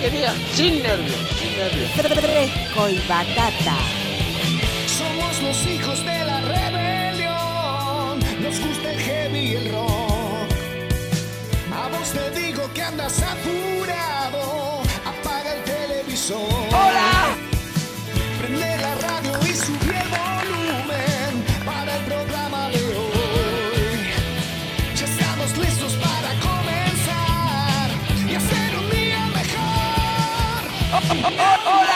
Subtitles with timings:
[0.00, 1.90] querida, sin nervios, sin nervios.
[1.92, 3.76] Fresco y batata.
[4.86, 8.18] Somos los hijos de la rebelión.
[8.42, 10.48] Nos gusta el heavy y el rock.
[11.74, 13.41] A vos te digo que andas apurado.
[31.36, 31.58] Mejor.
[31.64, 31.91] ¡Hola!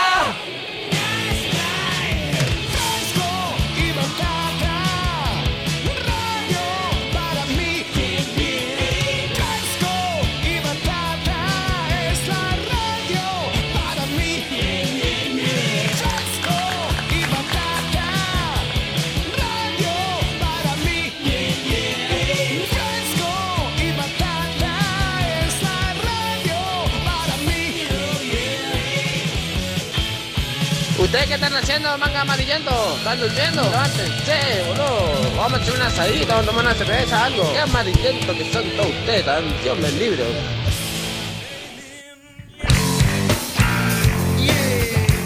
[31.57, 32.97] Haciendo, manga amarillento?
[32.99, 33.63] ¿Están durmiendo?
[33.63, 35.37] Levántense, boludo.
[35.37, 37.53] Vamos a echar una asadita, vamos a tomar una cerveza, algo.
[37.53, 40.25] Qué amarillento que son todos ustedes, tan Dios me libre.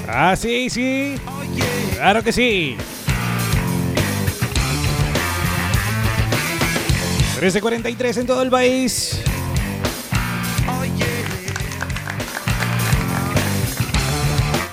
[0.08, 1.16] Ah, sí, sí.
[1.94, 2.76] Claro que sí.
[7.40, 9.22] 13.43 en todo el país.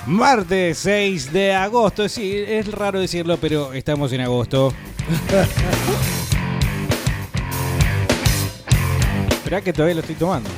[0.08, 2.08] Martes 6 de agosto.
[2.08, 4.72] Sí, es raro decirlo, pero estamos en agosto.
[9.30, 10.48] Esperá que todavía lo estoy tomando.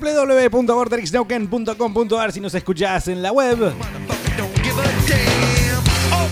[0.00, 3.72] www.vortexnauken.com.ar si nos escuchás en la web.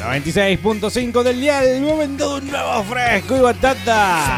[0.02, 4.36] 96.5 del dial, momento de un nuevo fresco y batata.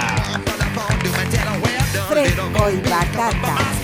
[2.09, 3.80] Fresco y batata.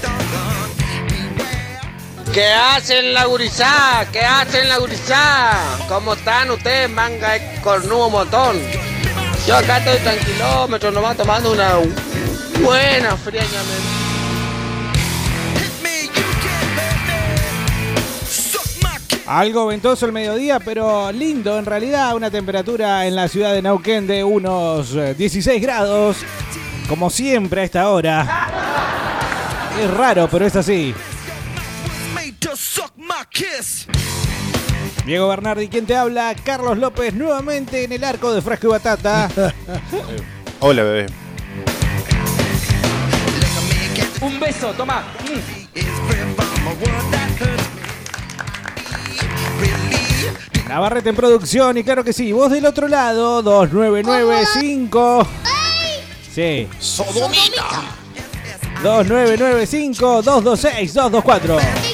[2.36, 4.06] ¿Qué hacen la gurizá?
[4.12, 5.52] ¿Qué hacen la gurizá?
[5.88, 7.30] ¿Cómo están ustedes, manga
[7.62, 8.58] cornudo montón?
[9.46, 11.76] Yo acá estoy tranquilómetro, nomás tomando una
[12.62, 13.42] buena fría.
[19.26, 22.14] Algo ventoso el mediodía, pero lindo en realidad.
[22.14, 26.18] Una temperatura en la ciudad de Neuquén de unos eh, 16 grados.
[26.86, 28.50] Como siempre a esta hora.
[29.80, 30.94] Es raro, pero es así.
[35.04, 36.34] Diego Bernardi, ¿quién te habla?
[36.44, 39.28] Carlos López, nuevamente en el arco de Frasco y Batata.
[40.60, 41.06] Hola, bebé.
[44.20, 45.04] Un beso, toma.
[50.68, 55.26] Navarrete en producción, y claro que sí, vos del otro lado, 2995.
[56.32, 56.68] Sí.
[56.78, 57.82] Sodomita.
[58.82, 61.85] 2995 226 224.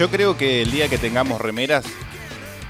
[0.00, 1.84] Yo creo que el día que tengamos remeras,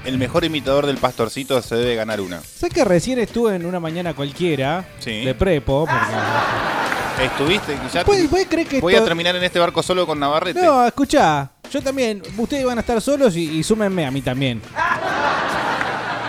[0.03, 2.41] el mejor imitador del pastorcito se debe ganar una.
[2.41, 5.23] Sé que recién estuve en una mañana cualquiera Sí.
[5.23, 5.87] de prepo.
[5.89, 7.77] porque- ¿Estuviste?
[7.93, 10.61] Ya ¿Puede- puede creer que Voy esto- a terminar en este barco solo con Navarrete.
[10.61, 14.61] No, escuchá, yo también, ustedes van a estar solos y, y súmenme a mí también.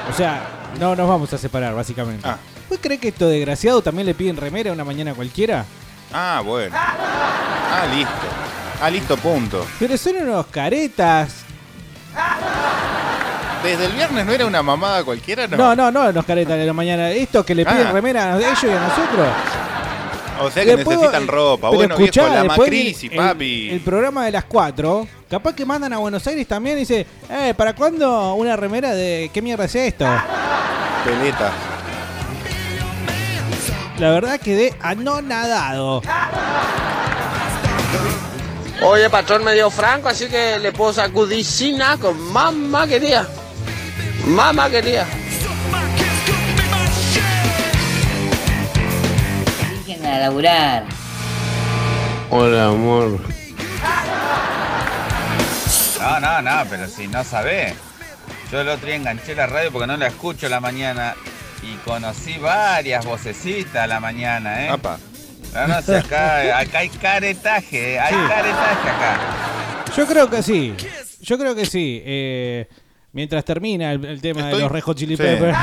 [0.08, 2.28] O sea, no nos vamos a separar, básicamente.
[2.28, 2.36] Ah.
[2.70, 5.64] ¿Vos crees que estos desgraciados también le piden remera a una mañana cualquiera?
[6.12, 6.76] Ah, bueno.
[6.78, 8.12] Ah, listo.
[8.82, 9.64] Ah, listo, punto.
[9.78, 11.32] Pero son unos caretas.
[13.62, 15.56] Desde el viernes no era una mamada cualquiera, ¿no?
[15.56, 17.10] No, no, no, unos caretas de la mañana.
[17.10, 17.92] Estos que le piden Ah.
[17.92, 19.28] remera a ellos y a nosotros.
[20.40, 21.68] O sea que Después, necesitan eh, ropa.
[21.70, 23.70] pero Bueno, escuchá, viejo, la después macrisis, el- papi.
[23.70, 27.54] El, programa de las 4, capaz que mandan a Buenos Aires también y dice, eh,
[27.56, 30.04] ¿para cuándo una remera de qué mierda es esto?
[31.04, 31.52] Peleta.
[33.98, 36.02] La verdad quedé anonadado.
[38.84, 43.28] Oye, patrón me dio franco, así que le puedo sacudicina con mamá querida.
[44.26, 45.06] Mamá querida.
[49.86, 50.84] Dejen a laburar.
[52.30, 53.20] Hola, amor.
[56.00, 57.74] No, no, no, pero si no sabés.
[58.50, 61.14] Yo el otro día enganché la radio porque no la escucho a la mañana
[61.62, 64.68] y conocí varias vocecitas a la mañana, ¿eh?
[64.70, 64.98] Apa.
[65.54, 69.20] No, no sé, acá, acá hay caretaje, hay caretaje acá.
[69.96, 70.74] Yo creo que sí.
[71.20, 72.02] Yo creo que sí.
[72.04, 72.68] Eh,
[73.12, 75.22] mientras termina el, el tema de los Red Hot Chili Sí.
[75.22, 75.58] Peppers.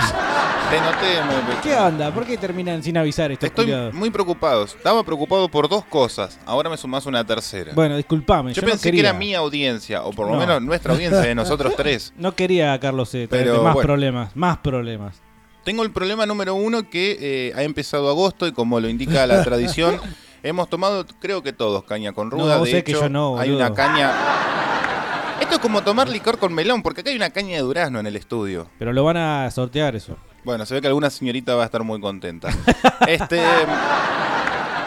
[0.70, 2.14] Te noté, me- ¿Qué onda?
[2.14, 3.94] ¿Por qué terminan sin avisar estos Estoy culiados?
[3.96, 4.66] muy preocupado.
[4.66, 6.40] Estaba preocupado por dos cosas.
[6.46, 7.72] Ahora me sumás una tercera.
[7.74, 8.54] Bueno, disculpame.
[8.54, 10.40] yo, Yo, no pensé que era mi audiencia, o por lo No.
[10.40, 12.14] menos nuestra audiencia de nosotros tres.
[12.18, 13.88] No quería, Carlos, eh, Pero más bueno.
[13.88, 14.36] problemas.
[14.36, 15.20] Más problemas.
[15.64, 19.44] Tengo el problema número uno que eh, ha empezado agosto y como lo indica la
[19.44, 20.00] tradición,
[20.44, 22.58] hemos tomado, creo que todos, caña con ruda.
[22.58, 24.14] No, de que yo no, hay una caña.
[25.42, 28.08] Esto es como tomar licor con melón, porque acá hay una caña de durazno en
[28.08, 28.70] el estudio.
[28.78, 30.18] Pero lo van a sortear eso.
[30.44, 32.50] Bueno, se ve que alguna señorita va a estar muy contenta.
[33.08, 33.42] este,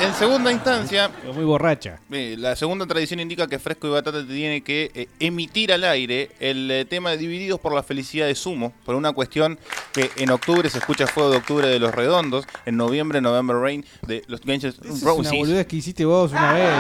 [0.03, 1.99] en segunda instancia, Muy borracha.
[2.11, 6.31] eh, la segunda tradición indica que Fresco y Batata tiene que eh, emitir al aire
[6.41, 9.59] el eh, tema de Divididos por la Felicidad de Sumo, por una cuestión
[9.93, 13.85] que en octubre se escucha Fuego de Octubre de Los Redondos, en noviembre November Rain
[14.07, 15.31] de los N' Esa es Roses.
[15.31, 16.71] una boludez que hiciste vos una vez.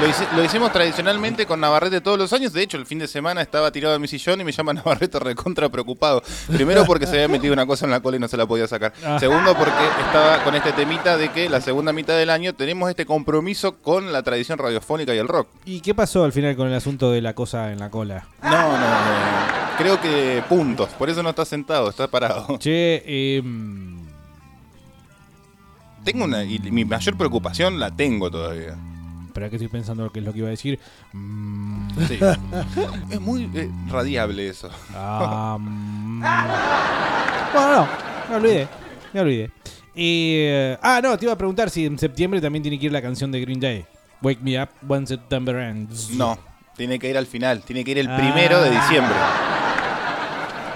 [0.00, 2.52] Lo, hice- lo hicimos tradicionalmente con Navarrete todos los años.
[2.52, 5.18] De hecho, el fin de semana estaba tirado en mi sillón y me llama Navarrete
[5.18, 6.22] recontra preocupado.
[6.52, 8.66] Primero porque se había metido una cosa en la cola y no se la podía
[8.68, 8.92] sacar.
[9.04, 9.18] Ah.
[9.18, 9.72] Segundo porque
[10.06, 14.12] estaba con este temita de que la segunda mitad del año tenemos este compromiso con
[14.12, 15.48] la tradición radiofónica y el rock.
[15.64, 18.26] ¿Y qué pasó al final con el asunto de la cosa en la cola?
[18.42, 19.78] No, no, no.
[19.78, 20.88] Creo que puntos.
[20.90, 22.46] Por eso no está sentado, está parado.
[22.58, 23.42] Che, eh,
[26.04, 26.42] Tengo una.
[26.44, 28.76] Y mi mayor preocupación la tengo todavía.
[29.28, 30.80] espera que estoy pensando lo que es lo que iba a decir.
[31.12, 32.18] Mm, Sí.
[33.10, 34.68] es muy eh, radiable eso.
[34.96, 36.20] ah, mm.
[37.54, 37.88] bueno, no,
[38.30, 38.68] me olvidé.
[39.12, 39.50] Me olvidé.
[40.00, 43.02] Eh, ah, no, te iba a preguntar si en septiembre también tiene que ir la
[43.02, 43.84] canción de Green Day.
[44.22, 46.10] Wake Me Up When September Ends.
[46.10, 46.38] No,
[46.76, 49.14] tiene que ir al final, tiene que ir el primero de diciembre.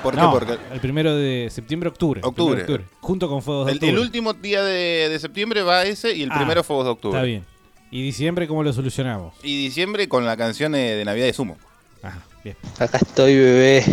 [0.02, 0.20] ¿Por qué?
[0.20, 2.20] No, Porque el primero de septiembre, octubre.
[2.24, 2.64] Octubre.
[2.64, 3.92] primero de junto con Fuegos de el, Octubre.
[3.94, 6.90] el último día de, de septiembre va ese y el Ah, primero fue 2 de
[6.90, 7.16] octubre.
[7.18, 7.44] Está bien.
[7.92, 9.34] ¿Y diciembre cómo lo solucionamos?
[9.44, 11.56] Y diciembre con la canción eh, de Navidad de Sumo.
[12.02, 12.56] Ajá, bien.
[12.80, 13.84] Acá estoy, bebé.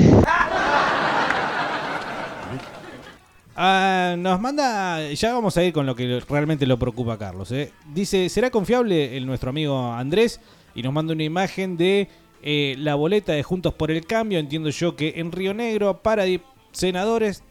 [3.61, 7.51] Ah, nos manda, ya vamos a ir con lo que realmente lo preocupa a Carlos.
[7.51, 7.73] ¿eh?
[7.93, 10.39] Dice, ¿será confiable el nuestro amigo Andrés?
[10.75, 12.07] Y nos manda una imagen de
[12.41, 14.39] eh, la boleta de Juntos por el Cambio.
[14.39, 16.23] Entiendo yo que en Río Negro para
[16.71, 17.43] senadores,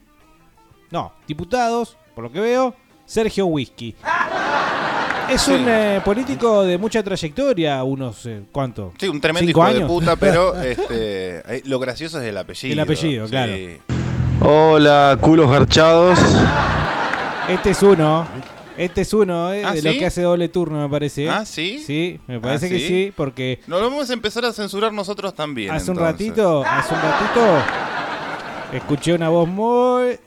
[0.91, 2.75] no, diputados, por lo que veo,
[3.05, 3.95] Sergio Whisky.
[5.31, 5.51] Es Sí.
[5.53, 8.95] un eh, político de mucha trayectoria, unos, eh, ¿cuánto?
[8.99, 9.87] Sí, un tremendo ¿Cinco hijo de años?
[9.91, 12.73] puta, pero este, eh, lo gracioso es el apellido.
[12.73, 13.31] El apellido, Sí.
[13.31, 13.53] claro.
[14.41, 16.19] Hola, culos garchados.
[17.49, 18.27] Este es uno.
[18.77, 19.99] Este es uno eh, ¿Ah, de lo sí?
[19.99, 21.29] que hace doble turno, me parece.
[21.29, 21.83] ¿Ah, sí?
[21.85, 22.87] Sí, me parece ¿Ah, que sí?
[22.87, 25.73] sí, porque Nos lo vamos a empezar a censurar nosotros también.
[25.73, 27.41] hace un ratito, hace un ratito,
[28.73, 30.21] escuché una voz muy, Te,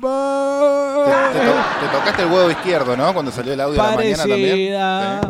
[0.00, 3.12] te to- te tocaste el huevo izquierdo, ¿no?
[3.14, 4.40] Cuando salió el audio de la mañana también.
[4.50, 5.20] parecida.
[5.20, 5.28] Sí.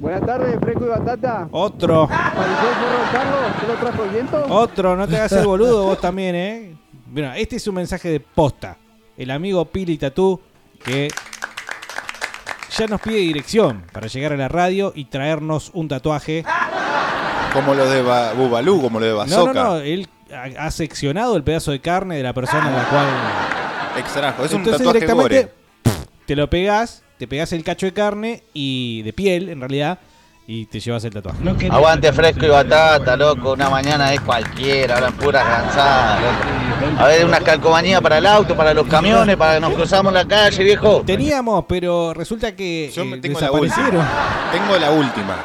[0.00, 1.48] Buenas tardes, Fresco y Batata.
[1.50, 3.40] Otro, ¿Apareció el forro Carlos?
[3.60, 4.44] ¿Se lo trajo el viento?
[4.48, 6.76] otro, no te hagas el boludo vos también, ¿eh?
[7.12, 8.78] Mira, este es un mensaje de posta.
[9.16, 10.40] El amigo Pili Tatú
[10.82, 11.08] que
[12.76, 16.44] ya nos pide dirección para llegar a la radio y traernos un tatuaje.
[17.52, 19.52] Como lo de Ba- Bubalú, como lo de No, Bazooka.
[19.52, 20.08] no, no, él
[20.58, 23.06] ha, seccionado el pedazo de carne de la persona a la cual.
[24.02, 24.44] Extrajo.
[24.46, 25.52] Es un tatuaje directamente gore.
[26.24, 29.98] te lo pegás, te pegás el cacho de carne y de piel, en realidad,
[30.46, 31.38] y te llevas el tatuaje.
[31.70, 33.52] Aguante fresco y batata, loco.
[33.52, 37.00] Una mañana es cualquiera, hablan puras gansadas, loco.
[37.00, 40.26] A ver, una calcomanía para el auto, para los camiones, para que nos cruzamos la
[40.26, 41.02] calle, viejo.
[41.06, 43.96] Teníamos, pero resulta que Yo eh, me tengo la desaparecieron.
[43.96, 44.48] última.
[44.52, 45.44] Tengo la última.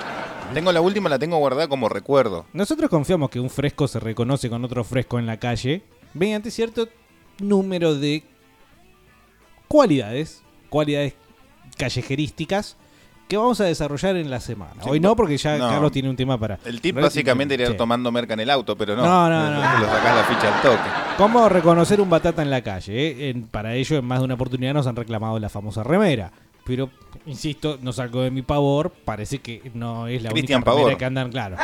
[0.53, 2.45] Tengo la última, la tengo guardada como recuerdo.
[2.53, 5.83] Nosotros confiamos que un fresco se reconoce con otro fresco en la calle
[6.13, 6.87] mediante cierto
[7.39, 8.23] número de
[9.67, 11.13] cualidades, cualidades
[11.77, 12.77] callejerísticas
[13.27, 14.73] que vamos a desarrollar en la semana.
[14.83, 15.67] Sí, Hoy no, porque ya no.
[15.69, 16.59] Carlos tiene un tema para...
[16.65, 17.77] El tip básicamente era ir Sí.
[17.77, 19.03] tomando merca en el auto, pero no.
[19.03, 19.79] No, no, no.
[19.79, 20.89] Lo sacás la ficha al toque.
[21.17, 22.93] ¿Cómo reconocer un batata en la calle?
[23.07, 23.29] eh?
[23.29, 26.31] En- para ello, en más de una oportunidad nos han reclamado la famosa remera.
[26.63, 26.89] Pero,
[27.25, 28.91] insisto, no salgo de mi pavor.
[29.05, 30.97] Parece que no es la Cristian única remera Pavor.
[30.97, 31.55] que andan, claro.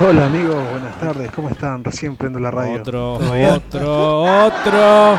[0.00, 1.84] Hola amigos, buenas tardes, ¿cómo están?
[1.84, 2.80] Recién prendo la radio.
[2.80, 5.18] Otro, otro, otro.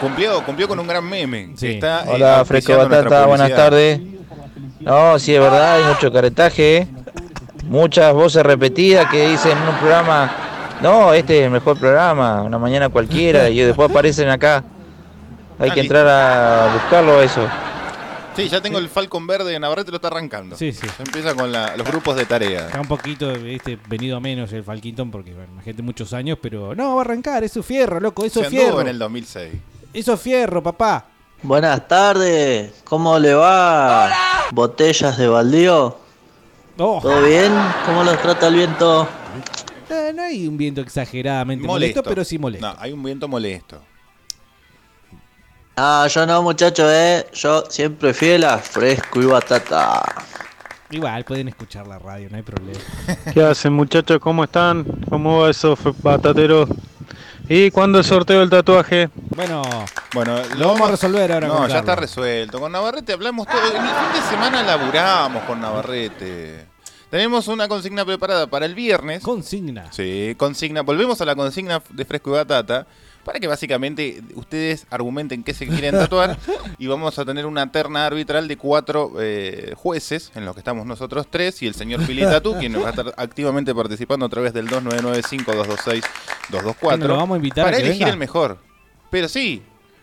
[0.00, 1.50] Cumplió, cumplió con un gran meme.
[1.56, 1.66] Sí.
[1.68, 4.00] está, eh, Hola, fresco auspiciando nuestra batata, buenas tardes.
[4.80, 6.86] No, sí, es verdad, hay mucho caretaje.
[7.64, 10.30] Muchas voces repetidas que dicen en un programa,
[10.82, 14.62] no, este es el mejor programa, una mañana cualquiera, y después aparecen acá.
[15.58, 17.40] Hay que entrar a buscarlo eso.
[18.36, 20.56] Sí, ya tengo el Falcon Verde de Navarrete, lo está arrancando.
[20.56, 20.86] Sí, sí.
[20.86, 22.66] Ya empieza con la- los grupos de tarea.
[22.66, 26.74] Está un poquito este, venido a menos el Falquinton porque, bueno, imagínate muchos años, pero
[26.74, 28.82] no, va a arrancar, eso es fierro, loco, eso es fierro.
[28.82, 29.54] en el 2006.
[29.94, 31.06] Eso es fierro, papá.
[31.46, 34.10] Buenas tardes, ¿cómo le va?
[34.50, 35.96] ¿Botellas de baldío?
[36.76, 36.98] Oh.
[37.00, 37.52] ¿Todo bien?
[37.86, 39.06] ¿Cómo los trata el viento?
[40.12, 42.10] No hay un viento exageradamente molesto, Molesto.
[42.10, 42.66] pero sí molesto.
[42.66, 43.80] No, hay un viento molesto.
[45.76, 47.24] Ah, yo no, muchacho, eh.
[47.32, 50.02] Yo siempre fiel a fresco y batata.
[50.90, 52.80] Igual pueden escuchar la radio, no hay problema.
[53.32, 54.18] ¿Qué hacen muchachos?
[54.18, 54.82] ¿Cómo están?
[55.08, 56.68] ¿Cómo va eso, batateros?
[57.48, 59.08] ¿Y cuándo el sorteo del tatuaje?
[59.36, 59.62] Bueno,
[60.12, 62.58] Bueno, lo vamos a resolver ahora No, con ya está resuelto.
[62.58, 63.60] Con Navarrete hablamos todo.
[63.60, 66.66] En el fin de semana laburamos con Navarrete.
[67.10, 69.22] Tenemos una consigna preparada para el viernes.
[69.22, 69.92] Consigna.
[69.92, 70.82] Sí, consigna.
[70.82, 72.86] Volvemos a la consigna de fresco y batata.
[73.26, 76.38] Para que básicamente ustedes argumenten qué se quieren tatuar.
[76.78, 80.86] y vamos a tener una terna arbitral de cuatro eh, jueces, en los que estamos
[80.86, 84.28] nosotros tres, y el señor Pili Tatu, quien nos va a estar activamente participando a
[84.28, 86.90] través del 2995-226-224.
[86.90, 88.12] ¿Que nos lo vamos a invitar Para que elegir venga?
[88.12, 88.58] el mejor.
[89.10, 89.60] Pero sí,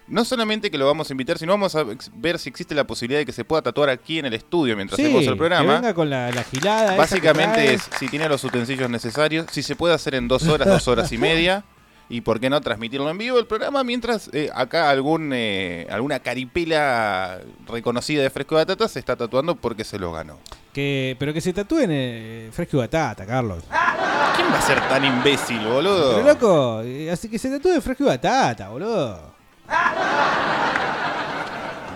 [0.07, 3.21] no solamente que lo vamos a invitar, sino vamos a ver si existe la posibilidad
[3.21, 5.75] de que se pueda tatuar aquí en el estudio mientras Sí, hacemos el que programa.
[5.75, 6.91] venga con la, la gilada.
[6.91, 10.67] que Básicamente es si tiene los utensilios necesarios, si se puede hacer en dos horas,
[10.67, 11.63] dos horas y media,
[12.09, 16.19] y por qué no transmitirlo en vivo el programa mientras eh, acá algún eh, alguna
[16.19, 20.37] caripela reconocida de Fresco de Batata se está tatuando porque se lo ganó.
[20.73, 23.63] Que, pero que se tatúen eh, fresco y batata, Carlos.
[24.35, 26.15] ¿Quién va a ser tan imbécil, boludo?
[26.15, 29.33] Pero loco, eh, así que se tatúe fresco y batata, boludo.
[29.67, 29.93] Ya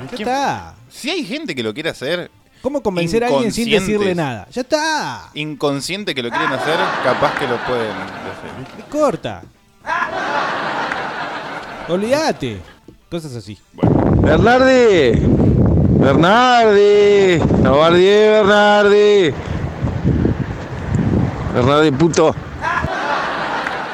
[0.09, 0.75] ¿Quién- está.
[0.89, 4.47] Si hay gente que lo quiere hacer, ¿Cómo convencer a alguien sin decirle nada?
[4.51, 5.29] Ya está.
[5.35, 8.85] inconsciente que lo quieren hacer, capaz que lo pueden hacer.
[8.89, 9.43] Corta.
[11.89, 12.60] Olvídate.
[13.10, 13.58] Cosas así.
[14.22, 15.22] Bernardi.
[16.00, 17.39] Bernardi.
[17.62, 19.34] Navardi, Bernardi.
[21.53, 22.36] Bernardi, puto.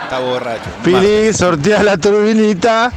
[0.04, 0.70] Está borracho.
[0.84, 2.92] Pili, sortea la turbinita.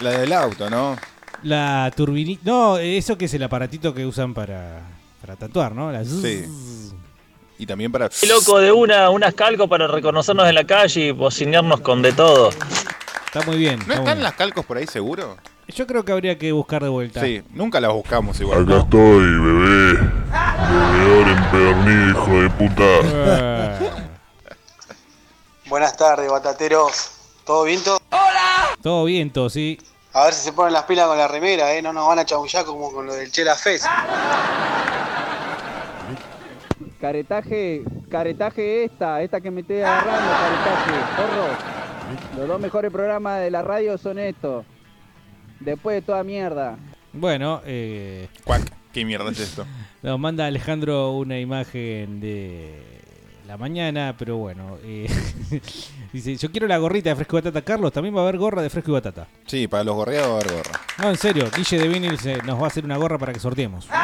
[0.00, 0.96] La del auto, ¿no?
[1.42, 2.42] La turbinita.
[2.44, 4.80] No, eso que es el aparatito que usan para,
[5.20, 5.92] para tatuar, ¿no?
[5.92, 6.46] La Sí.
[7.58, 8.08] Y también para...
[8.26, 12.48] Loco de una, unas calcos para reconocernos en la calle y bocinearnos con de todo.
[13.32, 13.76] Está muy bien.
[13.78, 15.36] ¿No está están muy las calcos por ahí seguro?
[15.68, 17.20] Yo creo que habría que buscar de vuelta.
[17.20, 18.64] Sí, nunca las buscamos igual.
[18.64, 20.00] Acá estoy, bebé.
[20.92, 22.82] Bebedor empedernido, hijo de puta.
[22.82, 23.90] Eh,
[25.68, 27.12] Buenas tardes, batateros.
[27.44, 27.80] ¿Todo bien?
[27.84, 28.00] todo?
[28.82, 29.78] todo bien, todo, sí.
[30.12, 31.82] A ver si se ponen las pilas con la remera, ¿eh?
[31.82, 33.86] No nos van a chamullar como con lo del Chela Fest.
[37.00, 41.89] Caretaje, caretaje esta, esta que me estoy agarrando, caretaje, porro.
[42.36, 44.64] Los dos mejores programas de la radio son estos.
[45.60, 46.76] Después de toda mierda.
[47.12, 48.62] Bueno, eh, Cuac,
[48.92, 49.66] ¿qué mierda es esto?
[50.02, 52.82] nos manda Alejandro una imagen de
[53.46, 54.78] la mañana, pero bueno.
[54.84, 55.08] eh,
[56.12, 57.62] dice, yo quiero la gorrita de Fresco y Batata.
[57.62, 59.26] Carlos, también va a haber gorra de Fresco y Batata.
[59.46, 60.80] Sí, para los gorreados va a haber gorra.
[60.98, 63.40] No, en serio, Guille de Vinil se- nos va a hacer una gorra para que
[63.40, 63.88] sorteemos.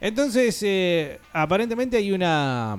[0.00, 2.78] Entonces, eh, aparentemente hay una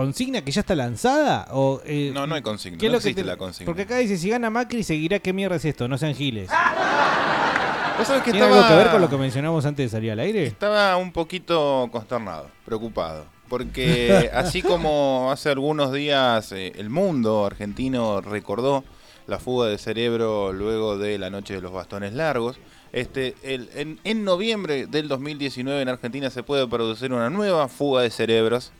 [0.00, 1.46] consigna que ya está lanzada.
[1.52, 3.66] O, eh, No, no hay consigna, ¿qué es no que existe te- la consigna.
[3.66, 6.48] Porque acá dice, si gana Macri, seguirá qué mierda es esto, no sean giles.
[7.98, 8.62] ¿Vos sabés que ¿Tiene estaba...
[8.66, 10.46] algo que ver con lo que mencionamos antes de salir al aire?
[10.46, 13.26] Estaba un poquito consternado, preocupado.
[13.48, 18.84] Porque así como hace algunos días eh, el mundo argentino recordó
[19.26, 22.58] la fuga de cerebro luego de la noche de los bastones largos,
[22.92, 28.00] este, el- en, en noviembre del 2019 en Argentina se puede producir una nueva fuga
[28.02, 28.72] de cerebros.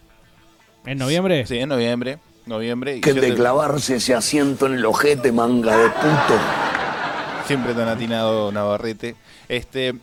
[0.87, 1.47] ¿En noviembre?
[1.47, 2.19] Sí, en noviembre.
[2.47, 6.39] noviembre y Que yo de te- clavarse ese asiento en el ojete, manga de puto.
[7.47, 9.17] Siempre tan atinado Navarrete.
[9.49, 9.95] Este,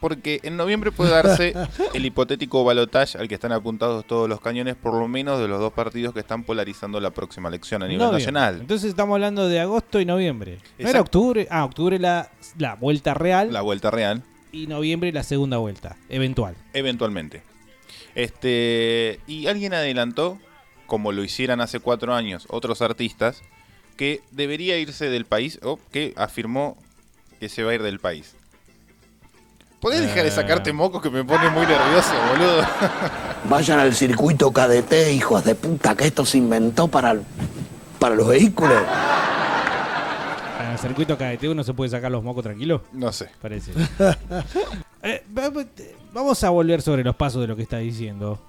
[0.00, 1.54] porque en noviembre puede darse
[1.94, 5.58] el hipotético balotaje al que están apuntados todos los cañones, por lo menos de los
[5.60, 8.20] dos partidos que están polarizando la próxima elección a nivel Noviembre.
[8.22, 8.60] nacional.
[8.60, 10.52] Entonces estamos hablando de agosto y noviembre.
[10.78, 11.00] ¿No era Exacto.
[11.18, 11.48] octubre?
[11.50, 12.28] Ah, octubre la,
[12.58, 16.54] la vuelta real La vuelta real, y noviembre la segunda vuelta, eventual.
[16.74, 17.42] eventualmente.
[18.14, 20.38] Este, y alguien adelantó,
[20.86, 23.42] como lo hicieran hace cuatro años otros artistas,
[23.96, 26.76] que debería irse del país, o que afirmó
[27.40, 28.34] que se va a ir del país.
[29.80, 30.32] ¿Podés dejar de Eh.
[30.32, 32.62] sacarte mocos que me pone muy nervioso, boludo?
[33.50, 37.14] Vayan al circuito KDT, hijos de puta, que esto se inventó para,
[37.98, 38.82] para los vehículos.
[40.60, 42.82] En el circuito KDT uno se puede sacar los mocos tranquilo.
[42.92, 43.28] No sé.
[43.42, 43.72] Parece.
[45.06, 45.22] Eh,
[46.14, 48.40] vamos a volver sobre los pasos de lo que está diciendo.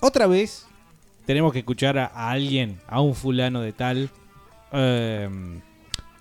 [0.00, 0.66] Otra vez
[1.26, 4.10] tenemos que escuchar a, a alguien, a un fulano de tal,
[4.72, 5.28] eh,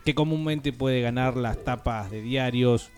[0.03, 2.89] que comúnmente puede ganar las tapas de diarios.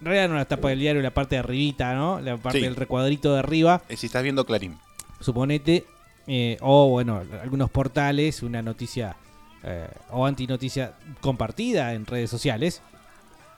[0.00, 2.20] En realidad no las tapas del diario, la parte de arribita, ¿no?
[2.20, 2.64] La parte Sí.
[2.64, 3.82] del recuadrito de arriba.
[3.88, 4.78] Eh, Si estás viendo Clarín.
[5.20, 5.84] Suponete.
[6.28, 9.16] eh, o bueno, algunos portales, una noticia
[9.64, 12.80] eh, o antinoticia compartida en redes sociales.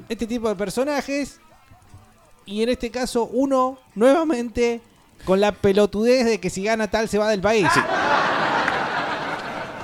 [0.09, 1.41] Este tipo de personajes.
[2.47, 4.81] Y en este caso, uno nuevamente
[5.25, 7.67] con la pelotudez de que si gana tal se va del país.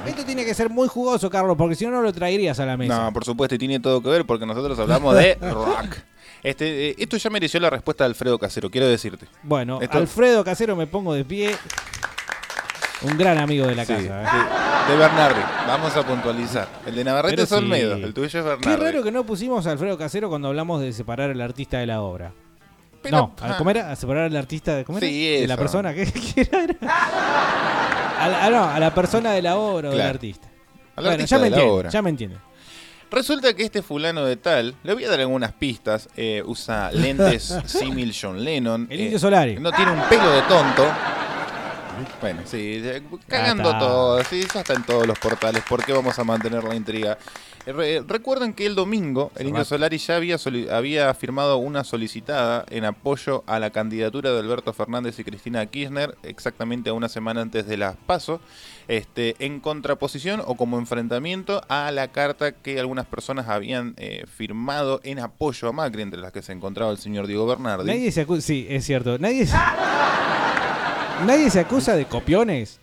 [0.06, 2.76] Esto tiene que ser muy jugoso, Carlos, porque si no, no lo traerías a la
[2.76, 2.96] mesa.
[3.04, 5.96] No, por supuesto, y tiene todo que ver porque nosotros hablamos de rock.
[6.42, 9.26] Este, eh, esto ya mereció la respuesta de Alfredo Casero, quiero decirte.
[9.42, 11.54] Bueno, Esto- Alfredo Casero, me pongo de pie.
[13.02, 14.22] Un gran amigo de la Sí, casa.
[14.22, 14.26] ¿eh?
[14.30, 16.68] sí, de Bernardi, vamos a puntualizar.
[16.86, 17.54] El de Navarrete es sí.
[17.54, 18.62] Olmedo, el tuyo es Bernardi.
[18.64, 21.86] Qué raro que no pusimos a Alfredo Casero cuando hablamos de separar al artista de
[21.86, 22.32] la obra.
[23.02, 23.54] Pero- no, ah.
[23.58, 23.90] ¿cómo era?
[23.90, 25.06] ¿A separar al artista de, ¿cómo era?
[25.06, 25.94] Sí, de la persona?
[25.94, 26.76] ¿Qué, qué era?
[28.18, 30.48] A la, ah, no, a la persona de la obra o del artista.
[30.96, 31.90] Al bueno, artista ya me de la entiende, obra.
[31.90, 32.36] ya me entiende.
[33.10, 37.56] Resulta que este fulano de tal, le voy a dar algunas pistas, eh, usa lentes
[37.66, 38.86] símil John Lennon.
[38.90, 39.56] El eh, Indio Solari.
[39.58, 40.86] No tiene un pelo de tonto.
[42.20, 43.78] Bueno, sí, eh, cagando está.
[43.78, 47.18] todo, sí, ya está en todos los portales, ¿por qué vamos a mantener la intriga?
[47.66, 49.64] Eh, re- recuerden que el domingo el Indio.
[49.64, 50.36] Solari ya había,
[50.72, 56.16] había firmado una solicitada en apoyo a la candidatura de Alberto Fernández y Cristina Kirchner,
[56.22, 58.40] exactamente a una semana antes de las PASO,
[58.88, 65.00] este, en contraposición o como enfrentamiento a la carta que algunas personas habían eh, firmado
[65.04, 67.86] en apoyo a Macri, entre las que se encontraba el señor Diego Bernardi.
[67.86, 69.18] Nadie se sí, es cierto.
[69.18, 69.56] Nadie se,
[71.26, 72.78] nadie se acusa de copiones.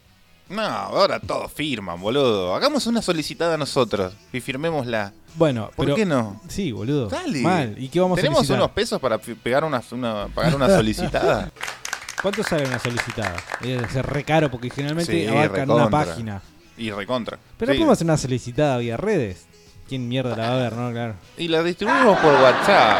[0.49, 2.55] No, ahora todos firman, boludo.
[2.55, 5.11] Hagamos una solicitada nosotros y firmémosla.
[5.35, 6.41] Bueno, ¿Por pero- qué no?
[6.47, 7.07] Sí, boludo.
[7.09, 7.41] Dale.
[7.41, 7.75] Mal.
[7.77, 11.51] ¿Y qué vamos a ¿Tenemos unos pesos para pegar una, una- pagar una solicitada?
[12.21, 13.35] ¿Cuánto sale una solicitada?
[13.61, 16.41] Debe ser re caro porque generalmente Sí, abarcan una página.
[16.77, 17.37] Y recontra.
[17.57, 17.77] Pero Sí.
[17.79, 19.45] podemos hacer una solicitada vía redes.
[19.89, 20.91] ¿Quién mierda la va a ver, no?
[20.91, 21.15] Claro.
[21.37, 22.99] Y la distribuimos por WhatsApp.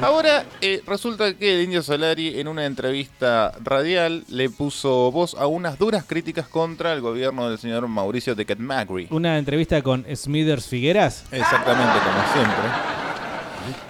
[0.00, 5.46] Ahora eh, resulta que el Indio Solari en una entrevista radial le puso voz a
[5.46, 9.06] unas duras críticas contra el gobierno del señor Mauricio Tequet Macri.
[9.10, 11.24] Una entrevista con Smithers Figueras.
[11.30, 12.94] Exactamente, como siempre.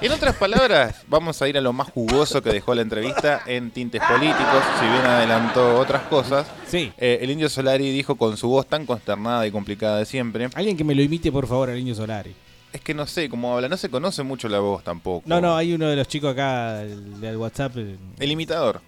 [0.00, 3.72] En otras palabras, vamos a ir a lo más jugoso que dejó la entrevista en
[3.72, 6.46] tintes políticos, si bien adelantó otras cosas.
[6.66, 6.92] Sí.
[6.96, 10.48] Eh, el Indio Solari dijo con su voz tan consternada y complicada de siempre.
[10.54, 12.34] Alguien que me lo imite, por favor, al Indio Solari.
[12.74, 15.22] Es que no sé cómo habla, no se conoce mucho la voz tampoco.
[15.26, 17.72] No, no, hay uno de los chicos acá del, del WhatsApp.
[17.76, 18.80] eh, El imitador.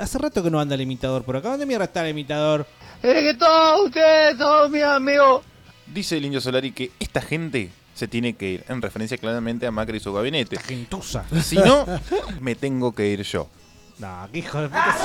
[0.00, 1.50] Hace rato que no anda el imitador por acá.
[1.50, 2.66] ¿Dónde mierda está el imitador?
[3.02, 5.42] Es que todos ustedes son mis amigos.
[5.86, 9.70] Dice el Indio Solari que esta gente se tiene que ir, en referencia claramente a
[9.70, 10.58] Macri y su gabinete.
[10.58, 11.24] Gentuza.
[11.42, 11.86] Si no,
[12.40, 13.48] me tengo que ir yo.
[13.98, 14.96] No, qué hijo de puta.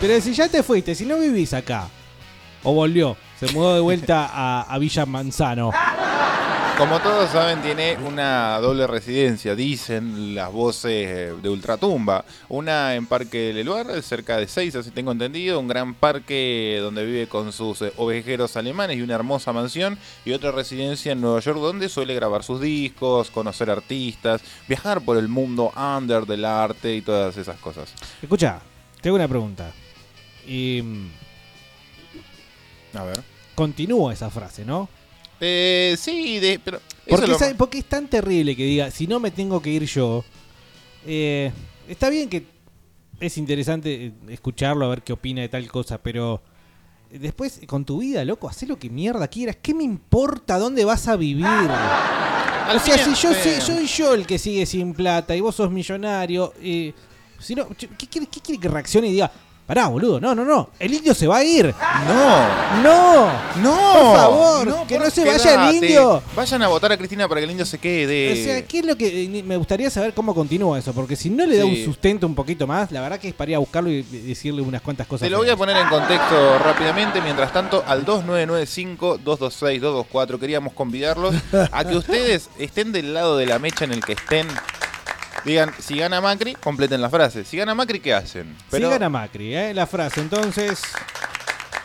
[0.00, 1.88] Pero si ya te fuiste, si no vivís acá.
[2.64, 5.72] O volvió, se mudó de vuelta a, a Villa Manzano.
[6.78, 12.24] Como todos saben, tiene una doble residencia, dicen las voces eh, de Ultratumba.
[12.48, 15.60] Una en Parque Leluar, cerca de Seis, así tengo entendido.
[15.60, 19.98] Un gran parque donde vive con sus eh, ovejeros alemanes y una hermosa mansión.
[20.24, 25.18] Y otra residencia en Nueva York donde suele grabar sus discos, conocer artistas, viajar por
[25.18, 27.92] el mundo under del arte y todas esas cosas.
[28.20, 28.60] Escucha,
[29.00, 29.70] te hago una pregunta.
[30.48, 30.82] Y.
[32.94, 33.22] A ver.
[33.54, 34.88] Continúa esa frase, ¿no?
[35.40, 36.80] Eh, sí, de, pero...
[37.08, 39.70] Porque, es lo- sabe- porque es tan terrible que diga, si no me tengo que
[39.70, 40.24] ir yo.
[41.06, 41.50] eh,
[41.88, 42.46] está bien que
[43.20, 46.40] es interesante eh, escucharlo, a ver qué opina de tal cosa, pero
[47.10, 49.56] después con tu vida, loco, haz lo que mierda quieras.
[49.60, 51.44] ¿Qué me importa dónde vas a vivir?
[51.46, 55.56] Al o sea, si yo sé- soy yo el que sigue sin plata y vos
[55.56, 56.92] sos millonario, eh,
[57.40, 59.30] si no, ¿qué quiere, qué quiere que reaccione y diga?
[59.72, 61.74] Pará, boludo, no, no, no, el indio se va a ir.
[62.06, 66.22] No, No, no, por favor, que no se vaya el indio.
[66.36, 68.32] Vayan a votar a Cristina para que el indio se quede.
[68.34, 70.92] O sea, ¿qué es lo que eh, me gustaría saber cómo continúa eso?
[70.92, 71.70] Porque si no le da Sí.
[71.70, 74.60] un sustento un poquito más, la verdad que es para ir a buscarlo y decirle
[74.60, 75.24] unas cuantas cosas.
[75.24, 77.22] Te lo voy a poner en contexto rápidamente.
[77.22, 81.34] Mientras tanto, al 2995-226-224 queríamos convidarlos
[81.72, 84.46] a que ustedes estén del lado de la mecha en el que estén.
[85.44, 87.44] Digan, si gana Macri, completen la frase.
[87.44, 88.56] Si gana Macri, ¿qué hacen?
[88.70, 89.74] Si gana Macri, ¿eh?
[89.74, 90.20] la frase.
[90.20, 90.80] Entonces,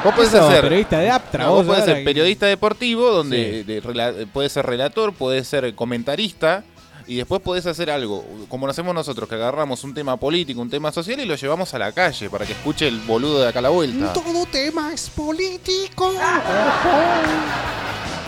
[0.03, 3.09] Vos podés Eso, ser periodista de Aptra, No, vos podés ahora ser que- periodista deportivo,
[3.11, 3.63] donde Sí.
[3.63, 6.63] de rela- puede ser relator, puede ser comentarista,
[7.07, 10.69] Y después podés hacer algo, como lo hacemos nosotros, que agarramos un tema político, un
[10.69, 13.57] tema social y lo llevamos a la calle para que escuche el boludo de acá
[13.57, 14.13] a la vuelta.
[14.13, 16.13] Todo tema es político.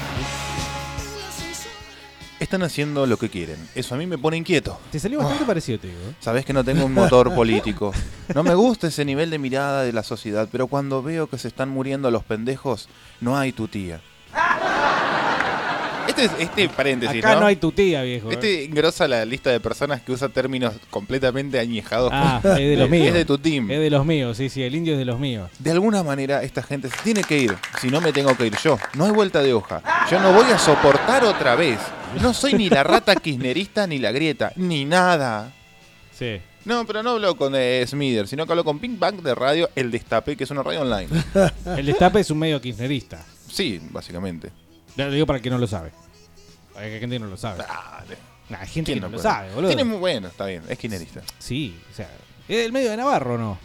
[2.41, 3.69] Están haciendo lo que quieren.
[3.75, 4.80] Eso a mí me pone inquieto.
[4.91, 5.99] Te salió bastante parecido, te digo.
[5.99, 6.15] ¿eh?
[6.19, 7.93] Sabés que no tengo un motor político.
[8.34, 11.47] No me gusta ese nivel de mirada de la sociedad, pero cuando veo que se
[11.49, 14.01] están muriendo los pendejos, no hay tu tía.
[16.12, 18.30] Este, es- este paréntesis, Acá no hay tu tía, viejo.
[18.30, 18.34] ¿eh?
[18.34, 22.12] Este engrosa la lista de personas que usa términos completamente añejados.
[22.13, 23.08] Ah, es de los míos.
[23.12, 23.69] Es de tu team.
[23.71, 25.50] Es de los míos, sí, sí, el indio es de los míos.
[25.60, 28.56] De alguna manera esta gente se tiene que ir, si no me tengo que ir
[28.63, 28.78] yo.
[28.93, 29.82] No hay vuelta de hoja.
[30.10, 31.80] Yo no voy a soportar otra vez.
[32.21, 35.52] No soy ni la rata kirchnerista ni la grieta, ni nada.
[36.17, 36.39] Sí.
[36.65, 39.69] No, pero no hablo con eh, Smither, sino que hablo con Pink Bang de Radio
[39.76, 41.08] El Destape, que es una radio online.
[41.78, 43.26] El destape es un medio kirchnerista.
[43.50, 44.52] Sí, básicamente.
[44.97, 45.91] Lo digo para el que no lo sabe.
[46.75, 47.63] Hay gente que no lo sabe.
[48.49, 49.69] Nah, hay gente que ¿Quién no, lo sabe, boludo.
[49.69, 51.21] Tiene muy bueno, está bien, es kirchnerista.
[51.39, 52.10] Sí, o sea,
[52.49, 53.58] es el medio de Navarro, ¿no?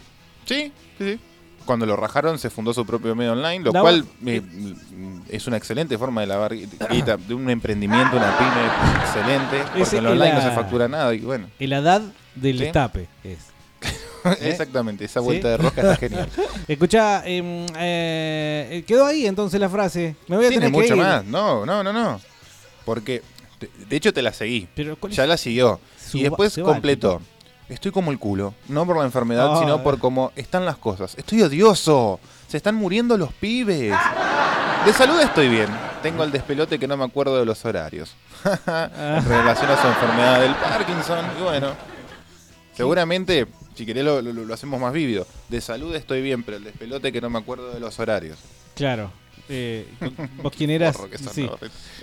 [0.45, 1.19] Sí, sí, sí.
[1.65, 5.45] Cuando lo rajaron se fundó su propio medio online, lo La- cual eh, mm, es
[5.47, 10.05] una excelente forma de lavar guita, de un emprendimiento, una pyme excelente, porque Ese en
[10.05, 11.47] lo online no se factura nada y bueno.
[11.59, 12.03] El Haddad
[12.35, 12.71] del Sí.
[13.25, 13.39] es.
[14.41, 15.25] Exactamente, esa ¿Sí?
[15.25, 16.29] vuelta de rosca está genial.
[16.67, 20.15] Escucha, quedó ahí entonces la frase.
[20.27, 21.01] Me voy a Tiene tener que mucho ir.
[21.01, 22.19] más, no, no, no, no.
[22.85, 23.21] Porque,
[23.89, 24.67] de, hecho te la seguí,
[24.99, 25.79] ¿cuál ya la siguió.
[26.13, 27.21] Y después completó.
[27.69, 29.59] Estoy como el culo, no por la enfermedad, Ah.
[29.59, 31.15] sino por cómo están las cosas.
[31.17, 33.93] Estoy odioso, se están muriendo los pibes.
[34.85, 35.67] De salud estoy bien,
[36.01, 38.15] tengo el despelote que no me acuerdo de los horarios.
[38.45, 41.71] en relación a su enfermedad del Parkinson, y bueno.
[42.73, 45.25] Seguramente, si querés lo, lo- lo hacemos más vívido.
[45.49, 48.37] De salud estoy bien, pero el despelote que no me acuerdo de los horarios.
[48.75, 49.11] Claro.
[49.49, 49.85] Eh,
[50.43, 50.97] vos quién eras.
[51.31, 51.49] Sí.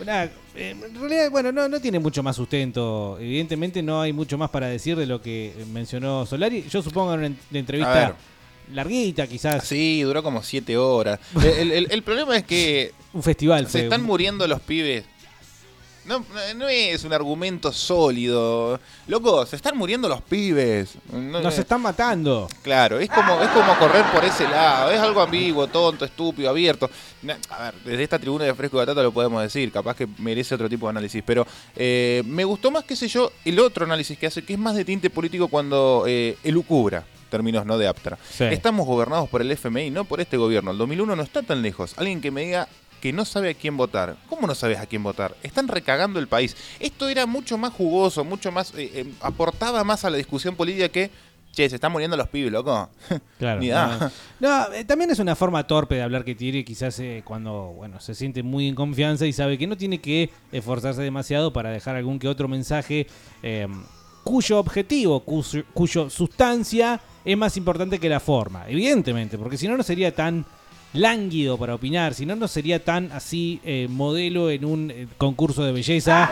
[0.01, 3.19] Una- eh, en realidad, bueno, no, no tiene mucho más sustento.
[3.21, 6.65] Evidentemente no hay mucho más para decir de lo que mencionó Solari.
[6.71, 8.17] Yo supongo en una entrevista
[8.73, 9.65] larguita, quizás.
[9.67, 11.21] Sí, duró como siete horas.
[11.43, 13.67] El, el- el problema es que Un festival.
[13.67, 13.81] se fue.
[13.83, 15.05] están muriendo los pibes.
[16.07, 16.25] No,
[16.57, 18.79] no es un argumento sólido.
[19.07, 20.95] Loco, se están muriendo los pibes.
[21.13, 22.49] No- Nos están matando.
[22.63, 24.91] Claro, es como, es como correr por ese lado.
[24.91, 26.91] Es algo ambiguo, tonto, estúpido, abierto.
[27.51, 29.73] A ver, desde esta tribuna de Fresco y Batata lo podemos decir.
[29.73, 31.23] Capaz que merece otro tipo de análisis.
[31.25, 34.59] Pero eh, me gustó más, qué sé yo, el otro análisis que hace, que es
[34.59, 37.05] más de tinte político cuando eh, elucubra.
[37.31, 38.17] Términos no de Aptra.
[38.31, 38.45] Sí.
[38.45, 40.71] Estamos gobernados por el FMI, no por este gobierno.
[40.71, 41.95] El 2001 no está tan lejos.
[41.97, 42.69] Alguien que me diga
[43.05, 44.17] que no sabe a quién votar.
[44.31, 45.37] ¿Cómo no sabes a quién votar?
[45.43, 46.57] Están recagando el país.
[46.81, 48.73] Esto era mucho más jugoso, mucho más.
[48.79, 51.11] eh, eh, aportaba más a la discusión política que.
[51.53, 52.89] Che, se están muriendo los pibes, loco.
[53.39, 53.61] Claro.
[53.61, 53.69] Ni.
[54.41, 58.15] No, eh, también es una forma torpe de hablar que tiene, quizás cuando bueno se
[58.15, 62.19] siente muy en confianza y sabe que no tiene que esforzarse demasiado para dejar algún
[62.19, 63.07] que otro mensaje
[63.43, 63.69] eh,
[64.25, 69.77] cuyo objetivo, cuyo, cuyo sustancia es más importante que la forma, evidentemente, porque si no
[69.77, 70.47] no sería tan
[70.95, 75.65] lánguido para opinar, si no no sería tan así eh, modelo en un eh, concurso
[75.65, 76.31] de belleza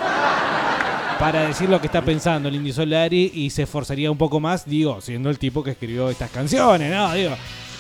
[1.19, 4.65] para decir lo que está pensando el Indio Solari y se esforzaría un poco más,
[4.65, 7.13] digo, siendo el tipo que escribió estas canciones, ¿no?
[7.13, 7.33] Digo,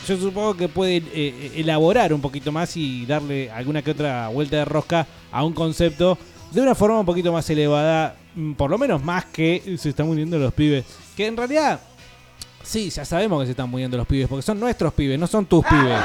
[0.07, 4.57] yo supongo que puede eh, elaborar un poquito más y darle alguna que otra vuelta
[4.57, 6.18] de rosca a un concepto
[6.51, 10.07] de una forma un poquito más elevada, mm, por lo menos más que se están
[10.07, 10.85] muriendo los pibes.
[11.16, 11.81] Que en realidad,
[12.62, 15.47] sí, ya sabemos que se están muriendo los pibes, porque son nuestros pibes, no son
[15.47, 16.01] tus pibes.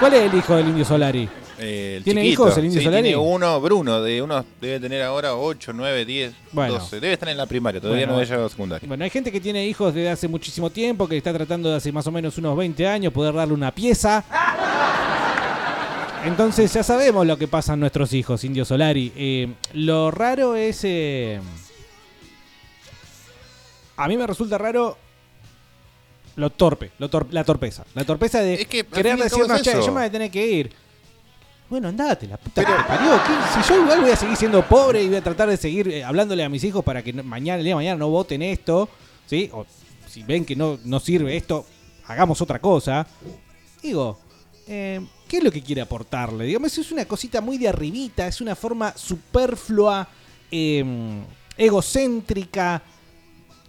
[0.00, 1.28] ¿Cuál es el hijo del Indio Solari?
[1.58, 2.42] Eh, el ¿Tiene chiquito.
[2.44, 3.02] hijos el Indio Sí, Solari?
[3.04, 6.74] Tiene uno, Bruno, de unos, debe tener ahora 8, 9, 10, Bueno.
[6.74, 7.00] 12.
[7.00, 8.12] Debe estar en la primaria, todavía Bueno.
[8.12, 8.86] no había llegado a secundaria.
[8.86, 11.90] Bueno, hay gente que tiene hijos desde hace muchísimo tiempo, que está tratando de hace
[11.92, 14.22] más o menos unos 20 años poder darle una pieza.
[16.26, 19.12] Entonces ya sabemos lo que pasan nuestros hijos, Indio Solari.
[19.16, 20.80] Eh, lo raro es...
[20.84, 21.40] eh,
[23.96, 24.98] a mí me resulta raro
[26.36, 27.84] lo torpe, lo tor- la torpeza.
[27.94, 29.80] La torpeza de Es que, querer decirnos, che, eso".
[29.80, 30.72] yo me voy a tener que ir.
[31.68, 33.10] Bueno, andate, la puta que te parió.
[33.26, 33.60] ¿Qué?
[33.62, 36.04] Si yo igual voy a seguir siendo pobre y voy a tratar de seguir eh,
[36.04, 38.88] hablándole a mis hijos para que mañana, el día de mañana no voten esto,
[39.26, 39.50] ¿sí?
[39.52, 39.66] O
[40.08, 41.66] si ven que no, no sirve esto,
[42.06, 43.04] hagamos otra cosa.
[43.82, 44.20] Digo,
[44.68, 46.44] eh, ¿qué es lo que quiere aportarle?
[46.44, 50.06] Digamos, es una cosita muy de arribita, es una forma superflua,
[50.52, 50.84] eh,
[51.56, 52.80] egocéntrica,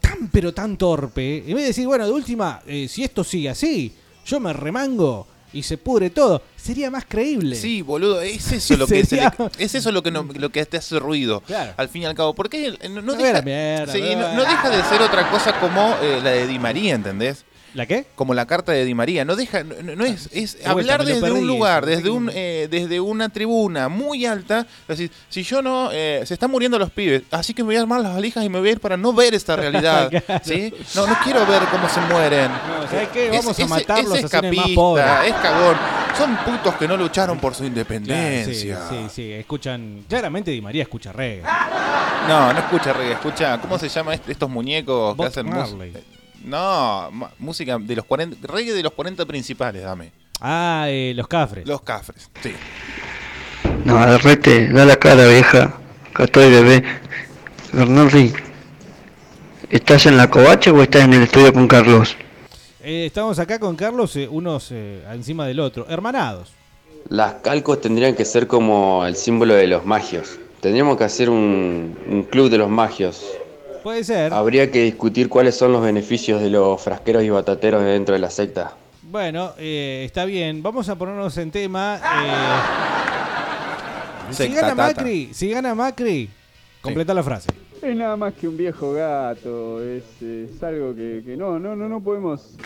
[0.09, 1.39] tan pero tan torpe.
[1.39, 3.93] En vez de decir, bueno, de última, eh, si esto sigue así,
[4.25, 7.55] yo me remango y se pudre todo, sería más creíble.
[7.55, 10.49] Sí, boludo, es eso lo que, se Sería- le- es eso lo que, no- lo
[10.51, 11.39] que te hace ruido.
[11.41, 11.73] Claro.
[11.77, 14.33] Al fin y al cabo, porque no, no No deja, era mierda, sí, no- no-
[14.35, 17.45] no deja de ser otra cosa como eh, la de Di María, ¿entendés?
[17.77, 18.07] ¿La qué?
[18.15, 19.23] Como la carta de Di María.
[19.23, 22.31] No deja, no, no es, es De vuelta, hablar desde perdí, un lugar, desde un,
[22.33, 24.61] eh, desde una tribuna muy alta.
[24.81, 27.75] Es decir, si yo no, eh, se están muriendo los pibes, así que me voy
[27.75, 30.09] a armar las valijas y me voy a ir para no ver esta realidad.
[30.27, 30.41] Claro.
[30.43, 30.73] ¿sí?
[30.95, 32.49] No, no quiero ver cómo se mueren.
[32.89, 33.27] ¿sabes qué?
[33.27, 35.25] Es- Vamos a matarlos, hacerles más escapista.
[35.27, 35.77] Es cagón.
[36.17, 38.79] Son putos que no lucharon por su Claro, sí, independencia.
[38.89, 40.03] sí, sí, escuchan.
[40.09, 41.43] Claramente Di María escucha reggae.
[42.27, 45.99] No, no escucha reggae, escucha, ¿cómo se llama este- estos muñecos que hacen música?
[46.47, 50.11] No, ma- música de los 40, reggae de los 40 principales, dame.
[50.39, 51.67] Ah, eh, los cafres.
[51.67, 52.53] Los cafres, sí.
[53.83, 55.77] No, agarrete, da la cara, vieja.
[56.11, 56.83] Acá estoy, bebé.
[57.73, 58.33] Bernardi,
[59.69, 62.15] ¿estás en la covacha o estás en el estudio con Carlos?
[62.81, 66.53] Eh, estamos acá con Carlos, eh, unos eh, encima del otro, hermanados.
[67.09, 70.39] Las calcos tendrían que ser como el símbolo de los magios.
[70.61, 73.23] Tendríamos que hacer un, un club de los magios.
[73.87, 74.33] Puede ser.
[74.33, 78.29] Habría que discutir cuáles son los beneficios de los frasqueros y batateros dentro de la
[78.29, 78.75] secta.
[79.01, 80.61] Bueno, eh, está bien.
[80.61, 81.97] Vamos a ponernos en tema.
[84.29, 84.75] eh, si gana.
[84.75, 86.29] Macri, si gana Macri,
[86.81, 87.47] completa la frase.
[87.81, 91.87] Es nada más que un viejo gato, es, es algo que, que no, no, no,
[91.87, 92.57] no podemos,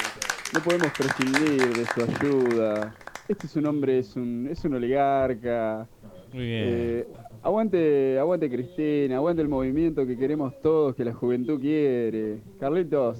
[0.55, 2.95] no podemos prescindir de su ayuda.
[3.27, 5.85] Este es un hombre, es un, es un oligarca.
[6.33, 6.63] Muy bien.
[6.67, 7.07] Eh,
[7.43, 12.39] aguante, aguante Cristina, aguante el movimiento que queremos todos, que la juventud quiere.
[12.59, 13.17] Carlitos,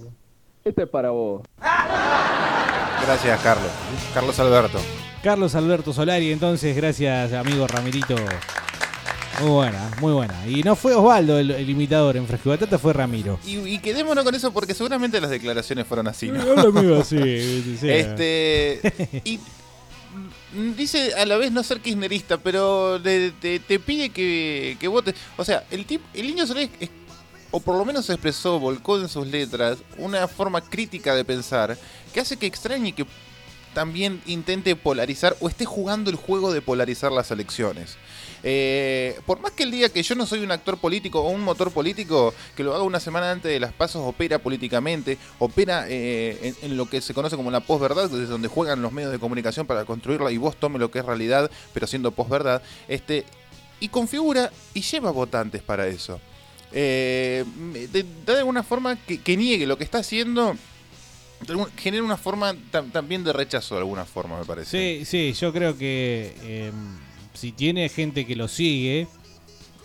[0.64, 1.42] este es para vos.
[1.60, 3.72] Gracias, Carlos.
[4.14, 4.80] Carlos Alberto.
[5.24, 8.16] Carlos Alberto Solari, entonces, gracias, amigo Ramirito.
[9.42, 10.36] Muy buena, muy buena.
[10.48, 13.40] Y no fue Osvaldo el, el imitador en Fresco Batata, fue Ramiro.
[13.46, 16.42] Y, y quedémonos con eso porque seguramente las declaraciones fueron así, ¿no?
[16.42, 17.90] Habla amigo, sí, sí, sí.
[17.90, 18.82] Este.
[19.24, 19.40] Y
[20.76, 25.16] dice a la vez no ser kirchnerista, pero le- te, pide que, que votes.
[25.38, 26.90] O sea, el tipo, el niño Solís, es-
[27.52, 31.78] o por lo menos expresó, volcó en sus letras, una forma crítica de pensar
[32.14, 33.06] que hace que extrañe que
[33.74, 37.98] también intente polarizar o esté jugando el juego de polarizar las elecciones.
[38.44, 41.42] Eh, por más que el día que yo no soy un actor político o un
[41.42, 46.54] motor político, que lo haga una semana antes de las pasos, opera políticamente, opera eh,
[46.62, 49.68] en, lo que se conoce como la posverdad, desde donde juegan los medios de comunicación
[49.68, 53.26] para construirla y vos tome lo que es realidad, pero siendo posverdad, este,
[53.80, 56.20] y configura y lleva votantes para eso.
[56.74, 57.44] Eh,
[57.92, 60.56] de, alguna forma que, niegue lo que está haciendo
[61.76, 65.52] genera una forma tam- también de rechazo de alguna forma me parece Sí, sí, yo
[65.52, 66.72] creo que eh,
[67.34, 69.08] si tiene gente que lo sigue,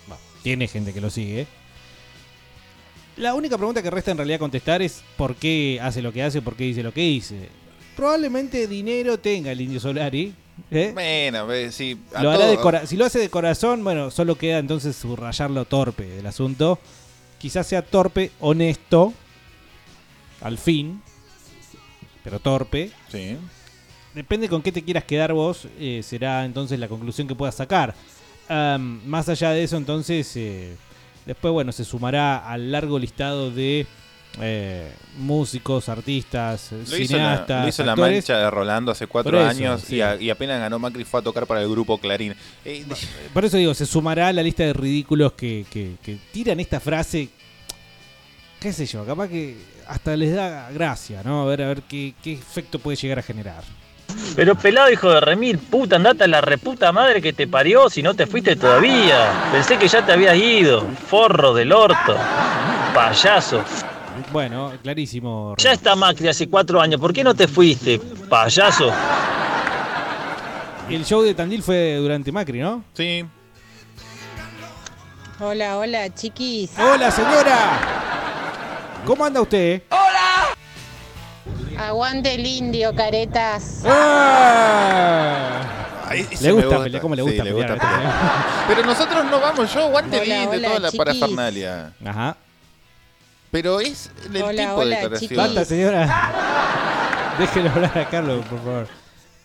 [0.09, 1.47] bah, tiene gente que lo sigue,
[3.17, 6.43] la única pregunta que resta en realidad contestar es por qué hace lo que hace,
[6.43, 7.49] por qué dice lo que dice.
[7.97, 10.35] Probablemente dinero tenga el Indio Solari.
[10.71, 10.91] ¿eh?
[10.95, 14.11] bueno eh, sí a Lo hará todo- de cora- si lo hace de corazón, bueno,
[14.11, 16.79] solo queda entonces subrayar lo torpe del asunto.
[17.39, 19.13] Quizás sea torpe, honesto,
[20.43, 21.01] al fin,
[22.25, 22.91] pero torpe.
[23.11, 23.37] Sí.
[24.17, 27.95] Depende con qué te quieras quedar vos, eh, será entonces la conclusión que puedas sacar.
[28.49, 30.75] Más allá de eso, entonces, eh,
[31.27, 33.87] después, bueno, se sumará al largo listado de
[34.41, 39.39] eh, músicos, artistas, Lo hizo, la, cineastas, lo hizo la mancha de Rolando hace cuatro
[39.39, 39.97] eso, años sí.
[39.97, 42.35] y, a- y apenas ganó Macri fue a tocar para el grupo Clarín.
[42.65, 42.85] Eh,
[43.35, 46.81] Por eso digo, se sumará a la lista de ridículos que, que- que tiran esta
[46.81, 47.29] frase.
[48.61, 51.43] Qué sé yo, capaz que hasta les da gracia, ¿no?
[51.43, 53.63] A ver, a ver qué, qué efecto puede llegar a generar.
[54.35, 58.03] Pero pelado hijo de remil, puta, andate a la reputa madre que te parió si
[58.03, 59.49] no te fuiste todavía.
[59.51, 62.17] Pensé que ya te habías ido, forro del orto,
[62.95, 63.63] payaso.
[64.33, 65.55] Bueno, clarísimo.
[65.59, 68.93] Ya está Macri hace cuatro años, ¿por qué no te fuiste, payaso?
[70.91, 72.85] El show de Tandil fue durante Macri, ¿no?
[72.93, 73.25] Sí.
[75.41, 76.71] Hola, hola, chiquis.
[76.79, 77.81] Hola, señora.
[79.05, 79.83] ¿Cómo anda usted?
[81.79, 83.83] Aguante el indio, caretas.
[86.09, 87.79] Ay, ese Le gusta pelear, ¿cómo le Sí, gusta pelear?
[87.79, 88.13] pelear.
[88.69, 91.93] Pero nosotros no vamos, yo aguante Hola, bien de hola, toda la parafernalia.
[92.05, 92.37] Ajá.
[93.51, 95.37] Pero es el Hola, tipo hola, de declaración.
[95.37, 96.33] Basta, señora.
[97.39, 98.89] Déjelo hablar a Carlos, por favor.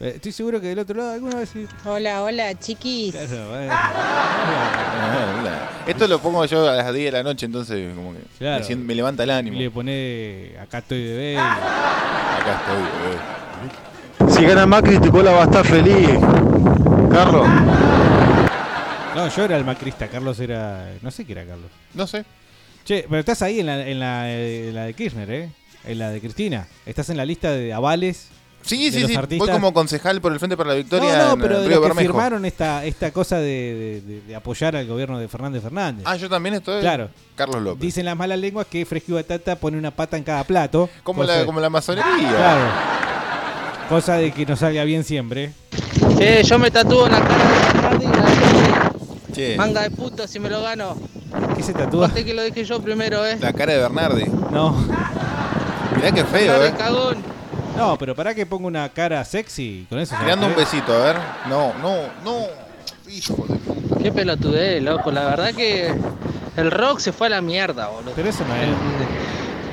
[0.02, 1.68] Eh, Estoy seguro que del otro lado alguna vez sí.
[1.86, 3.12] Hola, hola, chiquis.
[3.16, 3.74] Claro, bueno.
[5.42, 5.70] Hola.
[5.86, 8.66] Esto lo pongo yo a las 10 de la noche, entonces como que Claro.
[8.78, 9.60] me, levanta el ánimo.
[9.60, 11.38] Le pone acá estoy bebé.
[11.38, 12.84] Acá estoy,
[14.24, 14.34] bebé.
[14.34, 16.10] Si gana Macri, tu cola va a estar feliz.
[17.12, 17.48] Carlos.
[19.16, 20.90] No, yo era el macrista, Carlos era.
[21.02, 21.70] No sé qué era Carlos.
[21.94, 22.26] No sé.
[22.86, 25.50] Che, pero estás ahí en la, en la, en la de Kirchner, ¿eh?
[25.86, 26.66] En la de Cristina.
[26.86, 28.30] Estás en la lista de avales
[28.64, 29.18] Sí, de sí, los sí.
[29.18, 29.48] artistas.
[29.48, 31.88] Voy como concejal por el Frente para la Victoria no, no, en pero de los
[31.88, 36.04] que firmaron esta, esta cosa de, de- de- de apoyar al gobierno de Fernández Fernández.
[36.08, 36.82] Ah, yo también estoy.
[36.82, 37.10] Claro.
[37.36, 37.82] Carlos López.
[37.82, 40.90] Dicen las malas lenguas que Fresco Batata pone una pata en cada plato.
[41.04, 42.30] Como cosa- la, como la masonería.
[42.30, 42.64] Claro.
[43.90, 45.52] Cosa de que nos salga bien siempre.
[46.20, 49.92] Eh, yo me tatúo en la cara de Bernardi y la de Che, Manga de
[49.92, 50.96] puto si me lo gano.
[51.56, 52.08] ¿Qué se tatúa?
[52.08, 53.38] Conté que lo dije yo primero, eh.
[53.42, 54.26] la cara de Bernardi.
[54.52, 54.76] No.
[55.96, 56.74] Mirá qué feo, eh.
[56.78, 57.18] cagón.
[57.82, 60.16] No, pero para que ponga una cara sexy con eso.
[60.16, 60.68] se Tirando un creer.
[60.70, 61.16] besito, a ver.
[61.50, 62.46] No, no, no.
[63.12, 64.02] Hijo de puta.
[64.02, 65.12] Qué pelotudez, loco.
[65.12, 65.94] La verdad que
[66.58, 68.14] el rock se fue a la mierda, boludo.
[68.16, 68.70] Pero eso no es.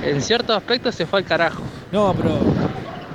[0.05, 1.63] En, en ciertos aspectos se fue al carajo.
[1.93, 2.39] No, pero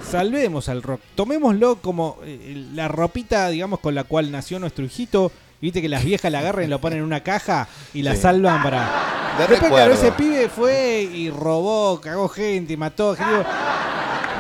[0.10, 1.02] salvemos al rock.
[1.16, 5.32] Tomémoslo como eh, la ropita, digamos, con la cual nació nuestro hijito.
[5.62, 8.22] Viste que las viejas la agarran y lo ponen en una caja y la Sí.
[8.22, 9.12] salvan para.
[9.38, 13.44] De Después, claro, ese pibe fue y robó, cagó gente, mató gente.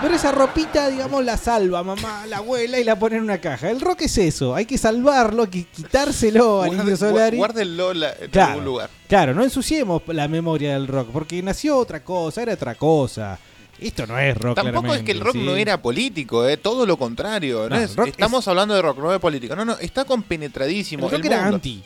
[0.03, 3.71] Pero esa ropita, digamos, la salva mamá, la abuela y la pone en una caja.
[3.71, 7.37] El rock es eso, hay que salvarlo, hay que quitárselo al Indio Solari.
[7.37, 8.49] Guárdenlo la- en Claro.
[8.51, 8.89] algún lugar.
[9.07, 13.39] Claro, no ensuciemos la memoria del rock, porque nació otra cosa, era otra cosa.
[13.79, 15.41] Esto no es rock, Tampoco es que el rock ¿sí?
[15.43, 17.69] no era político, eh, todo lo contrario.
[17.69, 19.55] ¿no No, es- estamos hablando de rock, no de política.
[19.55, 21.05] No, no, está compenetradísimo.
[21.05, 21.55] El rock el era mundo.
[21.55, 21.81] anti.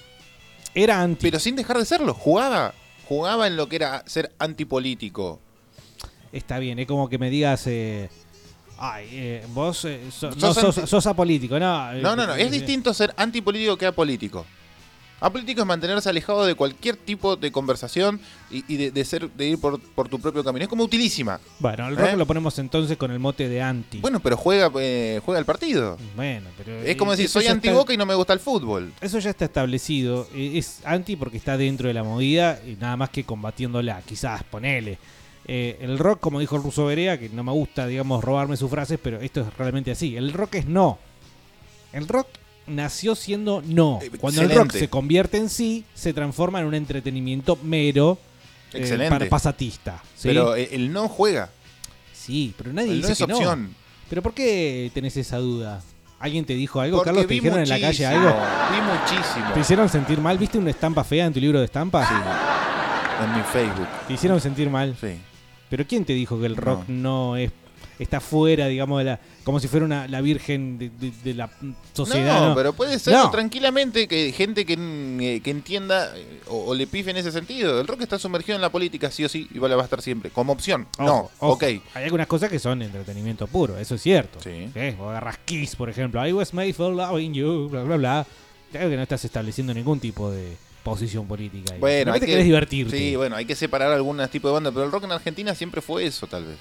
[0.74, 1.22] Era anti.
[1.22, 2.74] Pero sin dejar de serlo, jugaba.
[3.08, 5.40] Jugaba en lo que era ser antipolítico.
[6.38, 8.10] Está bien, es como que me digas, eh,
[8.78, 11.94] ay, eh, vos eh, so- Sos no, sos, apolítico, no.
[11.94, 14.46] eh, No, no, no, es eh, distinto ser antipolítico que apolítico.
[15.20, 18.20] Apolítico es mantenerse alejado de cualquier tipo de conversación
[18.52, 20.62] y, y de, de ser de ir por, por tu propio camino.
[20.62, 21.40] Es como utilísima.
[21.58, 22.18] Bueno, el rock ¿Eh?
[22.18, 23.98] lo ponemos entonces con el mote de anti.
[23.98, 25.98] Bueno, pero juega, eh, juega el partido.
[26.16, 26.84] Bueno, pero.
[26.84, 28.94] Es como decir, soy anti está- Boca y no me gusta el fútbol.
[29.02, 30.28] Eso ya está establecido.
[30.36, 34.04] Es anti porque está dentro de la movida y nada más que combatiéndola.
[34.06, 35.00] Quizás, ponele.
[35.48, 38.70] Eh, el rock, como dijo el ruso Berea, que no me gusta, digamos, robarme sus
[38.70, 40.18] frases, pero esto es realmente así.
[40.18, 40.98] El rock es no.
[41.94, 42.28] El rock
[42.68, 44.00] nació siendo no.
[44.20, 48.18] Cuando el rock se convierte en sí, se transforma en un entretenimiento mero
[48.74, 50.04] eh, para pasatista.
[50.16, 50.28] ¿sí?
[50.28, 51.50] Pero el, el no juega.
[52.14, 53.64] Sí, pero nadie El no dice es que opción.
[53.64, 53.70] no.
[54.10, 55.82] ¿Pero por qué tenés esa duda?
[56.20, 57.28] ¿Alguien te dijo algo, Porque Carlos?
[57.28, 58.28] ¿Te dijeron en la calle algo?
[58.28, 59.54] Vi muchísimo.
[59.54, 60.38] ¿Te hicieron sentir mal?
[60.38, 62.10] ¿Viste una estampa fea en tu libro de estampas?
[63.24, 63.88] En mi Facebook.
[64.08, 64.96] ¿Te hicieron sentir mal?
[65.00, 65.18] Sí.
[65.70, 67.52] ¿Pero quién te dijo que el rock no, es
[68.00, 71.50] está fuera, digamos, de la, como si fuera una, la virgen de, de- de la
[71.94, 72.42] sociedad?
[72.42, 73.32] no, No, pero puede ser No.
[73.32, 74.74] tranquilamente que gente que,
[75.20, 77.82] eh, que entienda eh, o, o le pife en ese sentido.
[77.82, 80.30] El rock está sumergido en la política, sí o sí, y va a estar siempre.
[80.30, 80.88] Como opción.
[81.00, 81.64] no, Ojo, ok.
[81.96, 84.40] Hay algunas cosas que son entretenimiento puro, eso es cierto.
[84.42, 84.70] Sí.
[84.76, 84.96] ¿Eh?
[84.98, 86.26] Vos agarras Kiss, por ejemplo.
[86.26, 88.28] I was made for loving you, bla, bla, bla.
[88.72, 90.56] Creo que no estás estableciendo ningún tipo de
[90.92, 91.74] posición política.
[91.74, 91.80] ahí.
[91.80, 92.98] Bueno, hay que, querés divertirte.
[92.98, 95.82] Sí, bueno, hay que separar algunos tipos de bandas, pero el rock en Argentina siempre
[95.82, 96.58] fue eso, tal vez.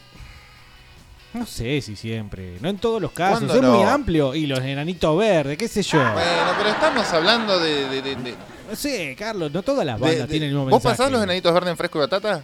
[1.35, 2.57] No sé si siempre.
[2.61, 3.41] No en todos los casos.
[3.41, 3.91] ¿Cuándo Es muy no?
[3.91, 4.35] amplio.
[4.35, 5.99] Y los enanitos verdes, qué sé yo.
[5.99, 7.89] Bueno, pero estamos hablando de...
[7.91, 8.35] de- de- de-
[8.71, 10.97] No sé, Carlos, no todas las bandas tienen el mismo ¿Vos mensaje.
[10.97, 12.43] pasás los enanitos verdes en fresco y batata?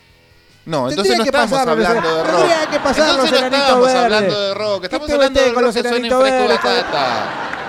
[0.66, 2.36] No, entonces no estamos pasarlo, hablando de rock.
[2.36, 4.02] tendría que pasar entonces los no estamos verdes.
[4.04, 7.61] hablando de rock, ¿Qué estamos hablando de con los que suena en fresco y batata.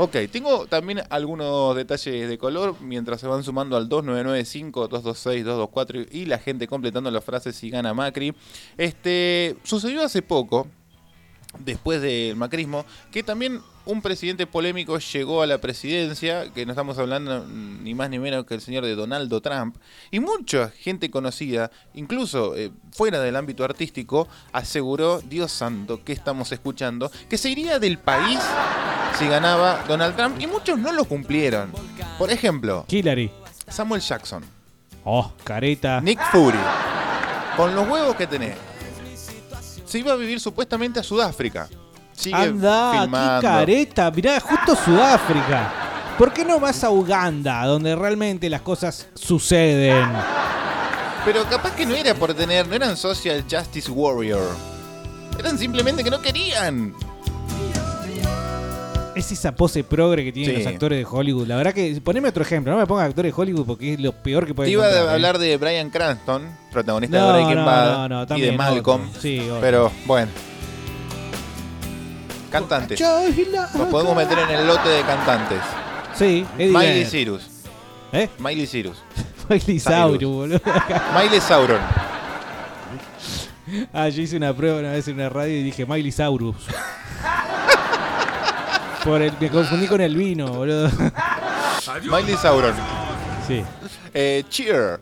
[0.00, 6.38] Ok, tengo también algunos detalles de color mientras se van sumando al 2995-226-224 y la
[6.38, 8.32] gente completando las frases si gana Macri.
[8.76, 10.68] Este sucedió hace poco,
[11.58, 16.98] después del macrismo, que también un presidente polémico llegó a la presidencia, que no estamos
[16.98, 19.76] hablando ni más ni menos que el señor de Donaldo Trump,
[20.10, 26.52] y mucha gente conocida, incluso eh, fuera del ámbito artístico, aseguró, Dios santo, que estamos
[26.52, 28.38] escuchando, que se iría del país
[29.18, 31.72] si ganaba Donald Trump, y muchos no lo cumplieron.
[32.18, 33.30] Por ejemplo, Hillary.
[33.68, 34.44] Samuel Jackson,
[35.04, 36.02] Oh, careta.
[36.02, 36.58] Nick Fury,
[37.56, 38.54] con los huevos que tenés,
[39.88, 41.68] se iba a vivir supuestamente a Sudáfrica.
[42.12, 43.40] Sigue Anda, filmando.
[43.40, 44.10] qué careta.
[44.10, 45.72] Mirá, justo Sudáfrica.
[46.18, 50.08] ¿Por qué no vas a Uganda, donde realmente las cosas suceden?
[51.24, 54.50] Pero capaz que no era por tener, no eran social justice warrior.
[55.38, 56.92] Eran simplemente que no querían.
[59.18, 60.62] Es esa pose progre que tienen Sí.
[60.62, 61.46] los actores de Hollywood.
[61.48, 64.12] La verdad que, poneme otro ejemplo, no me pongas actores de Hollywood porque es lo
[64.12, 65.08] peor que Te puedes iba a ¿eh?
[65.10, 69.02] hablar de Brian Cranston, protagonista de Breaking Bad y de Malcolm.
[69.20, 69.60] Sí, otro.
[69.60, 70.30] pero bueno.
[72.50, 73.00] Cantantes.
[73.00, 75.60] Nos podemos meter en el lote de cantantes.
[76.14, 77.06] Sí, Eddie Miley Vedder.
[77.10, 77.50] Cyrus.
[78.12, 78.28] ¿Eh?
[78.38, 79.02] Miley Cyrus.
[79.48, 80.60] Miley Cyrus, boludo.
[81.14, 81.80] Miley Sauron.
[83.92, 86.56] Ah, yo hice una prueba una vez en una radio y dije Miley Saurus.
[89.04, 90.90] Por el, me confundí con el vino, boludo.
[92.02, 92.74] Miley Sauron.
[93.46, 93.62] Sí.
[94.12, 95.00] Eh, Cheer.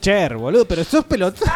[0.00, 1.46] Cher, boludo, pero sos pelotudo.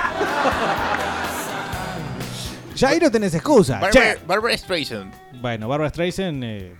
[2.74, 3.78] Ya ahí no tenés excusa.
[3.80, 4.16] Barbara.
[4.26, 5.12] Barbara Streisand.
[5.40, 6.74] Bueno, Barbara Streisand, eh,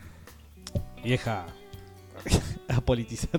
[1.05, 1.45] vieja
[2.69, 3.39] apolitizada.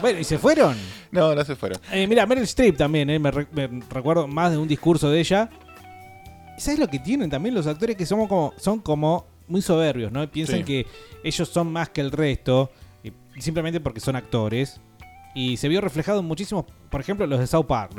[0.00, 0.76] bueno, ¿y se fueron?
[1.10, 1.78] No, no se fueron.
[1.90, 5.20] Eh, mira, Meryl Streep también, eh, me, re- me recuerdo más de un discurso de
[5.20, 5.50] ella.
[6.62, 10.26] ¿Sabes lo que tienen también los actores que somos como, son como muy soberbios, ¿no?
[10.30, 10.64] Piensan Sí.
[10.64, 10.86] que
[11.24, 12.70] ellos son más que el resto,
[13.38, 14.80] simplemente porque son actores.
[15.34, 17.92] Y se vio reflejado en muchísimos, por ejemplo, los de South Park.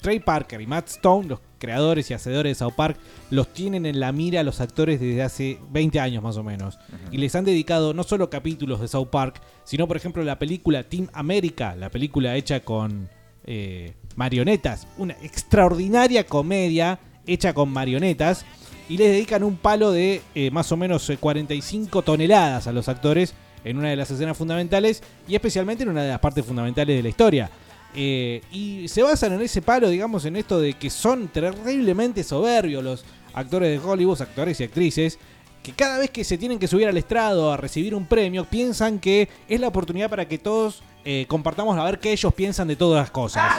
[0.00, 2.96] Trey Parker y Matt Stone, los creadores y hacedores de South Park,
[3.30, 6.78] los tienen en la mira a los actores desde hace 20 años más o menos.
[7.10, 10.84] Y les han dedicado no solo capítulos de South Park, sino por ejemplo la película
[10.84, 13.08] Team America, la película hecha con
[13.44, 14.86] eh, marionetas.
[14.96, 18.44] Una extraordinaria comedia hecha con marionetas.
[18.88, 22.88] Y les dedican un palo de eh, más o menos eh, 45 toneladas a los
[22.88, 26.96] actores en una de las escenas fundamentales y especialmente en una de las partes fundamentales
[26.96, 27.50] de la historia.
[27.94, 32.84] Eh, y se basan en ese palo, digamos, en esto de que son terriblemente soberbios
[32.84, 33.04] los
[33.34, 35.18] actores de Hollywood, actores y actrices,
[35.62, 38.98] que cada vez que se tienen que subir al estrado a recibir un premio, piensan
[38.98, 42.76] que es la oportunidad para que todos eh, compartamos a ver qué ellos piensan de
[42.76, 43.52] todas las cosas.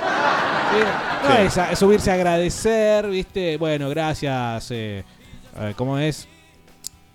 [1.27, 3.57] No es, a- subirse a agradecer, ¿viste?
[3.57, 4.71] Bueno, gracias.
[4.71, 5.03] Eh,
[5.59, 6.27] eh, ¿Cómo es?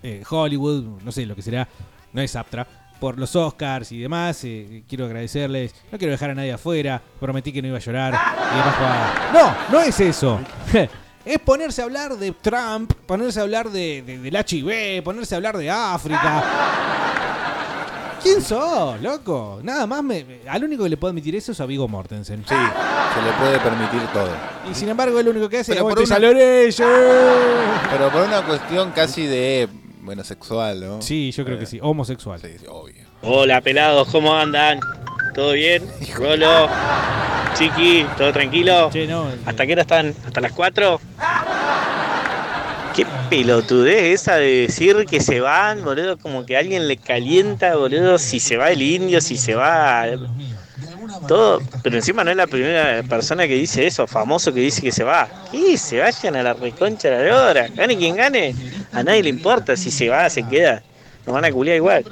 [0.03, 1.67] Eh, Hollywood, no sé lo que será,
[2.13, 2.65] no es Aptra,
[2.99, 4.39] por los Oscars y demás.
[4.43, 5.73] eh, quiero agradecerles.
[5.91, 7.01] No quiero dejar a nadie afuera.
[7.19, 8.13] Prometí que no iba a llorar.
[8.13, 9.33] Y demás.
[9.69, 10.39] No, no es eso.
[11.27, 15.37] Es ponerse a hablar de Trump, ponerse a hablar de, de- del HIV, ponerse a
[15.37, 16.41] hablar de África.
[18.27, 19.59] ¿Quién sos, loco?
[19.63, 22.43] Nada más me, me- al único que le puedo admitir eso es a Vigo Mortensen.
[22.47, 24.29] Sí, se le puede permitir todo.
[24.69, 26.83] Y sin embargo, es lo único que hace es Pero por "Aguante una- San Lorenzo".
[27.89, 29.69] Pero por una cuestión casi de,
[30.01, 31.01] bueno, sexual, ¿no?
[31.01, 31.79] Sí, yo creo que sí.
[31.81, 32.41] Homosexual.
[33.21, 34.79] Hola pelados, ¿cómo andan?
[35.33, 35.83] ¿Todo bien?
[36.17, 36.67] Rolo,
[37.55, 38.91] Chiqui, ¿todo tranquilo?
[39.45, 40.13] ¿Hasta qué hora están?
[40.25, 40.99] ¿Hasta las 4?
[42.97, 47.75] Qué pelotudez esa de decir que se van, boludo, como que a alguien le calienta,
[47.75, 50.07] boludo, si se va el indio, si se va...
[51.27, 54.91] Todo, pero encima no es la primera persona que dice eso, famoso que dice que
[54.91, 55.29] se va.
[55.51, 55.77] ¿Qué?
[55.77, 57.67] Se vayan a la reconcha de la lora.
[57.67, 58.55] Gane quien gane,
[58.91, 60.81] a nadie le importa si se va, se queda.
[61.27, 62.03] Nos van a culiar igual.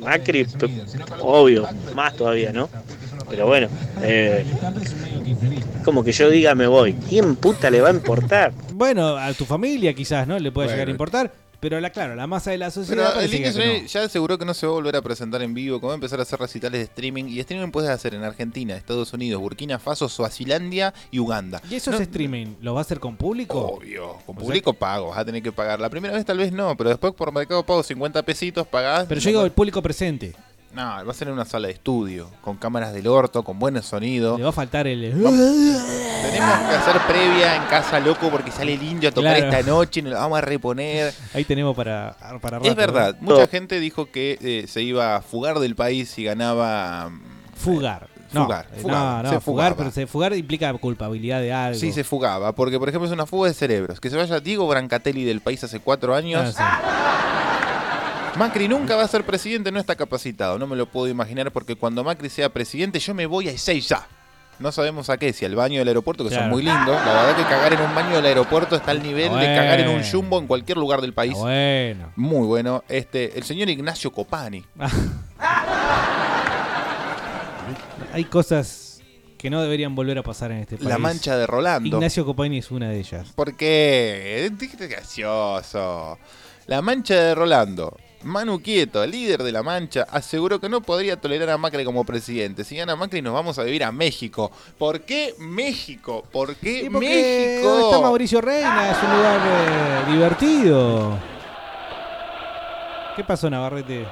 [0.00, 0.44] Macri,
[1.20, 2.68] obvio, más todavía, ¿no?
[3.32, 3.66] Pero bueno,
[4.02, 4.44] eh,
[5.84, 6.92] como que yo diga me voy.
[7.08, 8.52] ¿Quién puta le va a importar?
[8.74, 10.38] Bueno, a tu familia quizás, ¿no?
[10.38, 10.76] Le puede Bueno.
[10.76, 11.32] llegar a importar.
[11.60, 13.52] Pero la, claro, la masa de la Pero sociedad el no.
[13.52, 15.92] Solari ya aseguró que no se va a volver a presentar en vivo, que va
[15.92, 17.26] a empezar a hacer recitales de streaming.
[17.28, 21.62] Y streaming puedes hacer en Argentina, Estados Unidos, Burkina Faso, Suazilandia y Uganda.
[21.70, 23.60] ¿Y esos No- streaming lo va a hacer con público?
[23.78, 25.78] Obvio, con O sea público pago, vas a tener que pagar.
[25.78, 29.06] La primera vez tal vez no, pero después por Mercado Pago 50 pesitos pagás.
[29.08, 30.34] Pero yo digo el público presente.
[30.74, 33.80] No, va a ser en una sala de estudio, con cámaras del orto, con buen
[33.82, 34.38] sonido.
[34.38, 35.10] Le va a faltar el.
[35.12, 39.52] Tenemos que hacer previa en casa, loco, porque sale el indio a tocar Claro.
[39.52, 41.12] esta noche y nos lo vamos a reponer.
[41.34, 43.34] Ahí tenemos para, para Es verdad, ¿no?
[43.34, 47.10] mucha gente dijo que eh, se iba a fugar del país si ganaba.
[47.10, 47.20] mm,
[47.56, 48.08] Fugar.
[48.32, 51.78] No, Fugar, eh, fugar, no, no, se fugar, pero se, fugar implica culpabilidad de algo.
[51.78, 54.00] Sí, se fugaba, porque por ejemplo es una fuga de cerebros.
[54.00, 56.54] Que se vaya Diego Brancatelli del país hace cuatro años.
[58.36, 60.58] Macri nunca va a ser presidente, no está capacitado.
[60.58, 64.06] No me lo puedo imaginar porque cuando Macri sea presidente yo me voy a Ezeiza.
[64.58, 66.86] No sabemos a qué, si al baño del aeropuerto, que son muy lindos.
[66.86, 69.88] La verdad que cagar en un baño del aeropuerto está al nivel de cagar en
[69.88, 71.36] un jumbo en cualquier lugar del país.
[71.36, 72.12] Bueno.
[72.16, 72.84] Muy bueno.
[72.88, 74.64] Este, el señor Ignacio Copani.
[78.12, 78.81] Hay cosas
[79.42, 80.88] que no deberían volver a pasar en este país.
[80.88, 81.96] La mancha de Rolando.
[81.96, 83.32] Ignacio Copani es una de ellas.
[83.34, 84.52] ¿Por qué?
[84.56, 86.16] Qué gracioso.
[86.66, 87.96] La mancha de Rolando.
[88.22, 92.62] Manu Quieto, líder de la mancha, aseguró que no podría tolerar a Macri como presidente.
[92.62, 94.52] Si gana Macri nos vamos a vivir a México.
[94.78, 96.22] ¿Por qué México?
[96.30, 97.86] ¿Por qué México?
[97.86, 101.18] está Mauricio Reina, es un lugar eh, divertido.
[103.16, 104.06] ¿Qué pasó, Navarrete?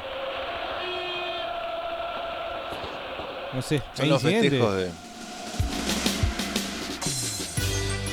[3.54, 5.09] No sé, Son ¿hay los festejos de...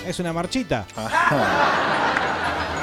[0.07, 0.85] Es una marchita.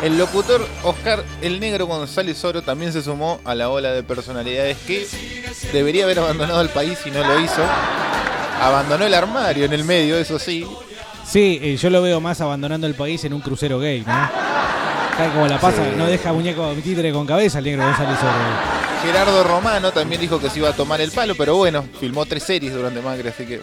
[0.03, 4.77] El locutor Oscar El Negro González Oro también se sumó a la ola de personalidades
[4.87, 5.07] que
[5.73, 7.63] debería haber abandonado el país y no lo hizo.
[8.61, 10.67] Abandonó el armario en el medio, eso sí.
[11.27, 14.31] Sí, eh, yo lo veo más abandonando el país en un crucero gay, ¿no?
[15.17, 15.83] ¿Sabe cómo la pasa?
[15.83, 15.97] Sí.
[15.97, 19.03] No deja muñeco títere con cabeza el negro González Oro.
[19.03, 22.43] Gerardo Romano también dijo que se iba a tomar el palo, pero bueno, filmó tres
[22.43, 23.63] series durante Macri, así que.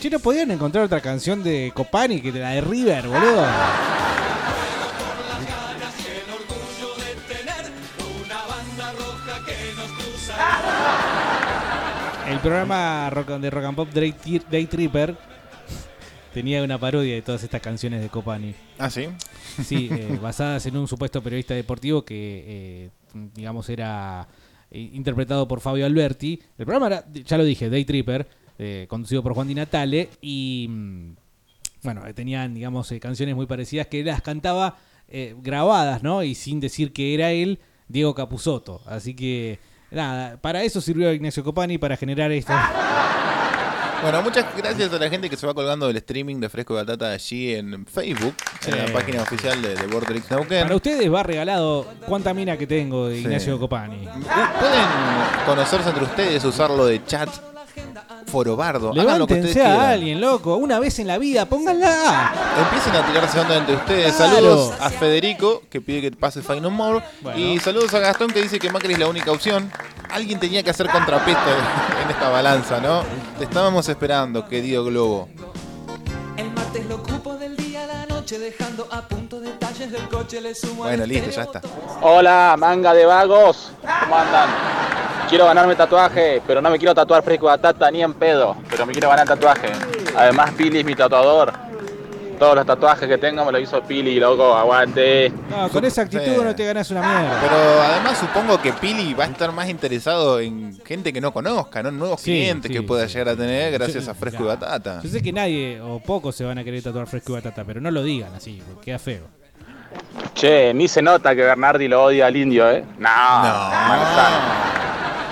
[0.00, 3.46] Che, ¿no podían encontrar otra canción de Copani que la de River, boludo?
[12.26, 14.14] El programa de Rock and Pop Day,
[14.50, 15.14] Day Tripper
[16.32, 18.54] tenía una parodia de todas estas canciones de Copani.
[18.78, 19.06] ¿Ah, sí?
[19.62, 22.90] Sí, eh, basadas en un supuesto periodista deportivo que, eh,
[23.34, 24.26] digamos, era
[24.70, 26.40] eh, interpretado por Fabio Alberti.
[26.56, 30.10] El programa era, ya lo dije, Day Tripper, eh, conducido por Juan Di Natale.
[30.20, 31.12] Y, mm,
[31.82, 34.76] bueno, eh, tenían, digamos, eh, canciones muy parecidas que las cantaba
[35.08, 36.22] eh, grabadas, ¿no?
[36.22, 37.58] Y sin decir que era él,
[37.88, 38.82] Diego Capusotto.
[38.84, 39.58] Así que,
[39.90, 42.52] nada, para eso sirvió Ignacio Copani, para generar esto.
[44.02, 46.76] Bueno, muchas gracias a la gente que se va colgando del streaming de Fresco y
[46.76, 48.34] Batata allí en Facebook,
[48.66, 50.62] en la página oficial de, de Vorterix Neuquén.
[50.62, 54.06] Para ustedes va regalado cuánta mina que tengo de Ignacio Copani.
[54.06, 54.86] Pueden
[55.44, 57.49] conocerse entre ustedes, usarlo de chat
[58.26, 58.92] forobardo.
[58.92, 59.90] Hagan lo que ustedes Levántense a quieran.
[59.90, 60.56] alguien, loco.
[60.56, 62.32] Una vez en la vida, pónganla.
[62.58, 64.14] Empiecen a tirarse onda entre ustedes.
[64.14, 64.34] Claro.
[64.34, 67.02] Saludos a Federico, que pide que pase Fight No More.
[67.22, 67.38] Bueno.
[67.38, 69.70] Y saludos a Gastón, que dice que Macri es la única opción.
[70.10, 71.38] Alguien tenía que hacer contrapeso
[72.04, 73.02] en esta balanza, ¿no?
[73.38, 75.28] Te estábamos esperando, querido Globo.
[76.36, 79.19] El martes lo ocupo del día a la noche, dejando a punto
[80.76, 81.60] Bueno, listo, ya está.
[82.02, 83.72] Hola, manga de vagos.
[83.80, 84.48] ¿Cómo andan?
[85.28, 88.92] Quiero ganarme tatuaje, pero no me quiero tatuar fresco batata ni en pedo, pero me
[88.92, 89.70] quiero ganar tatuaje.
[90.16, 91.52] Además, Pili es mi tatuador.
[92.38, 95.30] Todos los tatuajes que tengo me los hizo Pili, loco, aguante.
[95.50, 97.38] No, con esa actitud no te ganas una mierda.
[97.42, 101.82] Pero además supongo que Pili va a estar más interesado en gente que no conozca,
[101.82, 101.90] ¿no?
[101.90, 104.46] Nuevos Sí, clientes sí, que pueda llegar a tener gracias a Fresco y.
[104.46, 105.00] Batata.
[105.02, 107.80] Yo sé que nadie o pocos se van a querer tatuar fresco y batata, pero
[107.80, 109.39] no lo digan así, porque queda feo.
[110.34, 112.84] Che, ni se nota que Bernardi lo odia al indio, ¿eh?
[112.98, 113.08] No,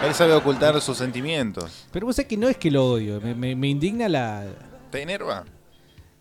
[0.06, 1.86] Él sabe ocultar sus sentimientos.
[1.92, 4.44] Pero vos sabés que no es que lo odio, me, me- me indigna la.
[4.90, 5.44] ¿Te enerva?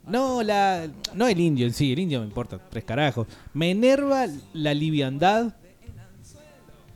[0.05, 0.87] No, la.
[1.13, 3.27] No el indio en sí, el indio me importa tres carajos.
[3.53, 5.53] Me enerva la liviandad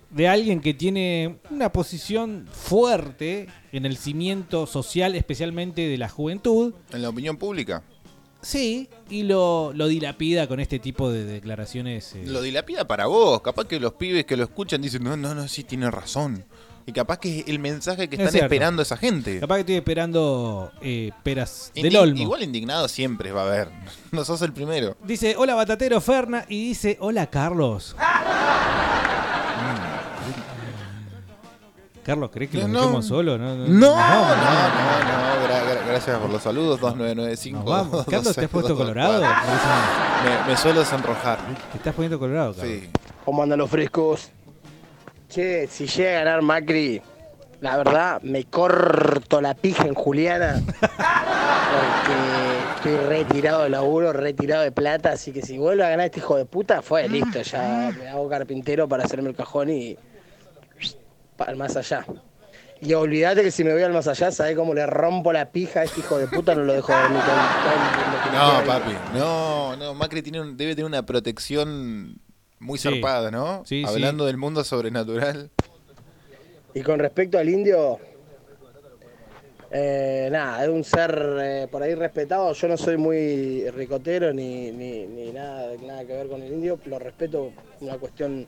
[0.09, 6.73] de alguien que tiene una posición fuerte en el cimiento social, especialmente de la juventud.
[6.93, 7.83] En la opinión pública.
[8.41, 12.15] Sí, y lo, lo dilapida con este tipo de declaraciones.
[12.15, 13.41] eh, Lo dilapida para vos.
[13.41, 16.43] Capaz que los pibes que lo escuchan dicen, no, no, no, sí, tiene razón.
[16.87, 19.39] Y capaz que es el mensaje que Es están esperando esa gente.
[19.39, 22.21] Capaz que estoy esperando eh, peras Indi- del olmo.
[22.23, 23.69] Igual indignado siempre va a haber.
[24.11, 24.97] No sos el primero.
[25.05, 27.95] Dice, hola Batatero Ferna, y dice, hola Carlos.
[32.03, 33.37] Carlos, ¿crees que lo No, dejemos solo?
[33.37, 36.79] No, no, No, no, no, vamos, no, gra- gra- gracias por los saludos.
[36.79, 37.59] 2995.
[37.59, 38.05] Nos vamos.
[38.09, 39.21] Carlos, ¿te has puesto colorado?
[39.21, 41.37] Me, me suelo sonrojar.
[41.71, 42.73] Te estás poniendo colorado, Carlos.
[42.81, 42.89] Sí.
[43.23, 44.31] ¿Cómo andan los frescos?
[45.29, 47.01] Che, si llega a ganar Macri,
[47.61, 50.59] la verdad me corto la pija en Juliana.
[51.71, 55.11] Porque estoy retirado de laburo, retirado de plata.
[55.11, 57.41] Así que si vuelve a ganar este hijo de puta, fue listo.
[57.43, 59.97] Ya me hago carpintero para hacerme el cajón y.
[61.49, 62.05] el más allá.
[62.83, 65.81] Y olvídate que si me voy al más allá, ¿sabés cómo le rompo la pija
[65.81, 66.55] a este hijo de puta?
[66.55, 67.19] No lo dejo dormir
[68.33, 68.91] No, papi.
[69.13, 69.93] No, no.
[69.93, 72.17] Macri tiene un- debe tener una protección
[72.59, 72.89] muy Sí.
[72.89, 73.63] zarpada, ¿no?
[73.65, 73.85] Sí, sí.
[73.87, 75.51] Hablando del mundo sobrenatural.
[76.73, 77.99] Y con respecto al indio,
[79.71, 82.51] eh, nada, es un ser eh, por ahí respetado.
[82.53, 86.79] Yo no soy muy ricotero ni, ni, ni nada, nada que ver con el indio.
[86.85, 88.47] Lo respeto, una cuestión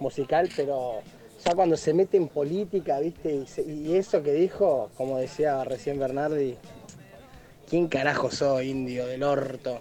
[0.00, 1.00] musical, pero
[1.44, 3.34] ya cuando se mete en política, ¿viste?
[3.34, 6.56] Y, se- y eso que dijo, como decía recién Bernardi,
[7.68, 9.78] ¿quién carajo soy, indio del orto?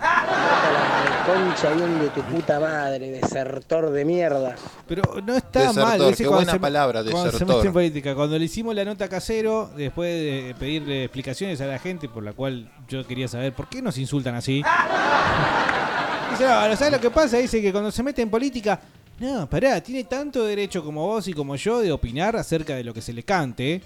[0.00, 4.54] La concha bien de tu puta madre, desertor de mierda.
[4.86, 5.98] Pero no está Desertor, mal.
[6.06, 6.22] ¿viste?
[6.22, 7.56] qué buena se- palabra, cuando se desertor.
[7.56, 8.14] mete en política.
[8.14, 12.32] Cuando le hicimos la nota casero, después de pedirle explicaciones a la gente, por la
[12.32, 14.62] cual yo quería saber por qué nos insultan así.
[16.30, 17.38] Dice, no, ¿sabes lo que pasa?
[17.38, 18.78] Dice que cuando se mete en política,
[19.20, 22.94] no, pará, tiene tanto derecho como vos y como yo de opinar acerca de lo
[22.94, 23.82] que se le cante.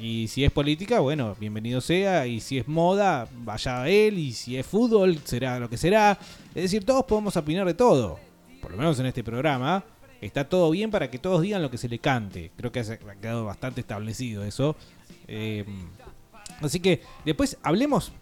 [0.00, 2.26] Y si es política, bueno, bienvenido sea.
[2.26, 4.18] Y si es moda, vaya a él.
[4.18, 6.16] Y si es fútbol, será lo que será.
[6.54, 8.20] Es decir, todos podemos opinar de todo.
[8.62, 9.84] Por lo menos en este programa.
[10.20, 12.52] Está todo bien para que todos digan lo que se le cante.
[12.56, 14.76] Creo que ha quedado bastante establecido eso.
[15.26, 15.64] Eh,
[16.60, 18.12] así que después hablemos,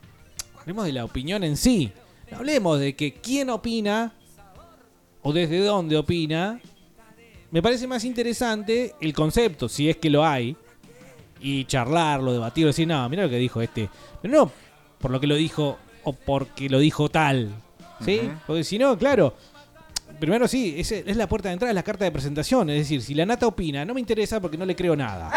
[0.58, 1.92] hablemos de la opinión en sí.
[2.32, 4.12] Hablemos de que quién opina
[5.26, 6.60] o desde dónde opina.
[7.50, 10.56] Me parece más interesante el concepto, si es que lo hay,
[11.40, 13.88] y charlarlo, debatirlo, decir, no, mira lo que dijo este.
[14.22, 14.52] Pero no
[15.00, 17.50] por lo que lo dijo o porque lo dijo tal.
[18.04, 18.20] ¿Sí?
[18.46, 19.34] Porque si no, claro.
[20.20, 22.70] Primero sí, es, es la puerta de entrada, es la carta de presentación.
[22.70, 25.30] Es decir, si la nata opina, no me interesa porque no le creo nada.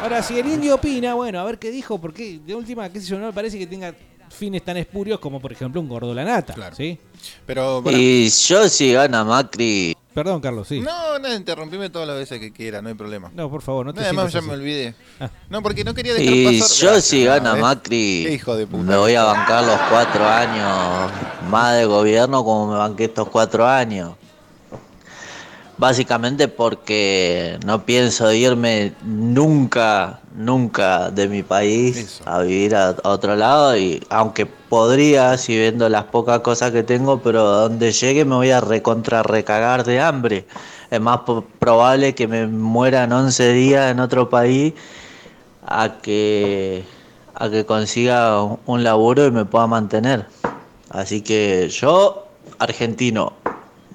[0.00, 3.06] Ahora, si el indio opina, bueno, a ver qué dijo, porque de última, qué sé
[3.08, 3.94] yo, no me parece que tenga
[4.32, 6.54] fines tan espurios como, por ejemplo, un gordo la nata.
[6.74, 6.98] ¿sí?
[7.46, 10.80] Pero Y yo si gana Macri, Perdón, Carlos, sí.
[10.80, 13.30] No, no, interrumpime todas las veces que quiera, no hay problema.
[13.34, 14.94] No, por favor, no te Además ya me olvidé.
[15.18, 15.30] Ah.
[15.48, 16.76] No, porque no quería dejar Y pasar.
[16.94, 17.60] yo si gana ¿eh?
[17.60, 18.82] Macri, hijo de puta.
[18.82, 21.10] me voy a bancar los cuatro años
[21.48, 24.12] más de gobierno como me banqué estos cuatro años.
[25.82, 33.34] Básicamente porque no pienso irme nunca, nunca de mi país a vivir a, a otro
[33.34, 38.36] lado y aunque podría, si vendo las pocas cosas que tengo, pero donde llegue me
[38.36, 40.46] voy a recontra recagar de hambre.
[40.88, 41.22] Es más
[41.58, 44.74] probable que me muera en 11 días en otro país
[45.66, 46.84] a que,
[47.34, 50.26] a que consiga un- un laburo y me pueda mantener.
[50.90, 52.28] Así que yo,
[52.60, 53.32] argentino,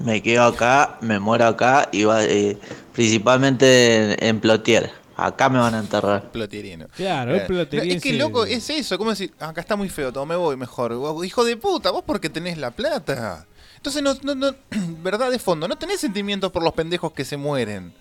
[0.04, 2.58] me quedo acá, me muero acá y va, eh,
[2.94, 4.92] principalmente en, en Plotier.
[5.16, 6.32] Acá me van a enterrar.
[6.32, 6.86] Plotierino.
[6.96, 7.98] Claro, es Eh, ploteriense.
[7.98, 9.00] Es que loco, es eso.
[9.00, 9.34] ¿Cómo decir?
[9.40, 10.94] "Ah, Acá está muy feo, todo me voy mejor.
[10.96, 13.48] Vos, Hijo de puta, vos porque tenés la plata.
[13.78, 14.56] Entonces, no, no, no,
[15.02, 17.94] verdad de fondo, no tenés sentimientos por los pendejos que se mueren.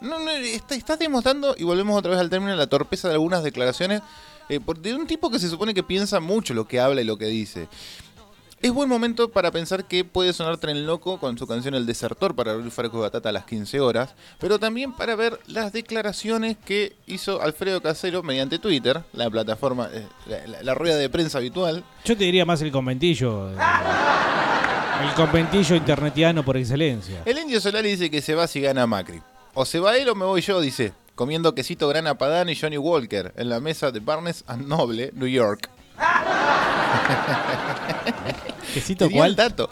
[0.00, 3.42] No, no, está- estás demostrando, y volvemos otra vez al término, la torpeza de algunas
[3.42, 4.00] declaraciones
[4.48, 7.04] eh, por- de un tipo que se supone que piensa mucho lo que habla y
[7.04, 7.68] lo que dice.
[8.62, 12.34] Es buen momento para pensar que puede sonar Tren Loco con su canción El Desertor
[12.34, 16.92] para abrir Farco Batata a las 15 horas, pero también para ver las declaraciones que
[17.06, 21.82] hizo Alfredo Casero mediante Twitter, la plataforma, eh, la, la- la rueda de prensa habitual.
[22.04, 23.50] Yo te diría más el conventillo.
[23.50, 23.56] eh,
[25.08, 27.22] El conventillo internetiano por excelencia.
[27.24, 29.22] El Indio Solari dice que se va si gana Macri.
[29.54, 32.76] O se va él o me voy yo, dice, comiendo quesito grana Padano y Johnny
[32.76, 35.70] Walker en la mesa de Barnes and Noble, New York.
[38.74, 39.30] ¿Quesito Tenía cuál?
[39.30, 39.70] el dato.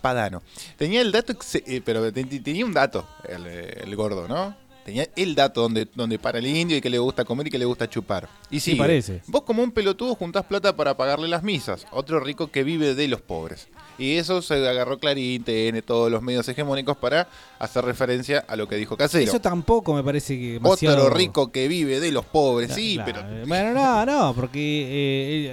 [0.00, 0.42] Padano.
[0.76, 4.54] Tenía el dato, eh, pero te- te- tenía un dato, el, eh, el gordo, ¿no?
[4.84, 7.58] Tenía el dato donde, donde para el indio y que le gusta comer y que
[7.58, 8.28] le gusta chupar.
[8.50, 9.22] Y Sí, parece.
[9.26, 11.86] Vos como un pelotudo juntás plata para pagarle las misas.
[11.90, 13.68] Otro rico que vive de los pobres.
[13.96, 17.28] Y eso se agarró Clarín, TN, todos los medios hegemónicos para
[17.58, 19.24] hacer referencia a lo que dijo Casero.
[19.24, 21.04] Eso tampoco me parece que demasiado...
[21.04, 23.22] Otro rico que vive de los pobres, sí, pero...
[23.46, 24.58] Bueno, no, no, porque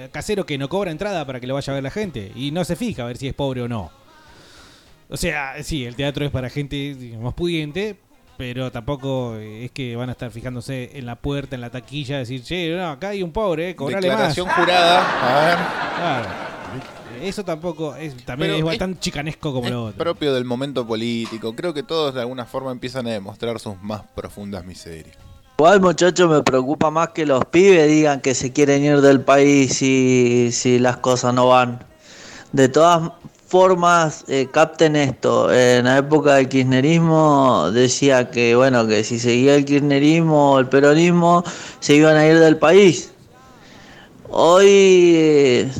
[0.02, 2.50] eh, casero que no cobra entrada para que lo vaya a ver la gente y
[2.50, 3.90] no se fija a ver si es pobre o no.
[5.08, 7.96] O sea, sí, el teatro es para gente más pudiente,
[8.42, 12.18] pero tampoco eh, es que van a estar fijándose en la puerta, en la taquilla,
[12.18, 14.34] decir, che, no, acá hay un pobre, eh, cobrale más.
[14.34, 15.58] Declaración jurada, a ver.
[15.96, 16.28] Claro.
[17.22, 19.96] Eso tampoco es, también Pero es es- tan chicanesco como lo otro.
[20.02, 21.54] propio del momento político.
[21.54, 25.16] Creo que todos de alguna forma empiezan a demostrar sus más profundas miserias.
[25.56, 29.72] Igual muchachos me preocupa más que los pibes digan que se quieren ir del país
[29.76, 31.78] si, si las cosas no van.
[32.50, 33.12] De todas
[33.52, 35.52] formas, eh, capten esto.
[35.52, 40.68] En la época del kirchnerismo decía que bueno que si seguía el kirchnerismo o el
[40.68, 41.44] peronismo
[41.78, 43.12] se iban a ir del país.
[44.30, 44.66] Hoy
[45.16, 45.70] eh,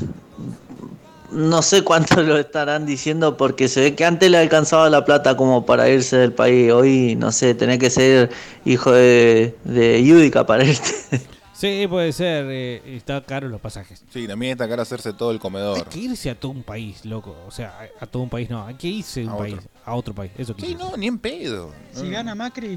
[1.30, 5.34] no sé cuánto lo estarán diciendo porque se ve que antes le alcanzaba la plata
[5.38, 6.70] como para irse del país.
[6.70, 8.28] Hoy, no sé, tenés que ser
[8.66, 11.22] hijo de, de Yudica para irte.
[11.62, 14.04] Sí, puede ser, eh, está caro los pasajes.
[14.12, 15.78] Sí, también está cara hacerse todo el comedor.
[15.78, 17.36] Hay que irse a todo un país, loco.
[17.46, 19.70] O sea, a, todo un país no, hay que irse a un A país, otro.
[19.84, 20.32] a otro país.
[20.36, 21.72] Eso Sí, no, ni en pedo.
[21.92, 22.72] Si gana Macri,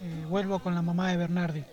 [0.00, 1.64] eh, vuelvo con la mamá de Bernardi.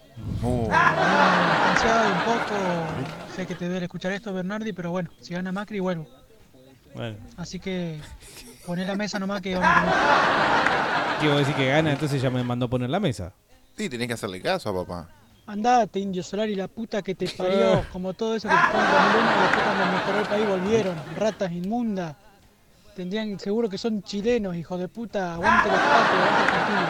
[0.42, 0.68] Oh.
[0.72, 5.80] Ah, un poco, sé que te debe escuchar esto Bernardi, pero bueno, si gana Macri
[5.80, 6.08] vuelvo.
[6.96, 8.00] Bueno, Así que
[8.66, 11.20] poné la mesa nomás que vamos a comer.
[11.20, 13.32] quiero decir que gana, entonces ya me mandó a poner la mesa.
[13.78, 15.10] Sí, tenés que hacerle caso a papá.
[15.50, 18.86] Andate, Indio Solari, la puta que te parió, como todo eso que se fue en
[18.86, 22.16] 2001 y después cuando mejoró el país volvieron, ratas inmundas.
[22.96, 26.90] Tendrían, seguro que son chilenos, hijos de puta, aguante los patos, aguante Argentina.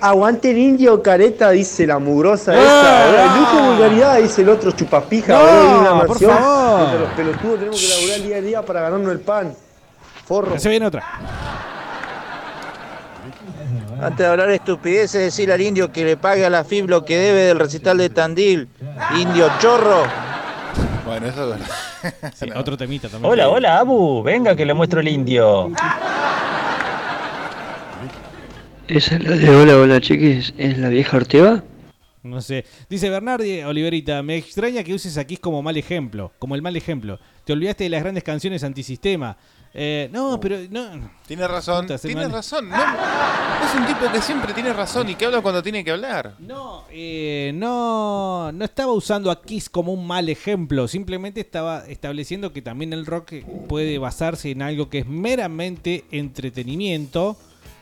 [0.00, 3.26] Aguante el indio careta, dice la mugrosa esa.
[3.26, 3.40] no.
[3.40, 5.32] Lujo vulgaridad, dice el otro chupapija.
[5.32, 6.30] No, boludo, en una por mansión.
[6.38, 7.00] favor.
[7.00, 9.54] Los pelotudos tenemos que laburar día a día para ganarnos el pan.
[10.24, 10.56] Forro.
[10.56, 11.04] Se viene otra.
[14.00, 17.18] Antes de hablar estupideces, decirle al indio que le pague a la FIB lo que
[17.18, 18.68] debe del recital de Tandil.
[19.18, 20.04] Indio chorro.
[21.04, 21.60] Bueno, eso es.
[22.34, 23.30] Sí, otro temita también.
[23.30, 24.22] Hola, hola, Abu.
[24.22, 25.70] Venga que le muestro el indio.
[28.88, 30.54] ¿Esa es la de hola, hola chiquis?
[30.56, 31.62] ¿Es la vieja Ortega?
[32.22, 32.64] No sé.
[32.88, 37.18] Dice Bernardi, Oliverita, me extraña que uses aquí como mal ejemplo, como el mal ejemplo.
[37.44, 39.36] Te olvidaste de las grandes canciones antisistema.
[39.72, 41.10] Eh, no, pero no.
[41.28, 42.68] Tiene razón, Puta, se tiene mal- razón.
[42.68, 46.34] No, es un tipo que siempre tiene razón y que habla cuando tiene que hablar.
[46.40, 52.52] No, eh, no, no estaba usando a Kiss como un mal ejemplo, simplemente estaba estableciendo
[52.52, 53.32] que también el rock
[53.68, 57.36] puede basarse en algo que es meramente entretenimiento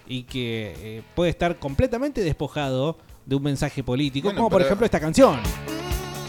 [0.07, 4.85] y que eh, puede estar completamente despojado de un mensaje político, Bueno, como por ejemplo
[4.85, 5.39] esta canción.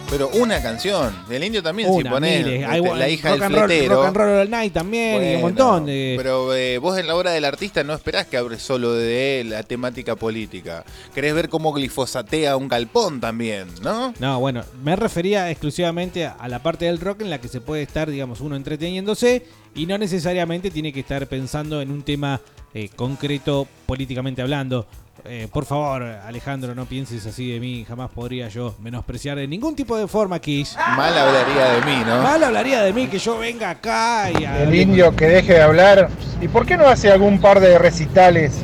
[0.09, 1.13] Pero una canción.
[1.29, 2.63] El indio también, si Una, ponés miles.
[2.67, 3.95] este, la hija del and roll- fletero.
[3.97, 5.85] Rock and Roll All Night también, y un montón.
[5.85, 9.43] de- Pero eh, vos en la obra del artista no esperás que hable solo de
[9.47, 10.83] la temática política.
[11.13, 14.11] Querés ver cómo glifosatea un galpón también, ¿no?
[14.19, 17.61] No, bueno, me refería exclusivamente a, a la parte del rock en la que se
[17.61, 19.45] puede estar, digamos, uno entreteniéndose
[19.75, 22.41] y no necesariamente tiene que estar pensando en un tema
[22.73, 24.87] eh, concreto políticamente hablando.
[25.25, 27.85] Eh, por favor, Alejandro, no pienses así de mí.
[27.87, 30.75] Jamás podría yo menospreciar de ningún tipo de forma, Kiss.
[30.95, 32.21] Mal hablaría de mí, ¿no?
[32.23, 36.09] Mal hablaría de mí que yo venga acá y El indio que deje de hablar.
[36.41, 38.61] ¿Y por qué no hace algún par de recitales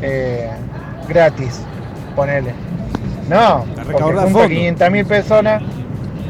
[0.00, 0.50] eh,
[1.08, 1.60] gratis?
[2.14, 2.52] Ponele.
[3.28, 4.48] No, porque recaudar junta fondos.
[4.48, 5.62] 500 mil personas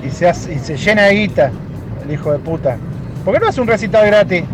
[0.05, 1.51] y se, hace- y se llena de guita,
[2.05, 2.77] el hijo de puta.
[3.25, 4.45] ¿Por qué no hace un recital gratis?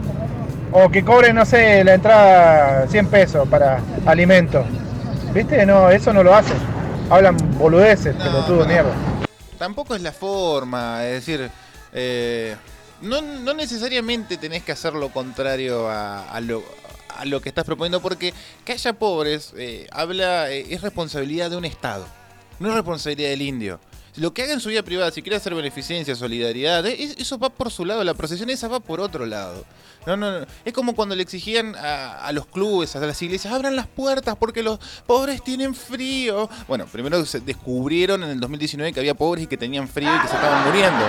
[0.73, 4.67] O que cobre, no sé, la entrada 100 pesos para alimentos.
[5.33, 5.67] ¿Viste?
[5.67, 6.55] No, eso no lo hace.
[7.11, 8.95] Hablan boludeces, pelotudo de mierda.
[9.59, 11.51] Tampoco es la forma, es decir,
[11.93, 12.55] eh,
[13.03, 16.63] no, no necesariamente tenés que hacer lo contrario a, a lo,
[17.17, 18.33] a lo que estás proponiendo, porque
[18.65, 22.07] que haya pobres eh, habla eh, es responsabilidad de un Estado,
[22.61, 23.81] no es responsabilidad del indio.
[24.19, 27.39] Lo que haga en su vida privada, si quiere hacer beneficencia, solidaridad, eh, es- eso
[27.39, 29.65] va por su lado, la procesión esa va por otro lado.
[30.07, 30.47] No, no, no.
[30.65, 34.63] Es como cuando le exigían a, los clubes, a las iglesias, abran las puertas porque
[34.63, 36.49] los pobres tienen frío.
[36.67, 40.21] Bueno, primero se descubrieron en el 2019 que había pobres y que tenían frío y
[40.21, 41.07] que se estaban muriendo.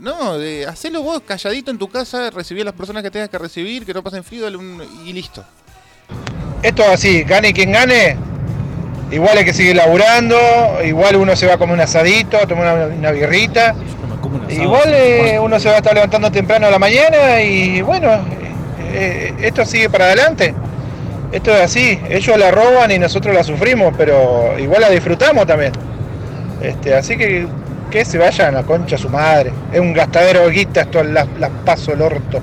[0.00, 3.38] No, de, hacelo vos calladito en tu casa, recibir a las personas que tengas que
[3.38, 4.48] recibir, que no pasen frío
[5.04, 5.44] y listo.
[6.62, 8.16] Esto es así, gane quien gane,
[9.12, 10.36] igual hay que seguir laburando,
[10.84, 13.74] igual uno se va a comer un asadito, a tomar una, birrita,
[14.48, 18.08] igual eh, uno se va a estar levantando temprano a la mañana y bueno,
[18.92, 20.54] eh, esto sigue para adelante.
[21.30, 25.72] Esto es así, ellos la roban y nosotros la sufrimos, pero igual la disfrutamos también.
[26.60, 27.46] Este, así que
[27.92, 29.52] que se vayan a concha su madre.
[29.70, 31.28] Es un gastadero de guitas, las,
[31.64, 32.40] paso el orto.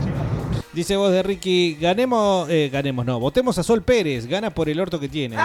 [0.72, 4.80] Dice vos de Ricky, ganemos, eh, ganemos, no, votemos a Sol Pérez, gana por el
[4.80, 5.36] orto que tiene.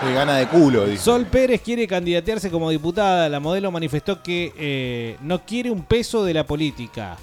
[0.00, 1.04] Que gana de culo, dice.
[1.04, 3.28] Sol Pérez quiere candidatearse como diputada.
[3.28, 7.18] La modelo manifestó que eh, no quiere un peso de la política.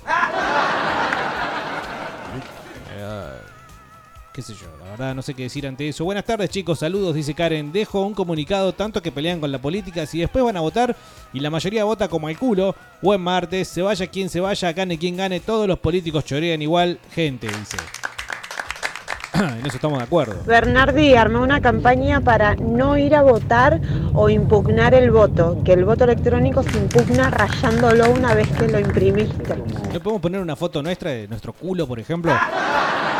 [2.95, 3.29] Eh,
[4.31, 6.05] qué sé yo, la verdad no sé qué decir ante eso.
[6.05, 7.71] Buenas tardes chicos, saludos, dice Karen.
[7.71, 10.05] Dejo un comunicado tanto que pelean con la política.
[10.05, 10.95] Si después van a votar
[11.33, 14.99] y la mayoría vota como el culo, buen martes, se vaya quien se vaya, gane
[14.99, 17.77] quien gane, todos los políticos chorean igual, gente, dice.
[19.59, 20.35] en eso estamos de acuerdo.
[20.45, 23.79] Bernardi armó una campaña para no ir a votar
[24.13, 28.79] o impugnar el voto, que el voto electrónico se impugna rayándolo una vez que lo
[28.79, 29.55] imprimiste.
[29.93, 32.31] ¿No podemos poner una foto nuestra de nuestro culo, por ejemplo?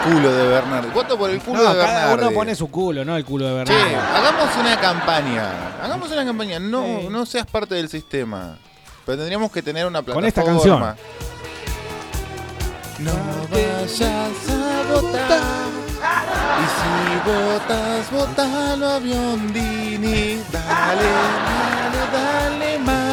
[0.03, 0.89] Culo de Bernardi.
[0.93, 2.23] Voto por el culo No, de cada Bernardi.
[2.25, 3.95] uno pone su culo, no el culo de Che, Bernardi.
[3.95, 5.49] hagamos una campaña.
[5.83, 6.59] Hagamos una campaña.
[6.59, 8.57] No, no seas parte del sistema.
[9.05, 10.15] Pero tendríamos que tener una plataforma.
[10.15, 10.95] Con esta canción.
[12.99, 13.11] No
[13.51, 15.69] vayas a votar.
[16.61, 20.41] Y si votas, votalo a Biondini.
[20.51, 21.11] Dale,
[21.45, 23.06] dale, dale, man.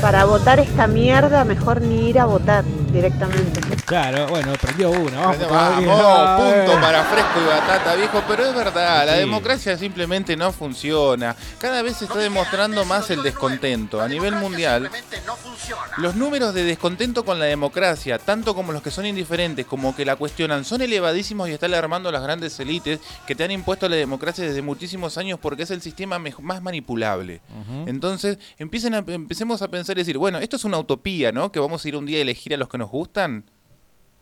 [0.00, 3.60] Para votar esta mierda, mejor ni ir a votar directamente.
[3.84, 5.20] Claro, bueno, prendió una.
[5.20, 10.52] Vamos, Vamos, punto para fresco y batata, viejo, pero es verdad, la democracia simplemente no
[10.52, 11.36] funciona.
[11.58, 14.00] Cada vez se está demostrando más el descontento.
[14.00, 14.90] A nivel mundial,
[15.98, 20.04] los números de descontento con la democracia, tanto como los que son indiferentes como que
[20.04, 23.88] la cuestionan, son elevadísimos y está alarmando a las grandes élites que te han impuesto
[23.88, 27.40] la democracia desde muchísimos años porque es el sistema más manipulable.
[27.86, 31.50] Entonces, empiecen a, empecemos a pensar y decir, bueno, esto es una utopía, ¿no?
[31.52, 33.44] Que vamos a ir un día a elegir a los que nos gustan.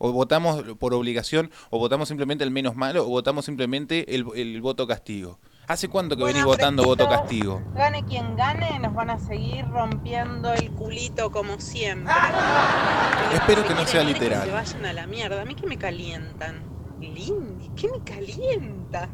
[0.01, 4.61] O votamos por obligación, o votamos simplemente el menos malo, o votamos simplemente el, el
[4.61, 5.39] voto castigo.
[5.67, 7.61] ¿Hace cuánto que venís votando voto castigo?
[7.75, 12.13] Gane quien gane, nos van a seguir rompiendo el culito como siempre.
[13.33, 14.49] Espero que no sea Que se literal.
[14.49, 15.41] vayan a la mierda.
[15.41, 16.63] A mí que me calientan.
[16.99, 19.09] Lindy, ¿qué me calienta?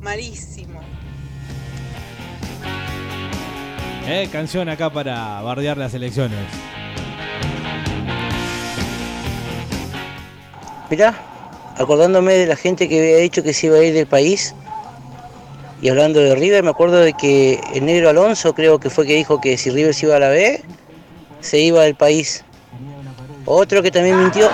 [0.00, 0.80] Malísimo.
[4.14, 6.38] Eh, canción acá para bardear las elecciones.
[10.90, 11.14] Mirá,
[11.78, 14.54] acordándome de la gente que había dicho que se iba a ir del país
[15.80, 19.14] y hablando de River, me acuerdo de que el negro Alonso creo que fue que
[19.14, 20.62] dijo que si River se iba a la B,
[21.40, 22.44] se iba del país.
[23.46, 24.50] Otro que también mintió.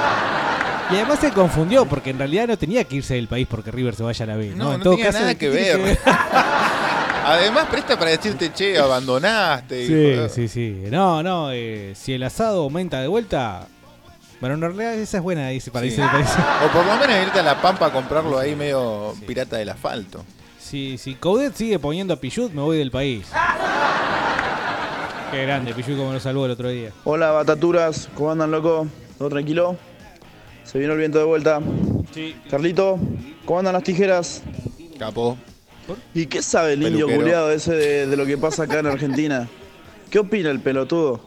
[0.91, 3.97] Y además se confundió porque en realidad no tenía que irse del país porque River
[3.97, 4.53] se vaya a la B.
[4.55, 5.99] No, No, En no todo tenía caso, nada ¿qué que ver.
[7.29, 9.87] Además, presta para decirte, che, abandonaste.
[9.87, 10.29] Sí, hijo.
[10.29, 10.85] sí, sí.
[10.91, 13.67] No, no, eh, si el asado aumenta de vuelta.
[14.41, 15.89] Bueno, en realidad esa es buena, dice, para Sí.
[15.91, 16.29] irse del país.
[16.65, 20.25] O por lo menos irte a La Pampa a comprarlo ahí medio pirata del asfalto.
[20.59, 23.27] Si, si Coudet sigue poniendo a Pichut, me voy del país.
[25.31, 26.91] Qué grande, Pichu como lo salvó el otro día.
[27.05, 28.87] Hola, bataturas, ¿cómo andan, loco?
[29.19, 29.77] ¿Todo tranquilo?
[30.65, 31.61] Se vino el viento de vuelta.
[32.15, 32.35] Sí.
[32.51, 32.99] Carlito,
[33.45, 34.43] ¿cómo andan las tijeras?
[34.99, 35.37] Capo.
[36.15, 39.49] ¿Y qué sabe el indio culiado ese de, de lo que pasa acá en Argentina?
[40.11, 41.21] ¿Qué opina el pelotudo?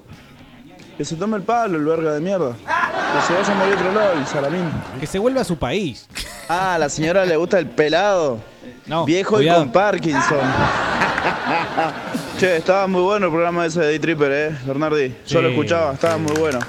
[0.98, 2.54] Que se tome el palo, el verga de mierda.
[2.56, 4.70] Que se vaya a morir otro lado, el salamín.
[5.00, 6.08] Que se vuelva a su país.
[6.48, 8.40] Ah, a la señora le gusta el pelado.
[8.86, 9.62] No, Viejo cuidado.
[9.62, 10.40] y con Parkinson.
[12.40, 15.16] che, estaba muy bueno el programa ese de D-Tripper, eh, Bernardi.
[15.28, 16.60] Yo lo Sí, escuchaba, estaba muy bueno.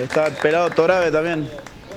[0.00, 1.48] Estaba el pelado Torabe también.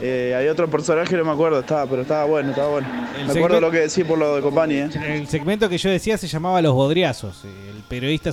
[0.01, 2.87] Eh, hay otro personaje, no me acuerdo, estaba, pero estaba bueno, estaba bueno.
[3.19, 4.89] El me acuerdo lo que decís por lo de Company, eh.
[5.07, 7.43] El segmento que yo decía se llamaba Los Bodriazos.
[7.43, 8.31] El periodista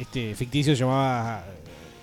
[0.00, 1.44] este ficticio se llamaba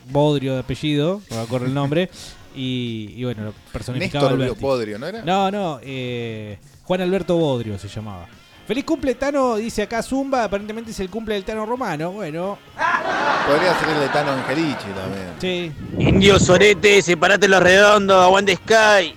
[0.10, 2.10] Bodrio de apellido, no me acuerdo el nombre.
[2.56, 4.62] Y, y bueno, lo personificaba Néstor Alberti.
[4.62, 5.24] Bodrio, ¿no era?
[5.24, 8.28] No, no, eh, Juan Alberto Bodrio se llamaba.
[8.68, 12.12] Feliz cumple Tano, dice acá Zumba, aparentemente es el cumple del Tano Romano.
[12.12, 12.58] Bueno,
[13.46, 15.28] Podría ser el de Tano Angelici también.
[15.40, 15.72] sí.
[16.00, 19.16] Indio Sorete, separate los redondos, aguante Sky.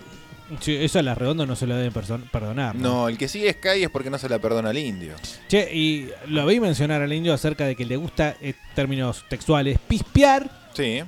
[0.61, 1.93] Sí, eso a la redonda no se lo deben
[2.33, 2.75] perdonar.
[2.77, 5.15] No, el que sigue Sky es porque no se la perdona al indio.
[5.49, 9.79] Che, y lo vi mencionar al indio acerca de que le gusta, en términos textuales,
[9.87, 11.03] pispear Sí.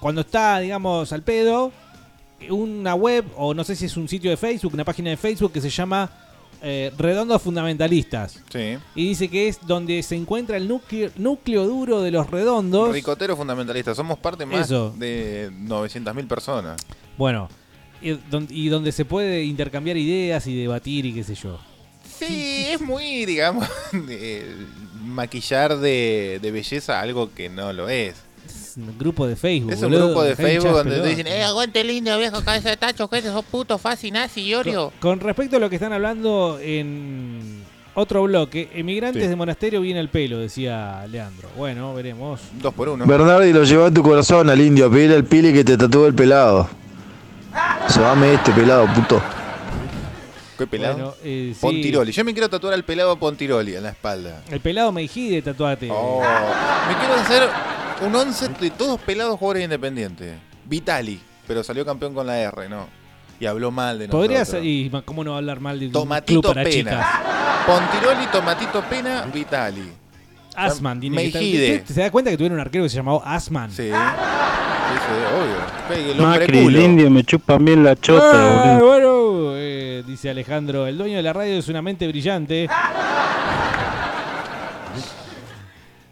[0.00, 1.72] cuando está, digamos, al pedo,
[2.48, 5.52] una web, o no sé si es un sitio de Facebook, una página de Facebook
[5.52, 6.08] que se llama
[6.62, 8.40] eh, Redondos Fundamentalistas.
[8.52, 8.76] Sí.
[8.94, 12.92] Y dice que es donde se encuentra el núcleo, núcleo duro de los redondos.
[12.92, 13.94] Ricotero fundamentalista.
[13.94, 14.94] Somos parte más Eso.
[14.98, 16.80] de 900.000 personas.
[17.16, 17.48] Bueno,
[18.02, 21.58] y, don- y donde se puede intercambiar ideas y debatir y qué sé yo.
[22.18, 24.44] Sí, es muy, digamos, de
[25.02, 28.14] maquillar de, de belleza algo que no lo es.
[28.70, 29.72] Es un grupo de Facebook.
[29.72, 31.10] Es un boludo, grupo de Facebook donde te pelotas.
[31.16, 34.92] dicen, eh, aguante el indio, viejo, cabeza de tacho, que esos putos fácil, nazi, Iorio.
[35.00, 37.64] Con respecto a lo que están hablando en
[37.94, 39.28] otro bloque, emigrantes Sí.
[39.28, 41.48] de monasterio viene el pelo, decía Leandro.
[41.56, 42.40] Bueno, veremos.
[42.62, 43.04] Dos por uno.
[43.06, 46.14] Bernardi lo llevó a tu corazón al indio, pedile al pili que te tatúe el
[46.14, 46.68] pelado.
[47.88, 49.20] Se va este pelado, puto.
[50.56, 50.94] ¿Qué pelado?
[50.94, 51.58] Bueno, eh, sí.
[51.60, 52.12] Pontiroli.
[52.12, 54.42] Yo me quiero tatuar al pelado Pontiroli en la espalda.
[54.50, 55.88] El pelado Meijide, tatuate.
[55.90, 57.48] Oh, me quiero hacer
[58.06, 60.34] un once de todos pelados jugadores independientes.
[60.64, 62.86] Vitali, pero salió campeón con la R, ¿no?
[63.38, 64.26] Y habló mal de nosotros.
[64.26, 66.70] Podría ser, y cómo no hablar mal de un club Tomatito para Pena.
[66.72, 67.06] chicas.
[67.66, 69.92] Pontiroli, Tomatito Pena, Vitali.
[70.54, 71.78] Asman, tiene que Meijide.
[71.78, 73.70] ¿Te, te das cuenta que tuvieron un arquero que se llamaba Asman?
[73.70, 73.84] Sí.
[73.84, 76.26] Sí, sí, obvio.
[76.26, 78.88] Macri, el indio me chupan bien la chota, Ah, boludo.
[78.88, 82.68] bueno, eh, dice Alejandro, el dueño de la radio es una mente brillante.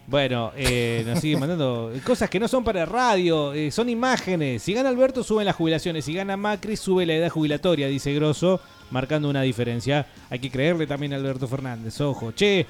[0.09, 4.63] Bueno, eh, nos sigue mandando cosas que no son para radio, eh, son imágenes.
[4.63, 6.03] Si gana Alberto, suben las jubilaciones.
[6.03, 10.07] Si gana Macri, sube la edad jubilatoria, dice Grosso, marcando una diferencia.
[10.31, 12.31] Hay que creerle también a Alberto Fernández, ojo.
[12.31, 12.65] Che,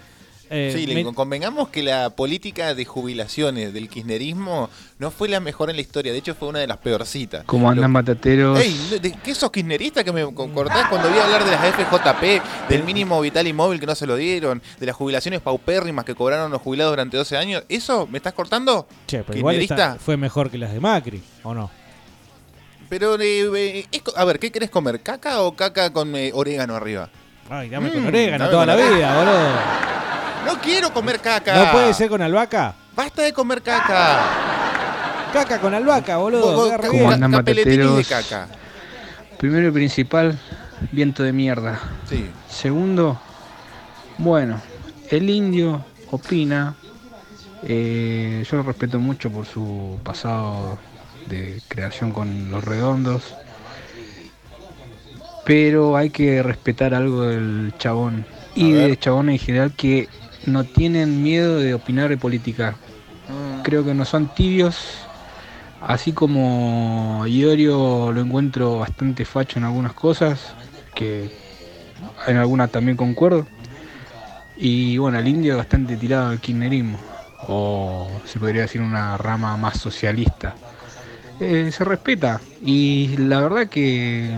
[0.49, 5.69] eh, Sí, me- convengamos que la política de jubilaciones del kirchnerismo no fue la mejor
[5.69, 7.43] en la historia, de hecho fue una de las peorcitas.
[7.45, 8.59] ¿Cómo andan, batateros?
[8.59, 12.83] Ey, ¿de qué sos kirchnerista que me cortás cuando vi hablar de las FJP, del
[12.83, 16.51] mínimo vital y móvil que no se lo dieron, de las jubilaciones paupérrimas que cobraron
[16.51, 17.63] los jubilados durante 12 años?
[17.69, 18.87] ¿Eso me estás cortando?
[19.07, 19.57] che, pero igual
[19.99, 21.69] fue mejor que las de Macri, ¿o no?
[22.89, 25.01] Pero, eh, eh, es a ver, ¿qué querés comer?
[25.01, 27.09] ¿Caca o caca con eh, orégano arriba?
[27.47, 28.95] Ay, dame Mm, con orégano dame toda con la orégano.
[28.97, 30.08] vida, boludo.
[30.49, 31.53] No quiero comer caca.
[31.65, 32.73] ¿No puede ser con albahaca?
[32.95, 35.29] Basta de comer caca.
[35.31, 36.75] Caca con albahaca, boludo.
[36.87, 38.47] ¿Cómo andan, de caca.
[39.37, 40.39] Primero y principal,
[40.91, 41.79] viento de mierda.
[42.09, 42.31] Sí.
[42.49, 43.21] Segundo,
[44.17, 44.59] bueno,
[45.11, 46.75] el indio opina.
[47.63, 50.79] eh, yo lo respeto mucho por su pasado
[51.27, 53.35] de creación con los redondos.
[55.45, 58.25] Pero hay que respetar algo del chabón.
[58.55, 60.09] Y de chabón en general que
[60.45, 62.75] no tienen miedo de opinar de política.
[63.63, 64.77] Creo que no son tibios.
[65.81, 70.53] Así como Iorio lo encuentro bastante facho en algunas cosas,
[70.93, 71.31] que
[72.27, 73.47] en algunas también concuerdo.
[74.57, 76.97] Y bueno, el indio bastante tirado al kirchnerismo,
[77.47, 80.55] o se podría decir una rama más socialista.
[81.39, 84.37] Eh, se respeta, y la verdad que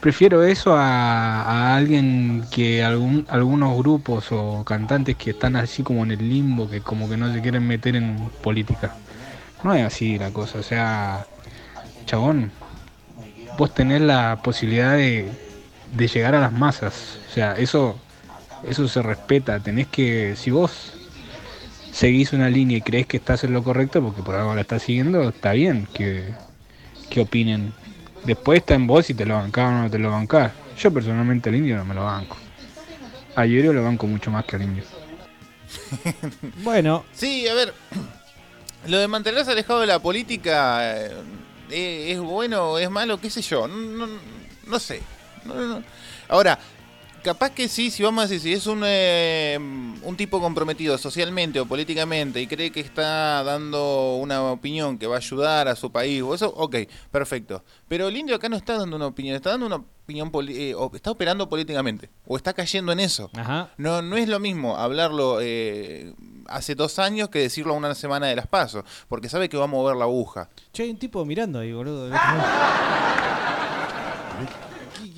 [0.00, 6.02] prefiero eso a, a alguien que algún, algunos grupos o cantantes que están así como
[6.04, 8.94] en el limbo, que como que no se quieren meter en política.
[9.62, 11.26] No es así la cosa, o sea,
[12.06, 12.50] chabón,
[13.58, 15.30] vos tenés la posibilidad de,
[15.94, 17.96] de llegar a las masas, o sea, eso,
[18.62, 20.94] eso se respeta, tenés que, si vos
[21.92, 24.82] seguís una línea y crees que estás en lo correcto, porque por algo la estás
[24.82, 26.34] siguiendo, está bien que,
[27.10, 27.74] que opinen.
[28.24, 30.52] Después está en vos si te lo bancás o no te lo bancás.
[30.78, 32.36] Yo personalmente al indio no me lo banco.
[33.36, 34.84] A Iorio lo banco mucho más que al indio.
[36.62, 37.74] Bueno, Sí, a ver.
[38.86, 40.96] Lo de mantenerse alejado de la política
[41.70, 43.68] eh, es bueno, es malo, qué sé yo.
[43.68, 44.18] No, no-
[44.66, 45.02] no sé.
[45.44, 45.82] No, no, no.
[46.28, 46.58] Ahora,
[47.22, 51.60] capaz que sí, si vamos a decir, si es un, eh, un tipo comprometido socialmente
[51.60, 55.90] o políticamente y cree que está dando una opinión que va a ayudar a su
[55.90, 56.76] país o eso, ok,
[57.10, 57.64] perfecto.
[57.88, 60.90] Pero el indio acá no está dando una opinión, está dando una opinión, eh, o
[60.94, 63.30] está operando políticamente o está cayendo en eso.
[63.36, 63.70] Ajá.
[63.76, 66.14] No, no es lo mismo hablarlo eh,
[66.46, 69.64] hace dos años que decirlo a una semana de las pasos, porque sabe que va
[69.64, 70.48] a mover la aguja.
[70.72, 72.10] Che, hay un tipo mirando ahí, boludo.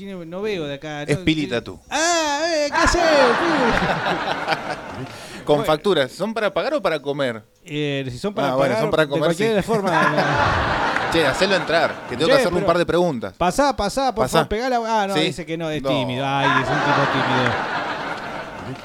[0.07, 0.19] del otro lado.
[0.19, 0.27] ¿Qui- quién es?
[0.27, 1.03] No veo de acá.
[1.03, 1.79] Es no- Pili Tatú.
[1.91, 3.03] Ah, eh, ¿qué haces,
[5.45, 5.65] Con Bueno.
[5.73, 7.43] facturas, ¿son para pagar o para comer?
[7.65, 9.63] Eh, si son para Ah, bueno, pagar, son para de comer, cualquier sí.
[9.63, 9.91] forma.
[11.13, 13.35] Che, hacelo entrar, que tengo Che, que hacerle un par de preguntas.
[13.37, 14.39] Pasá, pasá, por Pasá.
[14.39, 14.81] favor, pegala.
[14.87, 15.21] Ah, no, Sí.
[15.21, 15.89] dice que no, es No.
[15.91, 16.25] tímido.
[16.27, 17.53] Ay, es un tipo tímido.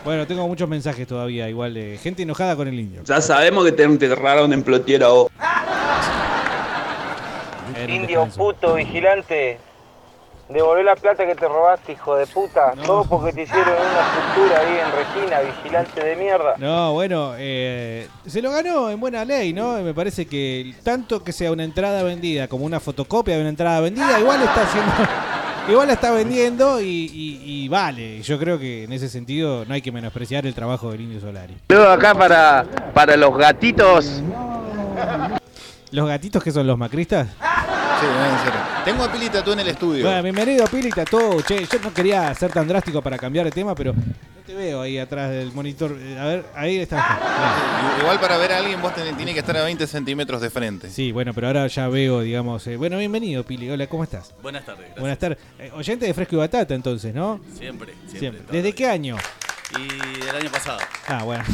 [0.03, 3.01] Bueno, tengo muchos mensajes todavía, igual de gente enojada con el indio.
[3.05, 5.29] Ya sabemos que te enterraron en plotiera vos.
[7.87, 9.59] Indio puto vigilante,
[10.49, 12.73] devolvé la plata que te robaste, hijo de puta.
[12.85, 16.55] Todo porque te hicieron una estructura ahí en Regina, vigilante de mierda.
[16.57, 19.73] No, bueno, eh, se lo ganó en buena ley, ¿no?
[19.79, 23.79] Me parece que tanto que sea una entrada vendida como una fotocopia de una entrada
[23.81, 24.91] vendida, igual está haciendo,
[25.69, 28.21] igual la está vendiendo y, y- y vale.
[28.21, 31.57] Yo creo que en ese sentido no hay que menospreciar el trabajo del Indio Solari.
[31.69, 34.21] Luego acá para, para los gatitos.
[35.91, 37.27] ¿Los gatitos que son los macristas?
[37.99, 38.05] Sí.
[38.85, 40.05] Tengo a Pili Tatú en el estudio.
[40.05, 41.41] Bueno, bienvenido Pili todo.
[41.41, 44.01] Che, yo no quería ser tan drástico para cambiar de tema, pero no
[44.45, 45.95] te veo ahí atrás del monitor.
[45.99, 46.95] Eh, A ver, ahí está.
[46.97, 48.01] Bien.
[48.01, 50.89] Igual para ver a alguien vos tenés- tiene que estar a 20 centímetros de frente.
[50.89, 52.65] Sí, bueno, pero ahora ya veo, digamos.
[52.67, 53.69] eh, bueno, bienvenido, Pili.
[53.69, 54.33] Hola, ¿cómo estás?
[54.41, 54.81] Buenas tardes.
[54.81, 54.99] gracias.
[54.99, 55.37] Buenas tardes.
[55.59, 57.39] Eh, oyente de Fresco y Batata, entonces, ¿no?
[57.57, 58.43] Siempre, siempre.
[58.51, 59.17] ¿Desde qué año?
[59.77, 60.79] Y del año pasado.
[61.07, 61.43] Ah, bueno.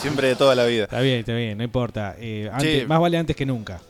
[0.00, 0.84] Siempre de toda la vida.
[0.84, 2.16] Está bien, está bien, no importa.
[2.18, 2.86] Eh, antes- Che.
[2.86, 3.80] más vale antes que nunca.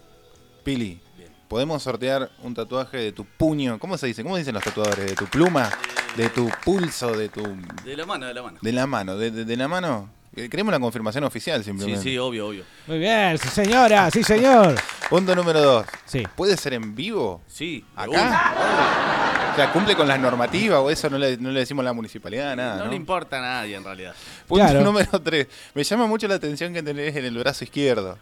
[0.65, 1.01] Pili,
[1.49, 3.79] ¿podemos sortear un tatuaje de tu puño?
[3.79, 4.23] ¿Cómo se dice?
[4.23, 5.07] ¿Cómo dicen los tatuadores?
[5.07, 5.71] ¿De tu pluma?
[6.17, 7.17] ¿De tu pulso?
[7.17, 7.43] ¿De tu...?
[7.85, 8.59] De la mano, de la mano.
[8.61, 9.17] ¿De la mano?
[9.17, 10.09] ¿De, de- de la mano?
[10.37, 12.03] Eh, Queremos la confirmación oficial Sí, simplemente.
[12.03, 12.65] sí, obvio, obvio.
[12.87, 14.77] Muy bien, sí, señora, sí, señor.
[15.11, 15.87] Punto número dos.
[16.07, 16.23] Sí.
[16.37, 17.43] ¿Puede ser en vivo?
[17.49, 17.85] Sí.
[17.97, 19.51] ¿Acá?
[19.53, 21.93] O sea, ¿cumple con las normativas o eso no le, no le decimos a la
[21.93, 22.57] municipalidad?
[22.57, 22.91] Nada, No, ¿no?
[22.91, 24.15] le importa a nadie en realidad.
[24.47, 24.81] Punto Claro.
[24.83, 25.49] número tres.
[25.75, 28.17] Me llama mucho la atención que tenés en el brazo izquierdo.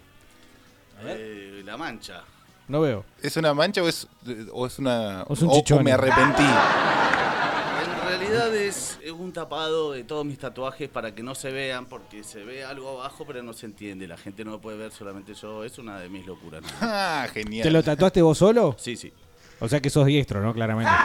[1.05, 2.23] Eh, la mancha.
[2.67, 3.05] No veo.
[3.23, 4.09] ¿Es una mancha o es,
[4.53, 5.23] o es una...
[5.29, 6.43] O es un me arrepentí?
[6.43, 11.87] En realidad es, es un tapado de todos mis tatuajes para que no se vean,
[11.87, 14.09] porque se ve algo abajo, pero no se entiende.
[14.09, 15.63] La gente no lo puede ver, solamente yo.
[15.65, 16.63] Es una de mis locuras.
[16.63, 16.69] ¿no?
[16.81, 17.63] Ah, genial.
[17.63, 18.75] ¿Te lo tatuaste vos solo?
[18.79, 19.13] Sí, sí.
[19.61, 20.53] O sea que sos diestro, ¿no?
[20.53, 20.91] Claramente.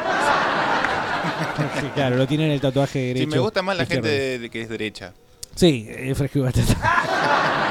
[1.81, 3.29] Sí, claro, lo tiene en el tatuaje derecho.
[3.31, 4.07] Sí, me gusta más la izquierdo.
[4.07, 5.13] gente de- de que es derecha.
[5.55, 6.63] Sí, eh, Fresco y Batata.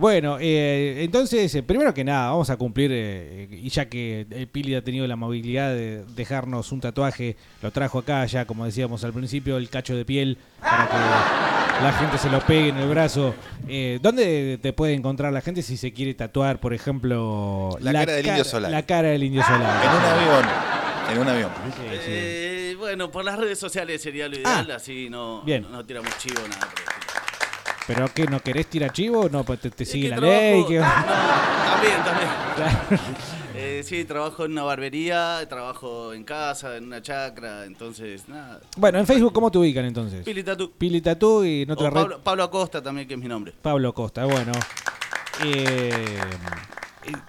[0.00, 4.46] Bueno, eh, entonces, eh, primero que nada, vamos a cumplir, eh, y ya que el
[4.48, 9.04] Pili ha tenido la amabilidad de dejarnos un tatuaje, lo trajo acá ya, como decíamos
[9.04, 12.88] al principio, el cacho de piel, para que la gente se lo pegue en el
[12.88, 13.34] brazo.
[13.68, 18.14] Eh, ¿Dónde te puede encontrar la gente si se quiere tatuar, por ejemplo, La cara
[18.14, 18.72] del Indio Solari.
[18.72, 19.84] La cara del Indio Solar.
[19.84, 20.50] En un avión.
[21.12, 21.50] En un avión.
[22.06, 25.42] Eh, bueno, por las redes sociales sería lo ideal, así no, Ah.
[25.44, 25.60] Bien.
[25.62, 26.68] no, no tiramos chivo, nada.
[27.86, 28.24] ¿Pero qué?
[28.26, 29.28] ¿No querés tirar chivo?
[29.28, 30.78] No, pues te, te sigue que la trabajo- ley.
[30.80, 32.28] No, también, también.
[32.56, 33.02] Claro.
[33.54, 38.60] Eh, sí, trabajo en una barbería, trabajo en casa, en una chacra, entonces, nada.
[38.76, 40.24] Bueno, en Facebook, ¿cómo te ubican entonces?
[40.24, 40.70] Pili Tatú.
[40.76, 42.00] Pili Tatú y en otra O red.
[42.00, 43.52] Pablo, Pablo Acosta también, que es mi nombre.
[43.62, 44.52] Pablo Costa, bueno.
[45.44, 46.18] Eh,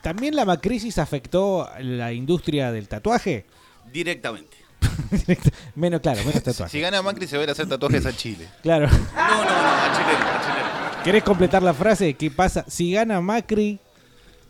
[0.01, 3.45] ¿También la macrisis afectó la industria del tatuaje?
[3.91, 4.57] Directamente.
[5.75, 6.71] menos, claro, menos tatuaje.
[6.71, 8.47] Si gana Macri se va a ir a hacer tatuajes a Chile.
[8.61, 8.87] Claro.
[8.87, 11.03] No, no, no, a chileno, a chileno.
[11.03, 12.13] ¿Querés completar la frase?
[12.13, 12.65] ¿Qué pasa?
[12.67, 13.79] Si gana Macri...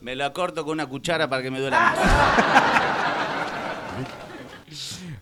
[0.01, 1.95] Me la corto con una cuchara para que me duela.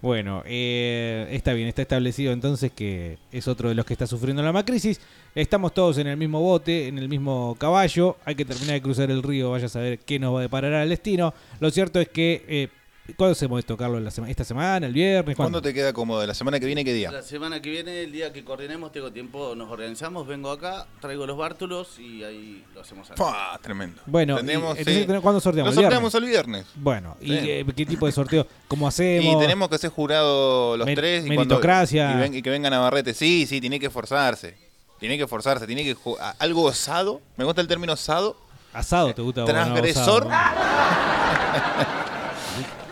[0.01, 4.41] Bueno, eh, está bien, está establecido entonces que es otro de los que está sufriendo
[4.41, 5.01] la macrisis.
[5.35, 8.15] Estamos todos en el mismo bote, en el mismo caballo.
[8.23, 10.73] Hay que terminar de cruzar el río, vaya a saber qué nos va a deparar
[10.73, 11.33] al destino.
[11.59, 12.45] Lo cierto es que...
[12.47, 12.69] Eh,
[13.17, 14.01] ¿Cuándo hacemos esto, Carlos?
[14.01, 14.87] ¿La sema- ¿Esta semana?
[14.87, 15.35] ¿El viernes?
[15.35, 15.61] ¿Cuándo ¿Cuándo?
[15.61, 16.25] te queda cómodo?
[16.25, 17.11] ¿La semana que viene qué día?
[17.11, 21.25] La semana que viene, el día que coordinemos, tengo tiempo, nos organizamos, vengo acá, traigo
[21.25, 23.17] los bártulos y ahí lo hacemos acá.
[23.17, 24.01] Fua, tremendo.
[24.05, 25.21] Bueno, Tenemos, y- entonces, sí.
[25.21, 25.73] ¿cuándo sorteamos?
[25.75, 26.65] Lo ¿El sorteamos el viernes.
[26.75, 27.37] Bueno, ¿y Sí.
[27.43, 28.47] eh, qué tipo de sorteo?
[28.67, 29.35] ¿Cómo hacemos?
[29.35, 31.25] Y tenemos que ser jurado los Mer- tres.
[31.25, 32.05] Y meritocracia.
[32.05, 33.13] Cuando, y, ven- y que vengan a Barrete.
[33.13, 34.55] Sí, sí, tiene que esforzarse.
[34.99, 35.95] Tiene que esforzarse, tiene que
[36.39, 37.21] algo osado.
[37.37, 38.35] Me gusta el término osado.
[38.73, 39.41] Asado, ¿te gusta?
[39.41, 39.47] no?
[39.47, 40.27] Transgresor.
[40.27, 42.08] Osado, t-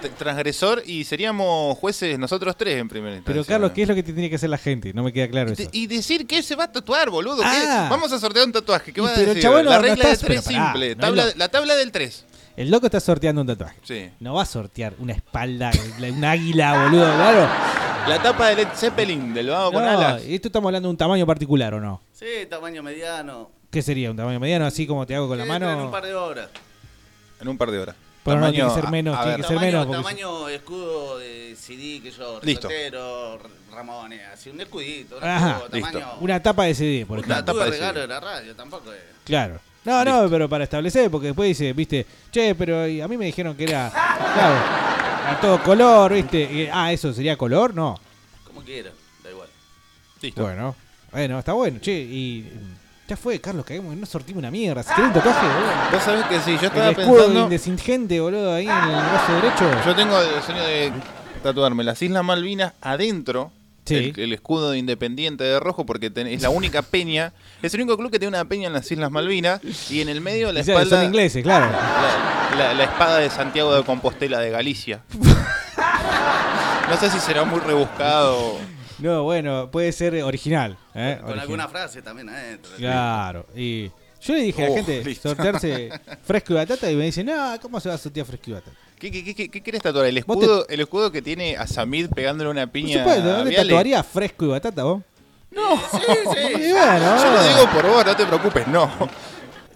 [0.09, 3.33] transgresor y seríamos jueces nosotros tres en primera instancia.
[3.41, 4.93] Pero Carlos, ¿qué es lo que tiene que hacer la gente?
[4.93, 5.63] No me queda claro eso.
[5.71, 7.41] Y decir que se va a tatuar, boludo.
[7.43, 7.87] Ah.
[7.89, 8.91] Vamos a sortear un tatuaje.
[8.93, 9.43] ¿Qué Y va a pero el decir?
[9.43, 10.95] chabón no- la no regla de estás- tres pará, simple.
[10.95, 12.25] no tabla- la tabla del 3.
[12.55, 13.77] El loco está sorteando un tatuaje.
[13.83, 14.09] Sí.
[14.19, 15.69] No va a sortear una espalda,
[16.09, 17.47] un águila, boludo, claro.
[18.07, 20.23] La tapa de Led Zeppelin, del vago con No, alas.
[20.25, 22.01] esto estamos hablando de un tamaño particular, ¿o no?
[22.13, 23.51] Sí, tamaño mediano.
[23.69, 24.09] ¿Qué sería?
[24.09, 25.69] ¿Un tamaño mediano así como te hago con la mano?
[25.71, 26.49] En un par de horas.
[27.41, 27.95] En un par de horas.
[28.27, 29.41] Pero no, Tamaño- tiene que ser menos, a- a tiene ver.
[29.41, 29.85] que ser Tamaño, menos.
[29.87, 32.67] porque- tamaño escudo de CD que yo, Listo.
[32.67, 33.39] ricotero,
[33.73, 36.07] Ramones, así un escudito, un Ajá, escudo, tamaño.
[36.19, 37.43] Una tapa de CD, por ejemplo.
[37.45, 38.99] tatu de regalo de la radio, tampoco es.
[39.23, 39.59] Claro.
[39.85, 43.55] No, no, pero para establecer, porque después dice, viste, che, pero a mí me dijeron
[43.55, 43.89] que era,
[44.33, 44.55] claro,
[45.29, 46.41] a todo color, viste.
[46.41, 47.97] Y, ah, eso sería color, no.
[48.45, 48.91] Como quiera,
[49.23, 49.47] da igual.
[50.35, 50.75] Bueno,
[51.11, 52.51] bueno, está bueno, che, y
[53.07, 54.83] ya fue, Carlos, caemos, no sortimos una mierda.
[54.83, 55.71] Si querés un tatuaje, boludo.
[55.93, 59.33] Vos sabés que sí, yo estaba el escudo pensando- indecingente, boludo, ahí en el brazo
[59.33, 59.71] derecho.
[59.85, 60.91] Yo tengo el sueño de
[61.43, 63.51] tatuarme las Islas Malvinas adentro.
[63.85, 63.95] Sí.
[64.15, 67.31] El, el escudo de Independiente de rojo porque ten- es la única peña,
[67.61, 70.19] es el único club que tiene una peña en las Islas Malvinas y en el
[70.19, 71.67] medio la O sea, espalda son ingleses, claro.
[71.71, 74.99] la, la- la espada de Santiago de Compostela de Galicia.
[76.89, 78.57] no sé si será muy rebuscado.
[78.99, 80.77] No, bueno, puede ser original.
[80.95, 81.15] ¿eh?
[81.19, 81.39] Con Original.
[81.39, 82.71] alguna frase también adentro.
[82.77, 83.89] Claro, y
[84.21, 85.29] yo le dije a la Oh, gente listo.
[85.29, 85.89] sortearse
[86.23, 88.75] fresco y batata y me dicen, no, ¿cómo se va a sortear fresco y batata?
[88.97, 90.07] ¿Qué, qué, qué, qué querés tatuar?
[90.07, 93.55] ¿El te- escudo, el escudo que tiene a Samid pegándole una piña ¿dónde Viale?
[93.69, 95.03] tatuaría fresco y batata vos?
[95.51, 95.97] No, sí,
[96.33, 96.71] sí.
[96.71, 98.89] Bueno, Yo lo digo por vos, no te preocupes, no.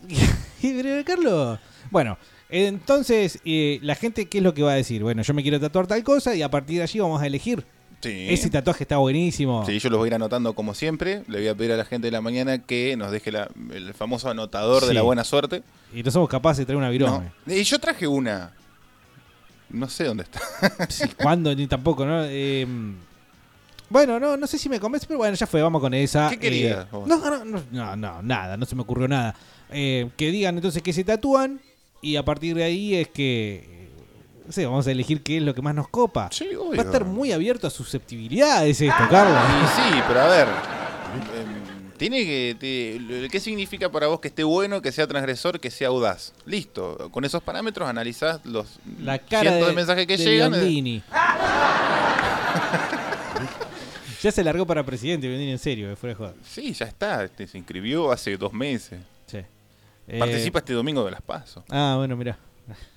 [0.64, 1.60] Y, pero, Carlos,
[1.90, 2.18] bueno,
[2.50, 5.02] entonces eh, la gente, ¿qué es lo que va a decir?
[5.02, 7.64] Bueno, yo me quiero tatuar tal cosa y a partir de allí vamos a elegir.
[8.02, 8.28] Sí.
[8.30, 9.64] Ese tatuaje está buenísimo.
[9.66, 11.24] Sí, yo los voy a ir anotando como siempre.
[11.28, 13.94] Le voy a pedir a la gente de la mañana que nos deje la- el
[13.94, 15.64] famoso anotador de la buena suerte.
[15.94, 17.32] Y no somos capaces de traer una virome.
[17.46, 17.54] No.
[17.54, 18.54] Y yo traje una.
[19.70, 20.42] No sé dónde está.
[20.90, 21.54] Sí, ¿Cuándo?
[21.56, 22.24] Ni tampoco, ¿no?
[22.26, 22.66] Eh,
[23.90, 26.30] bueno, no, no sé si me convence, pero bueno, ya fue, vamos con esa.
[26.30, 29.36] ¿Qué querías Eh, no, no, no, no, no, nada, no se me ocurrió nada.
[29.70, 31.60] Eh, que digan entonces que se tatúan
[32.02, 33.81] y a partir de ahí es que,
[34.52, 36.28] no sé, vamos a elegir qué es lo que más nos copa.
[36.28, 36.72] obvio.
[36.76, 39.40] Va a estar muy abierto a susceptibilidades esto, Carlos.
[39.64, 40.48] Y sí, pero a ver.
[40.50, 41.62] em,
[41.98, 42.58] Tiene que.
[42.60, 46.34] te- ¿Qué significa para vos que esté bueno, que sea transgresor, que sea audaz?
[46.46, 47.10] Listo.
[47.12, 50.54] Con esos parámetros analizás los La cara cientos de, de, mensajes que de llegan.
[50.54, 50.58] eh.
[50.58, 51.02] Biondini.
[54.22, 56.34] ya se largó para presidente, Biondini, en serio, eh, fuera de joda.
[56.46, 57.24] Sí, ya está.
[57.24, 59.00] este, se inscribió hace dos meses.
[59.28, 59.40] Sí.
[60.20, 61.64] Participa Eh, este domingo de las PASO.
[61.70, 62.38] Ah, bueno, mira.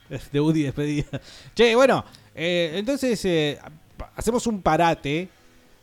[0.32, 1.20] Debut y despedida.
[1.54, 3.58] Che, bueno, eh, entonces eh,
[4.16, 5.28] hacemos un parate,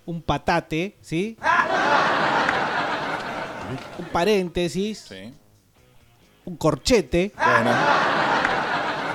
[0.05, 1.38] un patate, ¿sí?
[3.99, 5.34] Un paréntesis, Sí.
[6.45, 7.72] un corchete, Bueno.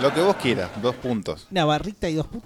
[0.01, 1.47] Lo que vos quieras, dos puntos.
[1.51, 2.27] una barrita y dos.
[2.31, 2.45] Bueno.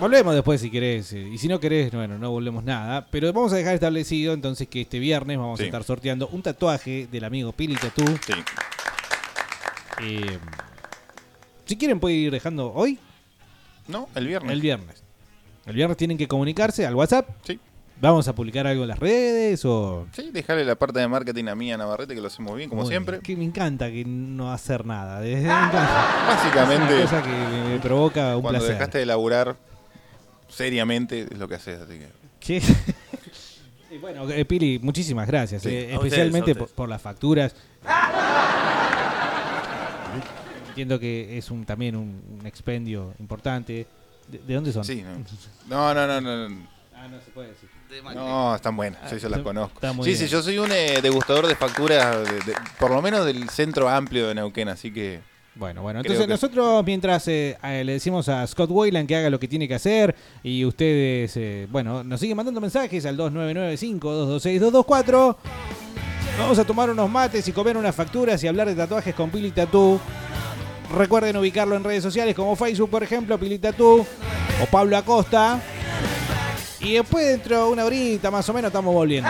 [0.00, 1.12] Volvemos después si querés.
[1.12, 3.06] eh, Y si no querés, bueno, no volvemos nada.
[3.10, 5.64] Pero vamos a dejar establecido entonces que este viernes vamos Sí.
[5.64, 8.04] a estar sorteando un tatuaje del amigo Pili Tatú.
[8.26, 8.32] Sí.
[10.02, 10.38] Eh,
[11.64, 12.98] si quieren pueden ir dejando hoy.
[13.88, 14.52] No, el viernes.
[14.52, 15.02] El viernes.
[15.66, 17.28] El viernes tienen que comunicarse al WhatsApp.
[17.44, 17.58] Sí.
[17.98, 20.06] Vamos a publicar algo en las redes o...
[20.12, 22.82] Sí, dejarle la parte de marketing a mí, a Navarrete, que lo hacemos bien, como
[22.82, 23.16] Muy siempre.
[23.16, 25.20] bien, Que me encanta que no hacer nada.
[26.28, 28.74] Básicamente, Es una cosa que me, provoca un Cuando placer.
[28.76, 29.56] dejaste de laburar
[30.48, 31.80] seriamente, es lo que haces.
[31.80, 32.08] Así que.
[32.38, 32.62] ¿Qué?
[33.88, 35.62] Y bueno, eh, Pili, muchísimas gracias.
[35.62, 36.68] Sí, eh, ustedes, especialmente ustedes.
[36.70, 37.54] por, por las facturas.
[40.76, 43.86] Entiendo que es un también un, un expendio importante.
[44.28, 44.84] ¿De, de dónde son?
[44.84, 45.24] Sí, no.
[45.68, 46.48] No, no, no, no.
[46.50, 46.66] no.
[46.94, 47.68] Ah, no se puede decir.
[48.14, 49.80] No, están buenas, Ah, sí, yo las conozco.
[49.80, 50.18] Sí, bien.
[50.18, 53.88] sí, yo soy un eh, degustador de facturas, de- de- por lo menos del centro
[53.88, 55.20] amplio de Neuquén, así que.
[55.54, 59.30] Bueno, bueno, entonces que- nosotros mientras eh, eh, le decimos a Scott Wayland que haga
[59.30, 65.36] lo que tiene que hacer y ustedes, eh, bueno, nos siguen mandando mensajes al 2995-226-224.
[66.38, 69.52] Vamos a tomar unos mates y comer unas facturas y hablar de tatuajes con Pili
[69.52, 69.98] Tatú.
[70.94, 74.06] Recuerden ubicarlo en redes sociales como Facebook, por ejemplo, Pili Tatú
[74.62, 75.60] o Pablo Acosta.
[76.80, 79.28] Y después dentro de una horita más o menos estamos volviendo.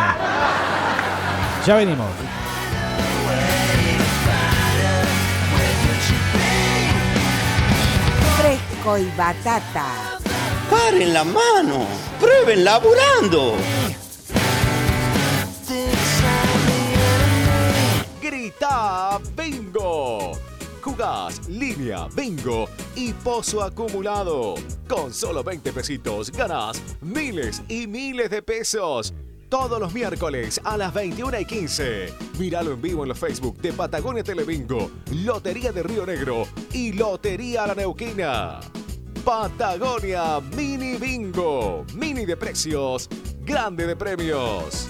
[1.67, 2.07] Ya venimos.
[8.39, 9.87] Fresco y batata.
[10.71, 11.87] ¡Paren la mano!
[12.21, 13.55] ¡Prueben laburando!
[18.21, 19.21] Grita.
[22.15, 24.55] Bingo y pozo acumulado.
[24.89, 29.15] Con solo 20 pesitos ganas miles y miles de pesos.
[29.49, 32.13] todos los miércoles a las 21 y 15.
[32.39, 37.67] Míralo en vivo en los Facebook de Patagonia Telebingo, Lotería de Río Negro y Lotería
[37.69, 38.59] La Neuquina.
[39.25, 41.85] Patagonia Mini Bingo.
[41.95, 43.09] Mini de precios,
[43.45, 44.89] grande de premios.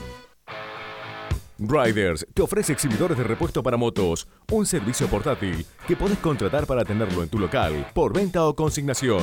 [1.58, 6.84] Riders te ofrece exhibidores de repuesto para motos, un servicio portátil que podés contratar para
[6.84, 9.22] tenerlo en tu local, por venta o consignación.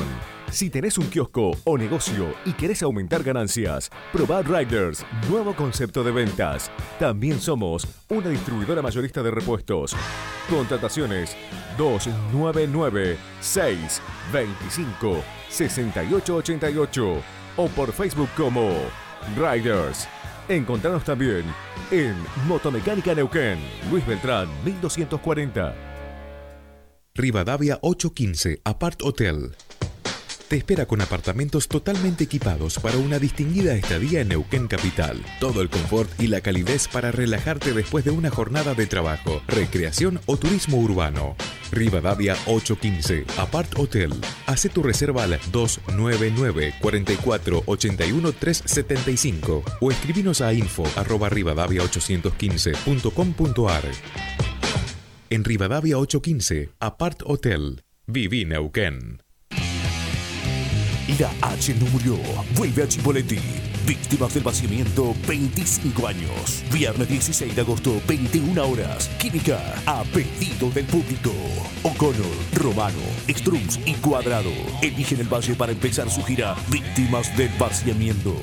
[0.52, 6.12] Si tenés un kiosco o negocio y querés aumentar ganancias, probá Riders, nuevo concepto de
[6.12, 6.72] ventas.
[7.00, 9.96] También somos una distribuidora mayorista de repuestos.
[10.50, 11.36] Contrataciones
[11.78, 17.16] 299 625 6888
[17.58, 18.72] o por Facebook como
[19.38, 20.08] Riders.
[20.50, 21.46] Encontranos también
[21.90, 22.16] en
[22.48, 23.58] Motomecánica Neuquén,
[23.90, 25.74] Luis Beltrán, 1240.
[27.16, 29.56] Rivadavia 815, Apart Hotel.
[30.54, 35.20] Te espera con apartamentos totalmente equipados para una distinguida estadía en Neuquén Capital.
[35.40, 40.20] Todo el confort y la calidez para relajarte después de una jornada de trabajo, recreación
[40.28, 41.36] o turismo urbano.
[41.72, 44.14] Rivadavia 815, Apart Hotel.
[44.46, 53.84] Hace tu reserva al 299 44 81 375 o escribinos a info arroba rivadavia815.com.ar.
[55.32, 57.82] En Rivadavia 815, Apart Hotel.
[58.06, 59.23] Viví Neuquén.
[61.20, 62.18] La H no murió.
[62.56, 63.38] Vuelve a Chipoletti.
[63.86, 66.64] Víctimas del vaciamiento, 25 años.
[66.72, 69.10] Viernes 16 de agosto, 21 horas.
[69.20, 71.32] Química, a pedido del público.
[71.84, 74.52] O'Connor, Romano, Strums y Cuadrado
[74.82, 78.34] eligen el valle para empezar su gira Víctimas del vaciamiento.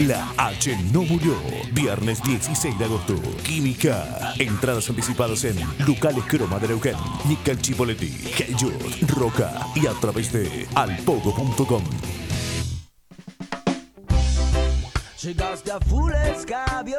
[0.00, 1.36] La H no murió.
[1.72, 3.14] Viernes 16 de agosto.
[3.44, 4.34] Química.
[4.38, 5.56] Entradas anticipadas en
[5.86, 6.96] Lucales Croma de Neuquén,
[7.28, 11.82] Nickel Chipoletti, Heyot, Roca y a través de alpogo.com.
[15.22, 16.98] Llegaste a full escabio,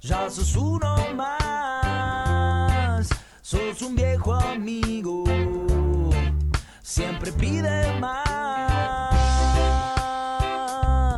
[0.00, 3.08] ya sos uno más,
[3.40, 5.24] sos un viejo amigo,
[6.82, 9.11] siempre pide más.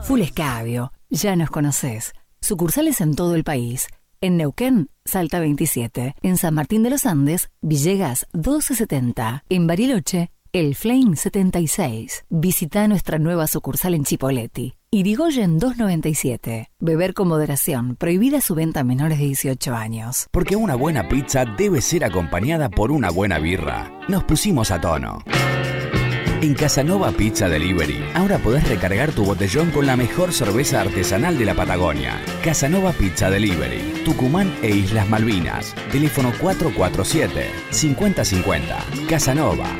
[0.05, 2.13] Full Escabio, ya nos conoces.
[2.43, 3.89] Sucursales en todo el país.
[4.21, 6.15] En Neuquén, Salta 27.
[6.21, 9.45] En San Martín de los Andes, Villegas 1270.
[9.49, 12.27] En Bariloche, El Flame 76.
[12.29, 14.75] Visita nuestra nueva sucursal en Chipoleti.
[14.91, 16.71] Irigoyen 297.
[16.81, 17.97] Beber con moderación.
[17.97, 20.27] Prohibida su venta a menores de 18 años.
[20.31, 23.91] Porque una buena pizza debe ser acompañada por una buena birra.
[24.07, 25.25] Nos pusimos a tono.
[26.45, 31.47] En Casanova Pizza Delivery, ahora podés recargar tu botellón con la mejor cerveza artesanal de
[31.47, 32.21] la Patagonia.
[32.43, 35.75] Casanova Pizza Delivery, Tucumán e Islas Malvinas.
[35.91, 39.07] Teléfono 447-5050.
[39.09, 39.71] Casanova.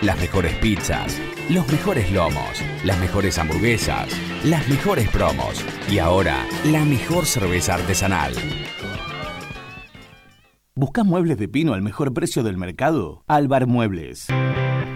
[0.00, 1.20] Las mejores pizzas,
[1.50, 4.08] los mejores lomos, las mejores hamburguesas,
[4.44, 8.32] las mejores promos y ahora la mejor cerveza artesanal.
[10.76, 13.22] ¿Buscas muebles de pino al mejor precio del mercado?
[13.28, 14.26] Alvar Muebles.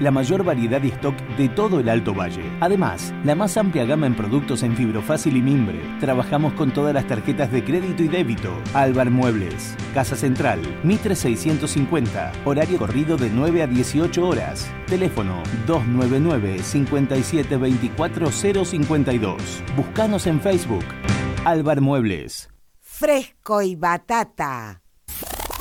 [0.01, 2.43] La mayor variedad y stock de todo el Alto Valle.
[2.59, 5.81] Además, la más amplia gama en productos en fibrofácil y mimbre.
[6.01, 8.53] Trabajamos con todas las tarjetas de crédito y débito.
[8.75, 9.77] Alvar Muebles.
[9.95, 12.33] Casa Central, Mitre 650.
[12.45, 14.69] Horario corrido de 9 a 18 horas.
[14.89, 19.63] Teléfono 299 5724 052.
[19.77, 20.85] Buscanos en Facebook.
[21.45, 22.51] Alvar Muebles.
[22.81, 24.83] Fresco y batata.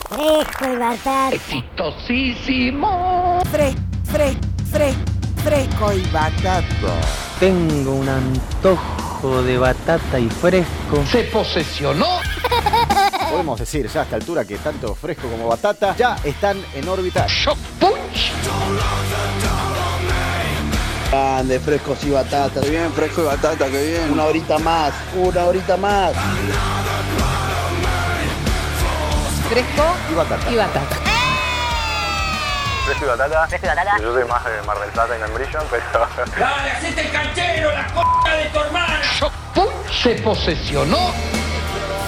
[0.10, 1.30] Fresco y batata.
[1.32, 3.42] Exitosísimo.
[3.52, 3.76] Fres,
[4.10, 4.38] fres,
[4.72, 4.96] fres,
[5.44, 6.64] fresco y batata.
[7.40, 11.04] Tengo un antojo de batata y fresco.
[11.12, 12.20] Se posesionó.
[13.30, 17.28] Podemos decir ya a esta altura que tanto fresco como batata ya están en órbita.
[17.28, 18.32] Shock punch.
[21.12, 22.62] Grande, frescos y batata.
[22.62, 24.14] Qué bien, fresco y batata, qué bien.
[24.14, 26.14] Una horita más, una horita más.
[29.50, 30.52] Fresco y batata.
[30.52, 30.96] y batata.
[32.86, 33.48] Fresco y batata.
[33.48, 33.98] Fresco y batata.
[34.02, 36.08] Yo soy más de Mar del Plata y Membrillo, pero.
[36.38, 39.02] ¡Dale, hacete el canchero, la c*** de tu hermana!
[40.04, 41.12] Se posesionó.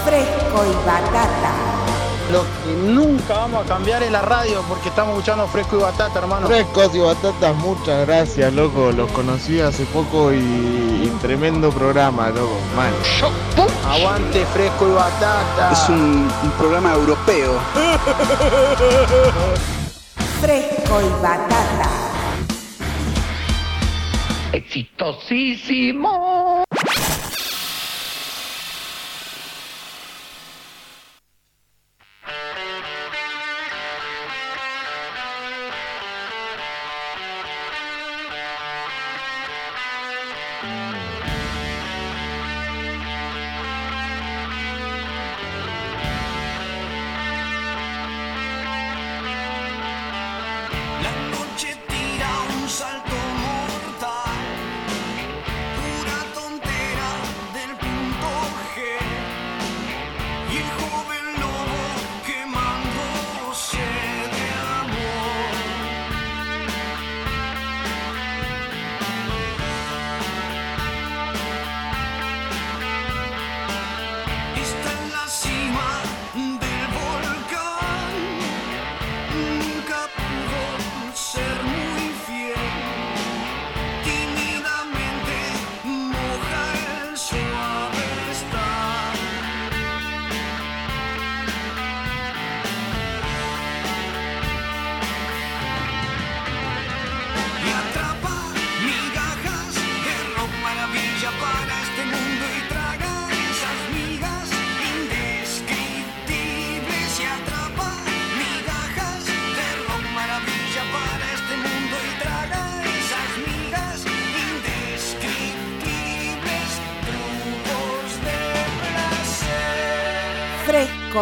[0.05, 1.88] Fresco y batata.
[2.31, 6.19] Lo que nunca vamos a cambiar es la radio porque estamos escuchando Fresco y Batata,
[6.19, 6.45] hermano.
[6.45, 8.91] Frescos y batatas, muchas gracias, loco.
[8.91, 12.55] Los conocí hace poco y, y tremendo programa, loco.
[12.75, 12.93] Man.
[13.89, 15.71] Aguante Fresco y Batata.
[15.71, 17.57] Es un, un programa europeo.
[20.39, 21.89] Fresco y batata.
[24.51, 26.38] Exitosísimo.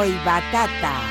[0.06, 1.07] y batata.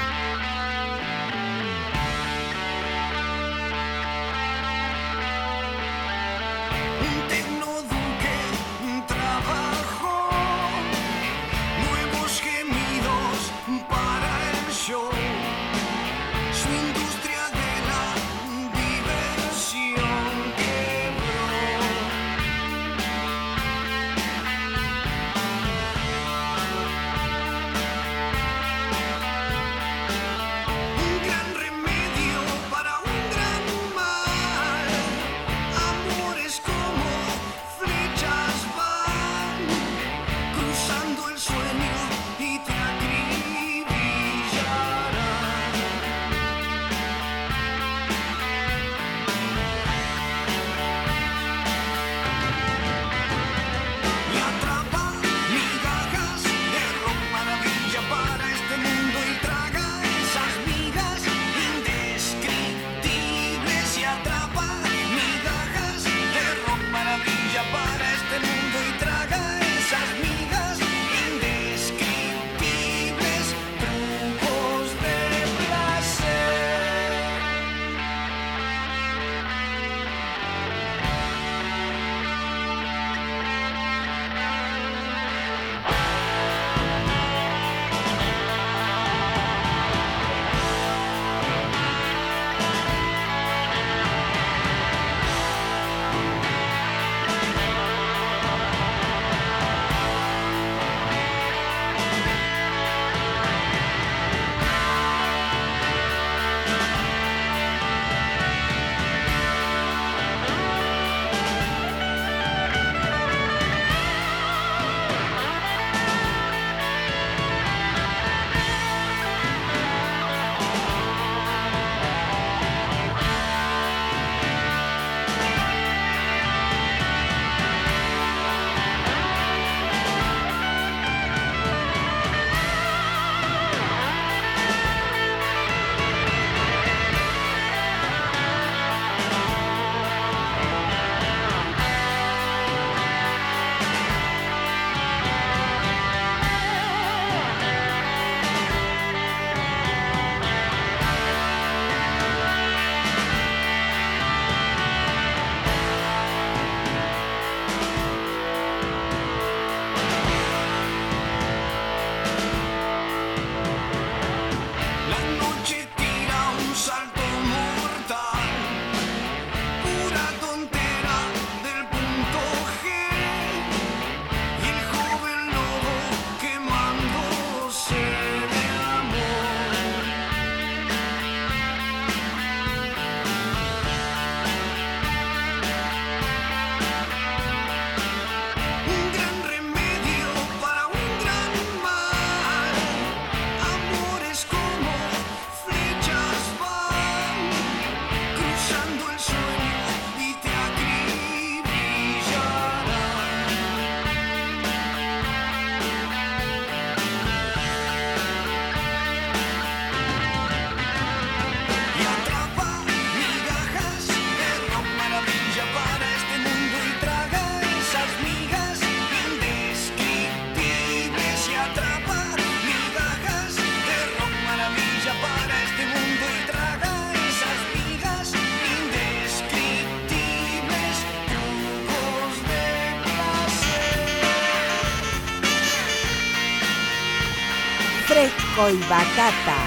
[238.66, 239.59] Soy Bacata.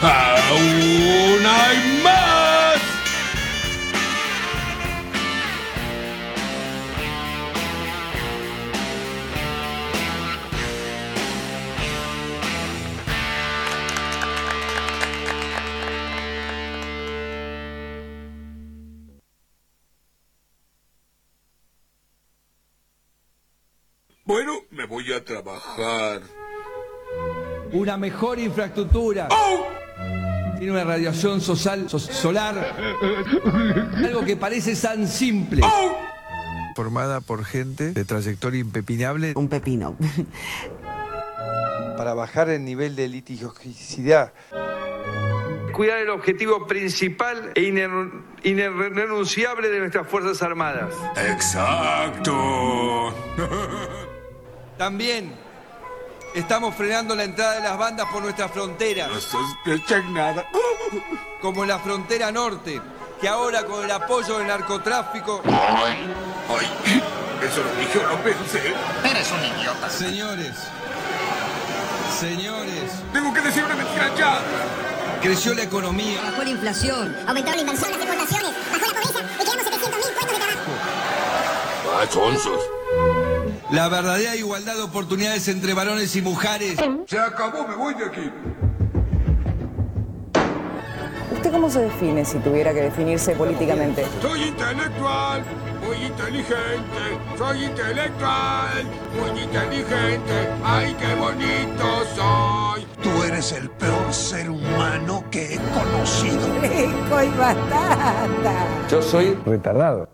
[0.00, 2.27] ¡Aún hay más!
[27.72, 29.28] Una mejor infraestructura.
[29.30, 29.66] ¡Oh!
[30.58, 32.74] Tiene una radiación social, solar.
[33.96, 35.62] Algo que parece tan simple.
[35.64, 35.96] ¡Oh!
[36.74, 39.32] Formada por gente de trayectoria impepinable.
[39.36, 39.96] Un pepino.
[41.96, 44.32] Para bajar el nivel de litigiosidad
[45.72, 47.60] cuidar el objetivo principal e
[48.42, 50.92] irrenunciable de nuestras Fuerzas Armadas.
[51.16, 53.14] Exacto.
[54.76, 55.47] También
[56.34, 59.08] estamos frenando la entrada de las bandas por nuestras fronteras.
[59.08, 60.46] No sospechan nada.
[61.40, 62.80] Como la frontera norte,
[63.20, 65.42] que ahora con el apoyo del narcotráfico...
[65.46, 66.12] Ay,
[67.46, 68.74] eso lo dije o lo pensé.
[69.04, 69.90] Eres un idiota.
[69.90, 70.54] Señores,
[72.18, 74.38] señores, Tengo que decir una mentira ya.
[75.22, 76.20] creció la economía.
[76.22, 80.32] Bajó la inflación, aumentaron la inversión, las exportaciones, bajó la pobreza y creamos 700.000 puestos
[80.32, 80.72] de trabajo.
[82.00, 82.60] Ah, sonsos.
[83.70, 86.76] La verdadera igualdad de oportunidades entre varones y mujeres.
[87.06, 88.30] Se acabó, me voy de aquí.
[91.32, 94.04] ¿Usted cómo se define si tuviera que definirse políticamente?
[94.20, 95.44] Soy intelectual,
[95.86, 97.18] muy inteligente.
[97.36, 100.48] Soy intelectual, muy inteligente.
[100.64, 101.84] Ay, qué bonito
[102.16, 102.86] soy.
[103.02, 106.40] Tú eres el peor ser humano que he conocido.
[106.58, 108.66] Fresco y batata.
[108.90, 110.08] Yo soy Retardado.